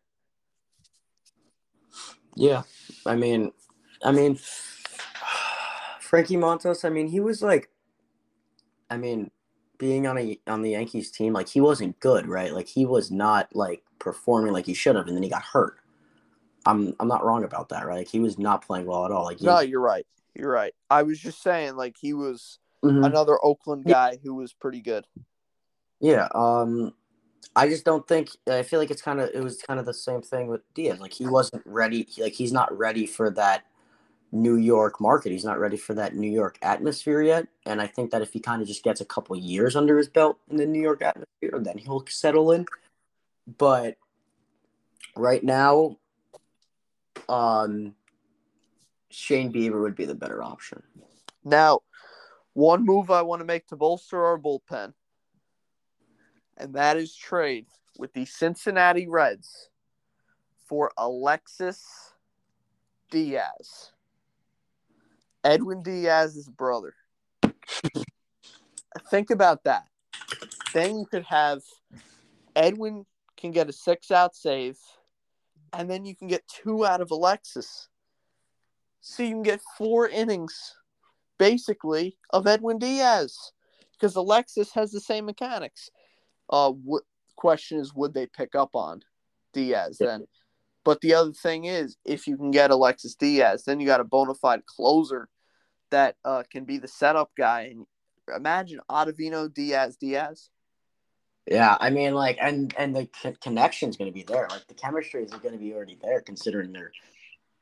Yeah, 2.36 2.64
I 3.06 3.16
mean, 3.16 3.52
I 4.04 4.12
mean, 4.12 4.40
Frankie 6.00 6.38
Montas. 6.38 6.86
I 6.86 6.90
mean, 6.90 7.08
he 7.08 7.20
was 7.20 7.42
like, 7.42 7.70
I 8.90 8.98
mean, 8.98 9.32
being 9.78 10.08
on 10.08 10.18
a 10.18 10.40
on 10.48 10.62
the 10.62 10.72
Yankees 10.72 11.12
team, 11.12 11.34
like 11.34 11.50
he 11.50 11.62
wasn't 11.62 12.00
good, 12.00 12.28
right? 12.28 12.54
Like 12.54 12.68
he 12.68 12.86
was 12.86 13.12
not 13.12 13.50
like 13.56 13.84
performing 14.00 14.54
like 14.54 14.66
he 14.66 14.74
should 14.74 14.96
have, 14.96 15.08
and 15.08 15.16
then 15.16 15.24
he 15.24 15.30
got 15.30 15.44
hurt. 15.44 15.78
I'm 16.66 16.96
I'm 17.00 17.08
not 17.08 17.26
wrong 17.26 17.44
about 17.44 17.70
that, 17.70 17.86
right? 17.86 18.00
Like 18.00 18.08
he 18.08 18.20
was 18.20 18.38
not 18.38 18.66
playing 18.66 18.86
well 18.86 19.06
at 19.06 19.12
all. 19.12 19.26
Like 19.26 19.42
no, 19.42 19.60
you're 19.60 19.82
right. 19.82 20.06
You're 20.36 20.52
right. 20.52 20.74
I 20.90 21.04
was 21.04 21.20
just 21.20 21.42
saying, 21.42 21.76
like 21.76 21.96
he 22.00 22.14
was 22.14 22.60
mm-hmm. 22.84 23.04
another 23.04 23.38
Oakland 23.44 23.86
guy 23.86 24.12
yeah. 24.12 24.18
who 24.24 24.36
was 24.36 24.54
pretty 24.54 24.82
good. 24.82 25.06
Yeah. 26.00 26.28
Um, 26.36 26.94
I 27.56 27.68
just 27.68 27.86
don't 27.86 28.08
think. 28.08 28.30
I 28.48 28.64
feel 28.64 28.80
like 28.80 28.92
it's 28.92 29.02
kind 29.02 29.20
of 29.20 29.30
it 29.34 29.44
was 29.44 29.62
kind 29.62 29.80
of 29.80 29.86
the 29.86 29.94
same 29.94 30.22
thing 30.22 30.48
with 30.48 30.62
Diaz. 30.74 31.00
Like 31.00 31.14
he 31.14 31.26
wasn't 31.26 31.64
ready. 31.66 32.08
Like 32.18 32.34
he's 32.34 32.54
not 32.54 32.76
ready 32.78 33.06
for 33.08 33.32
that 33.32 33.66
New 34.32 34.56
York 34.56 35.00
market. 35.00 35.32
He's 35.32 35.46
not 35.46 35.60
ready 35.60 35.78
for 35.78 35.94
that 35.96 36.16
New 36.16 36.32
York 36.32 36.58
atmosphere 36.62 37.22
yet. 37.22 37.48
And 37.66 37.82
I 37.82 37.88
think 37.88 38.12
that 38.12 38.22
if 38.22 38.34
he 38.34 38.40
kind 38.40 38.62
of 38.62 38.68
just 38.68 38.84
gets 38.84 39.02
a 39.02 39.06
couple 39.06 39.36
years 39.36 39.76
under 39.76 39.98
his 39.98 40.10
belt 40.10 40.38
in 40.50 40.58
the 40.58 40.66
New 40.66 40.82
York 40.82 41.02
atmosphere, 41.02 41.60
then 41.60 41.78
he'll 41.78 42.06
settle 42.08 42.52
in. 42.52 42.66
But 43.58 43.98
right 45.16 45.44
now, 45.44 45.98
um, 47.30 47.96
Shane 49.10 49.52
Bieber 49.52 49.82
would 49.82 49.96
be 49.96 50.06
the 50.06 50.16
better 50.16 50.44
option. 50.44 50.84
Now, 51.44 51.80
one 52.54 52.86
move 52.86 53.10
I 53.10 53.22
want 53.22 53.40
to 53.40 53.46
make 53.46 53.68
to 53.68 53.76
bolster 53.76 54.26
our 54.26 54.38
bullpen, 54.38 54.94
and 56.58 56.74
that 56.74 56.98
is 56.98 57.16
trade 57.16 57.68
with 57.98 58.14
the 58.14 58.26
Cincinnati 58.26 59.08
Reds 59.08 59.70
for 60.68 60.92
Alexis 60.98 61.84
Diaz. 63.10 63.92
Edwin 65.44 65.82
Diaz's 65.82 66.50
brother. 66.50 66.94
Think 69.10 69.30
about 69.30 69.64
that. 69.64 69.86
Then 70.74 71.00
you 71.00 71.06
could 71.06 71.24
have 71.24 71.62
Edwin 72.56 73.06
can 73.38 73.52
get 73.52 73.70
a 73.70 73.74
six 73.74 74.12
out 74.12 74.36
save, 74.36 74.78
and 75.72 75.90
then 75.90 76.06
you 76.06 76.16
can 76.16 76.28
get 76.28 76.44
two 76.48 76.86
out 76.86 77.02
of 77.02 77.12
Alexis. 77.12 77.88
So 79.00 79.24
you 79.24 79.30
can 79.30 79.44
get 79.44 79.62
four 79.78 80.10
innings, 80.10 80.76
basically, 81.38 82.18
of 82.32 82.48
Edwin 82.48 82.80
Diaz, 82.80 83.54
because 83.94 84.16
Alexis 84.16 84.74
has 84.74 84.92
the 84.92 85.00
same 85.00 85.26
mechanics. 85.26 85.90
Uh, 86.50 86.72
what 86.72 87.04
question 87.36 87.80
is, 87.80 87.94
would 87.94 88.14
they 88.14 88.28
pick 88.28 88.56
up 88.56 88.76
on 88.76 89.02
Diaz 89.54 89.98
then? 90.00 90.26
But 90.84 91.02
the 91.02 91.14
other 91.16 91.34
thing 91.34 91.66
is, 91.66 91.98
if 92.06 92.28
you 92.28 92.38
can 92.38 92.52
get 92.52 92.72
Alexis 92.72 93.16
Diaz, 93.16 93.64
then 93.66 93.80
you 93.80 93.86
got 93.86 94.00
a 94.00 94.06
bona 94.06 94.34
fide 94.34 94.66
closer 94.66 95.28
that 95.92 96.16
uh, 96.24 96.44
can 96.50 96.64
be 96.64 96.78
the 96.78 96.88
setup 96.88 97.32
guy. 97.38 97.64
And 97.64 97.86
imagine 98.34 98.80
Ottavino, 98.90 99.54
Diaz, 99.54 99.98
Diaz. 99.98 100.50
Yeah, 101.46 101.78
I 101.80 101.90
mean, 101.90 102.14
like, 102.14 102.38
and 102.42 102.74
and 102.78 102.96
the 102.96 103.08
connection's 103.42 103.96
going 103.96 104.10
to 104.10 104.14
be 104.14 104.24
there. 104.24 104.48
Like, 104.50 104.68
the 104.68 104.74
chemistry 104.74 105.24
is 105.24 105.32
going 105.32 105.54
to 105.54 105.60
be 105.60 105.74
already 105.74 105.98
there, 106.02 106.22
considering 106.22 106.74
they're 106.74 106.92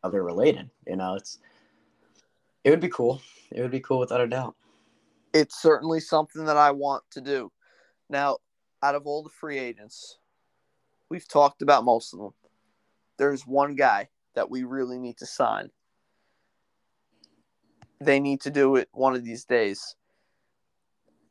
other 0.03 0.23
related. 0.23 0.69
You 0.87 0.95
know, 0.95 1.15
it's 1.15 1.39
it 2.63 2.71
would 2.71 2.79
be 2.79 2.89
cool. 2.89 3.21
It 3.51 3.61
would 3.61 3.71
be 3.71 3.79
cool 3.79 3.99
without 3.99 4.21
a 4.21 4.27
doubt. 4.27 4.55
It's 5.33 5.61
certainly 5.61 5.99
something 5.99 6.45
that 6.45 6.57
I 6.57 6.71
want 6.71 7.03
to 7.11 7.21
do. 7.21 7.51
Now, 8.09 8.37
out 8.85 8.93
of 8.93 9.07
all 9.07 9.23
the 9.23 9.29
free 9.29 9.57
agents, 9.57 10.19
we've 11.09 11.27
talked 11.27 11.63
about 11.63 11.83
most 11.83 12.13
of 12.13 12.19
them. 12.19 12.33
There's 13.17 13.47
one 13.47 13.73
guy 13.73 14.09
that 14.35 14.51
we 14.51 14.63
really 14.63 14.99
need 14.99 15.17
to 15.17 15.25
sign, 15.25 15.71
they 17.99 18.19
need 18.19 18.41
to 18.41 18.51
do 18.51 18.75
it 18.75 18.89
one 18.91 19.15
of 19.15 19.23
these 19.23 19.45
days. 19.45 19.95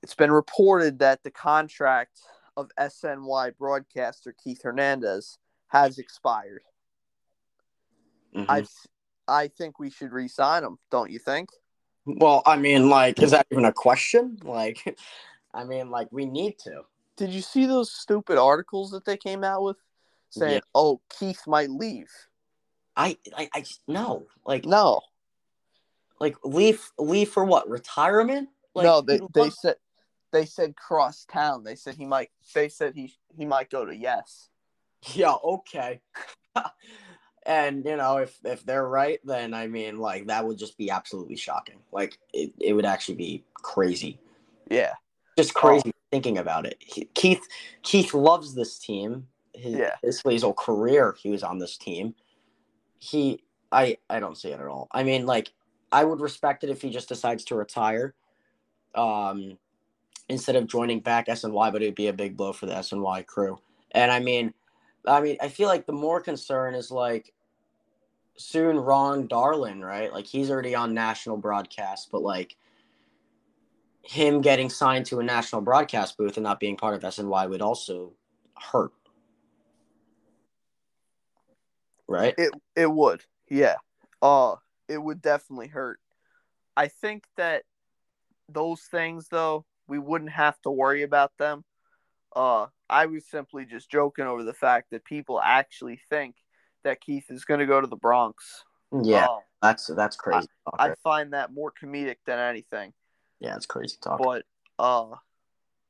It's 0.03 0.15
been 0.15 0.33
reported 0.33 0.99
that 0.99 1.23
the 1.23 1.31
contract 1.31 2.19
of 2.57 2.71
SNY 2.79 3.57
broadcaster 3.57 4.35
Keith 4.43 4.63
Hernandez 4.63 5.39
has 5.69 5.99
expired. 5.99 6.63
Mm-hmm. 8.35 8.51
I 8.51 8.65
I 9.29 9.49
think 9.49 9.79
we 9.79 9.91
should 9.91 10.13
re-sign 10.13 10.65
him. 10.65 10.79
Don't 10.91 11.11
you 11.11 11.19
think? 11.19 11.51
Well, 12.05 12.43
I 12.45 12.57
mean, 12.57 12.91
like, 12.91 13.23
is 13.23 13.31
that 13.31 13.47
even 13.51 13.65
a 13.65 13.73
question? 13.73 14.39
Like, 14.43 14.99
I 15.55 15.65
mean, 15.65 15.91
like 15.91 16.09
we 16.11 16.27
need 16.27 16.59
to. 16.65 16.83
Did 17.17 17.31
you 17.31 17.41
see 17.41 17.67
those 17.67 17.93
stupid 17.93 18.39
articles 18.39 18.91
that 18.91 19.05
they 19.05 19.17
came 19.17 19.45
out 19.45 19.63
with 19.63 19.77
saying, 20.31 20.55
Yeah. 20.55 20.61
"Oh, 20.75 21.01
Keith 21.19 21.47
might 21.47 21.71
leave"? 21.71 22.11
I, 22.97 23.19
I, 23.37 23.49
I 23.55 23.65
no, 23.89 24.27
like, 24.45 24.65
No, 24.65 25.01
like 26.21 26.37
leave, 26.45 26.91
leave 26.99 27.31
for 27.31 27.45
what? 27.45 27.69
Retirement? 27.69 28.49
Like, 28.75 28.85
no. 28.85 29.01
They 29.01 29.19
what? 29.19 29.33
they 29.33 29.51
said 29.51 29.77
they 30.33 30.47
said 30.47 30.77
cross 30.77 31.25
town. 31.25 31.65
They 31.65 31.77
said 31.77 31.95
he 31.95 32.05
might. 32.05 32.31
They 32.55 32.69
said 32.69 32.95
he 32.95 33.15
he 33.37 33.45
might 33.45 33.71
go 33.71 33.85
to 33.85 33.95
yes. 33.95 34.49
yeah, 35.15 35.35
okay. 35.45 36.01
and 37.47 37.85
you 37.85 37.97
know, 37.97 38.19
if 38.19 38.39
if 38.45 38.65
they're 38.67 38.89
right, 38.89 39.21
then 39.25 39.55
I 39.55 39.69
mean, 39.69 39.99
like 39.99 40.27
that 40.27 40.45
would 40.45 40.59
just 40.59 40.77
be 40.77 40.91
absolutely 40.91 41.37
shocking. 41.37 41.79
Like 41.93 42.19
it, 42.33 42.53
it 42.61 42.73
would 42.73 42.85
actually 42.85 43.17
be 43.17 43.45
crazy. 43.55 44.19
Yeah, 44.69 44.95
just 45.39 45.55
crazy 45.55 45.94
thinking 46.15 46.39
about 46.39 46.65
it. 46.65 46.77
He, 46.79 47.07
Keith 47.15 47.49
Keith 47.83 48.15
loves 48.15 48.55
this 48.55 48.79
team. 48.79 49.27
His, 49.53 49.75
Yeah. 49.75 49.97
Basically, 50.01 50.35
his 50.35 50.45
whole 50.45 50.55
career, 50.55 51.17
he 51.21 51.31
was 51.31 51.43
on 51.43 51.59
this 51.59 51.77
team. 51.77 52.15
He, 53.01 53.43
I, 53.73 53.97
I 54.09 54.21
don't 54.21 54.39
see 54.39 54.51
it 54.51 54.61
at 54.61 54.67
all. 54.67 54.87
I 54.93 55.03
mean, 55.03 55.27
like, 55.27 55.53
I 55.91 56.05
would 56.05 56.21
respect 56.21 56.63
it 56.63 56.71
if 56.71 56.81
he 56.81 56.91
just 56.91 57.09
decides 57.09 57.45
to 57.47 57.57
retire, 57.57 58.15
um, 58.95 59.59
instead 60.29 60.55
of 60.55 60.69
joining 60.69 61.01
back 61.01 61.27
SNY. 61.27 61.73
But 61.73 61.83
it'd 61.83 61.97
be 61.97 62.07
a 62.07 62.13
big 62.13 62.37
blow 62.37 62.53
for 62.53 62.67
the 62.67 62.75
SNY 62.75 63.27
crew. 63.27 63.59
And 63.91 64.13
I 64.13 64.21
mean, 64.21 64.55
I 65.09 65.21
mean, 65.21 65.37
I 65.41 65.49
feel 65.49 65.69
like 65.69 65.85
the 65.85 65.93
more 65.93 66.21
concern 66.21 66.77
is 66.77 66.93
like 66.93 67.33
soon 68.37 68.77
Ron 68.77 69.27
Darling, 69.27 69.81
right? 69.81 70.13
Like 70.13 70.27
he's 70.27 70.49
already 70.49 70.77
on 70.77 70.95
national 70.95 71.39
broadcast, 71.39 72.11
but 72.13 72.23
like 72.23 72.57
him 74.05 74.41
getting 74.41 74.69
signed 74.69 75.07
to 75.07 75.21
a 75.21 75.25
national 75.25 75.63
broadcast 75.63 76.17
booth 76.17 76.37
and 76.37 76.45
not 76.45 76.61
being 76.61 76.77
part 76.77 76.95
of 76.95 77.03
SNY 77.03 77.49
would 77.49 77.63
also 77.63 78.13
hurt. 78.57 78.93
Right? 82.07 82.35
it 82.37 82.53
it 82.77 82.91
would. 82.91 83.25
Yeah, 83.49 83.77
uh, 84.21 84.57
it 84.89 84.99
would 84.99 85.23
definitely 85.23 85.69
hurt. 85.69 85.99
I 86.77 86.89
think 86.89 87.25
that 87.37 87.63
those 88.49 88.83
things, 88.83 89.29
though, 89.31 89.65
we 89.89 89.99
wouldn't 89.99 90.31
have 90.31 90.61
to 90.63 90.71
worry 90.71 91.03
about 91.03 91.33
them. 91.39 91.65
Uh, 92.37 92.67
I 92.91 93.07
was 93.07 93.25
simply 93.27 93.65
just 93.65 93.91
joking 93.91 94.27
over 94.27 94.43
the 94.43 94.53
fact 94.53 94.91
that 94.91 95.05
people 95.05 95.41
actually 95.41 96.01
think 96.11 96.37
that 96.83 97.01
Keith 97.01 97.31
is 97.31 97.45
going 97.45 97.61
to 97.61 97.67
go 97.67 97.81
to 97.81 97.87
the 97.87 97.97
Bronx. 97.97 98.65
Yeah, 99.03 99.27
Uh, 99.27 99.39
that's 99.63 99.87
that's 99.87 100.17
crazy 100.17 100.49
talk. 100.65 100.77
I 100.79 100.95
find 101.03 101.33
that 101.33 101.55
more 101.55 101.73
comedic 101.73 102.17
than 102.27 102.39
anything. 102.39 102.93
Yeah, 103.41 103.57
it's 103.57 103.67
crazy 103.67 103.97
talk. 104.01 104.19
But 104.19 104.45
uh, 104.79 105.17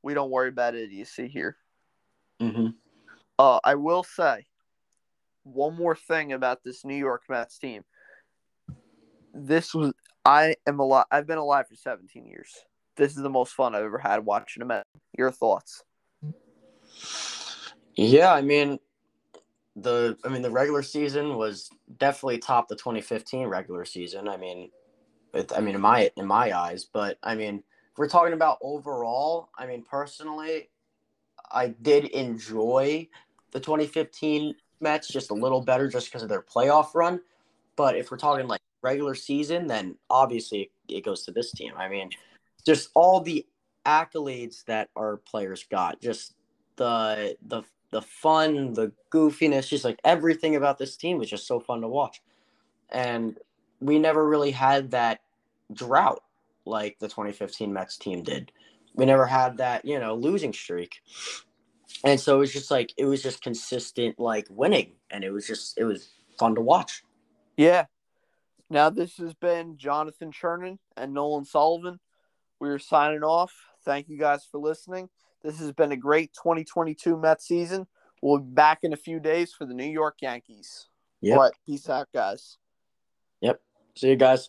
we 0.03 0.15
don't 0.15 0.31
worry 0.31 0.49
about 0.49 0.75
it. 0.75 0.91
You 0.91 1.05
see 1.05 1.29
here. 1.29 1.57
hmm 2.41 2.69
Uh, 3.39 3.61
I 3.65 3.75
will 3.75 4.05
say 4.05 4.47
one 5.45 5.77
more 5.77 5.95
thing 5.95 6.33
about 6.33 6.65
this 6.65 6.85
New 6.85 6.97
York 6.97 7.23
Mets 7.29 7.59
team. 7.59 7.85
This 9.33 9.75
was 9.75 9.93
I 10.25 10.57
am 10.67 10.81
alive. 10.81 11.07
I've 11.11 11.27
been 11.27 11.39
alive 11.39 11.69
for 11.69 11.77
17 11.77 12.27
years. 12.27 12.51
This 12.97 13.17
is 13.17 13.23
the 13.23 13.31
most 13.31 13.53
fun 13.53 13.75
I've 13.75 13.85
ever 13.85 13.99
had 13.99 14.25
watching 14.25 14.63
a 14.63 14.67
Met. 14.67 14.87
Your 15.19 15.31
thoughts? 15.31 15.83
Yeah, 17.97 18.33
I 18.33 18.41
mean 18.41 18.79
the 19.77 20.17
I 20.25 20.29
mean 20.29 20.43
the 20.43 20.51
regular 20.51 20.83
season 20.83 21.37
was 21.37 21.69
definitely 21.99 22.39
top 22.39 22.69
the 22.69 22.77
2015 22.77 23.47
regular 23.47 23.85
season. 23.85 24.29
I 24.29 24.37
mean, 24.37 24.71
I 25.57 25.61
mean 25.61 25.75
in 25.75 25.81
my 25.81 26.11
in 26.17 26.27
my 26.27 26.57
eyes, 26.57 26.85
but 26.85 27.19
I 27.23 27.35
mean 27.35 27.63
if 27.93 27.99
we're 27.99 28.09
talking 28.09 28.35
about 28.35 28.59
overall, 28.63 29.49
I 29.57 29.67
mean 29.67 29.83
personally, 29.83 30.71
I 31.51 31.69
did 31.69 32.07
enjoy 32.07 33.09
the 33.53 33.61
2015 33.61 34.55
Mets 34.81 35.09
just 35.09 35.31
a 35.31 35.35
little 35.35 35.61
better 35.61 35.89
just 35.89 36.09
because 36.09 36.23
of 36.23 36.29
their 36.29 36.43
playoff 36.43 36.95
run. 36.95 37.21
But 37.77 37.97
if 37.97 38.11
we're 38.11 38.19
talking 38.19 38.47
like 38.47 38.61
regular 38.83 39.15
season, 39.15 39.67
then 39.67 39.97
obviously 40.11 40.71
it 40.89 41.05
goes 41.05 41.25
to 41.25 41.33
this 41.33 41.53
team. 41.53 41.73
I 41.77 41.89
mean, 41.89 42.11
just 42.65 42.91
all 42.95 43.21
the 43.21 43.47
accolades 43.87 44.65
that 44.67 44.91
our 44.97 45.17
players 45.19 45.65
got, 45.71 46.01
just 46.01 46.35
the 46.77 47.37
the 47.47 47.63
the 47.91 48.03
fun, 48.03 48.73
the 48.73 48.93
goofiness, 49.13 49.69
just 49.69 49.85
like 49.85 50.01
everything 50.05 50.57
about 50.57 50.79
this 50.79 50.97
team 50.97 51.19
was 51.19 51.31
just 51.31 51.47
so 51.47 51.61
fun 51.61 51.81
to 51.81 51.89
watch. 51.89 52.23
And 52.91 53.39
we 53.81 53.99
never 53.99 54.29
really 54.29 54.51
had 54.51 54.91
that 54.91 55.21
drought 55.73 56.23
like 56.67 56.99
the 56.99 57.09
2015 57.09 57.73
Mets 57.73 57.97
team 57.97 58.23
did. 58.23 58.53
We 58.95 59.07
never 59.07 59.27
had 59.27 59.59
that, 59.59 59.85
you 59.85 59.99
know, 59.99 60.15
losing 60.15 60.53
streak. 60.53 61.01
And 62.05 62.21
so 62.21 62.37
it 62.37 62.39
was 62.41 62.53
just 62.53 62.71
like 62.71 62.93
it 62.97 63.07
was 63.07 63.23
just 63.23 63.43
consistent 63.43 64.19
like 64.19 64.47
winning 64.51 64.93
and 65.11 65.25
it 65.25 65.31
was 65.31 65.47
just 65.47 65.79
it 65.79 65.85
was 65.85 66.09
fun 66.39 66.55
to 66.55 66.61
watch. 66.61 67.03
Yeah. 67.57 67.87
Now 68.71 68.91
this 68.91 69.17
has 69.19 69.35
been 69.35 69.77
Jonathan 69.77 70.33
Chernin 70.33 70.79
and 70.97 71.15
Nolan 71.15 71.45
Sullivan. 71.45 72.01
We 72.61 72.69
are 72.69 72.79
signing 72.79 73.23
off. 73.23 73.53
Thank 73.85 74.09
you 74.09 74.19
guys 74.19 74.47
for 74.51 74.59
listening. 74.59 75.09
This 75.43 75.59
has 75.59 75.73
been 75.73 75.93
a 75.93 75.97
great 75.97 76.33
2022 76.33 77.19
Mets 77.19 77.47
season. 77.47 77.87
We'll 78.23 78.39
be 78.39 78.55
back 78.55 78.81
in 78.83 78.95
a 78.95 78.97
few 78.97 79.21
days 79.21 79.53
for 79.53 79.67
the 79.67 79.75
New 79.75 79.85
York 79.85 80.17
Yankees. 80.23 80.89
Yep. 81.21 81.37
All 81.37 81.43
right. 81.43 81.53
Peace 81.67 81.89
out, 81.91 82.09
guys. 82.15 82.57
Yep. 83.43 83.61
See 83.97 84.09
you 84.09 84.17
guys. 84.17 84.49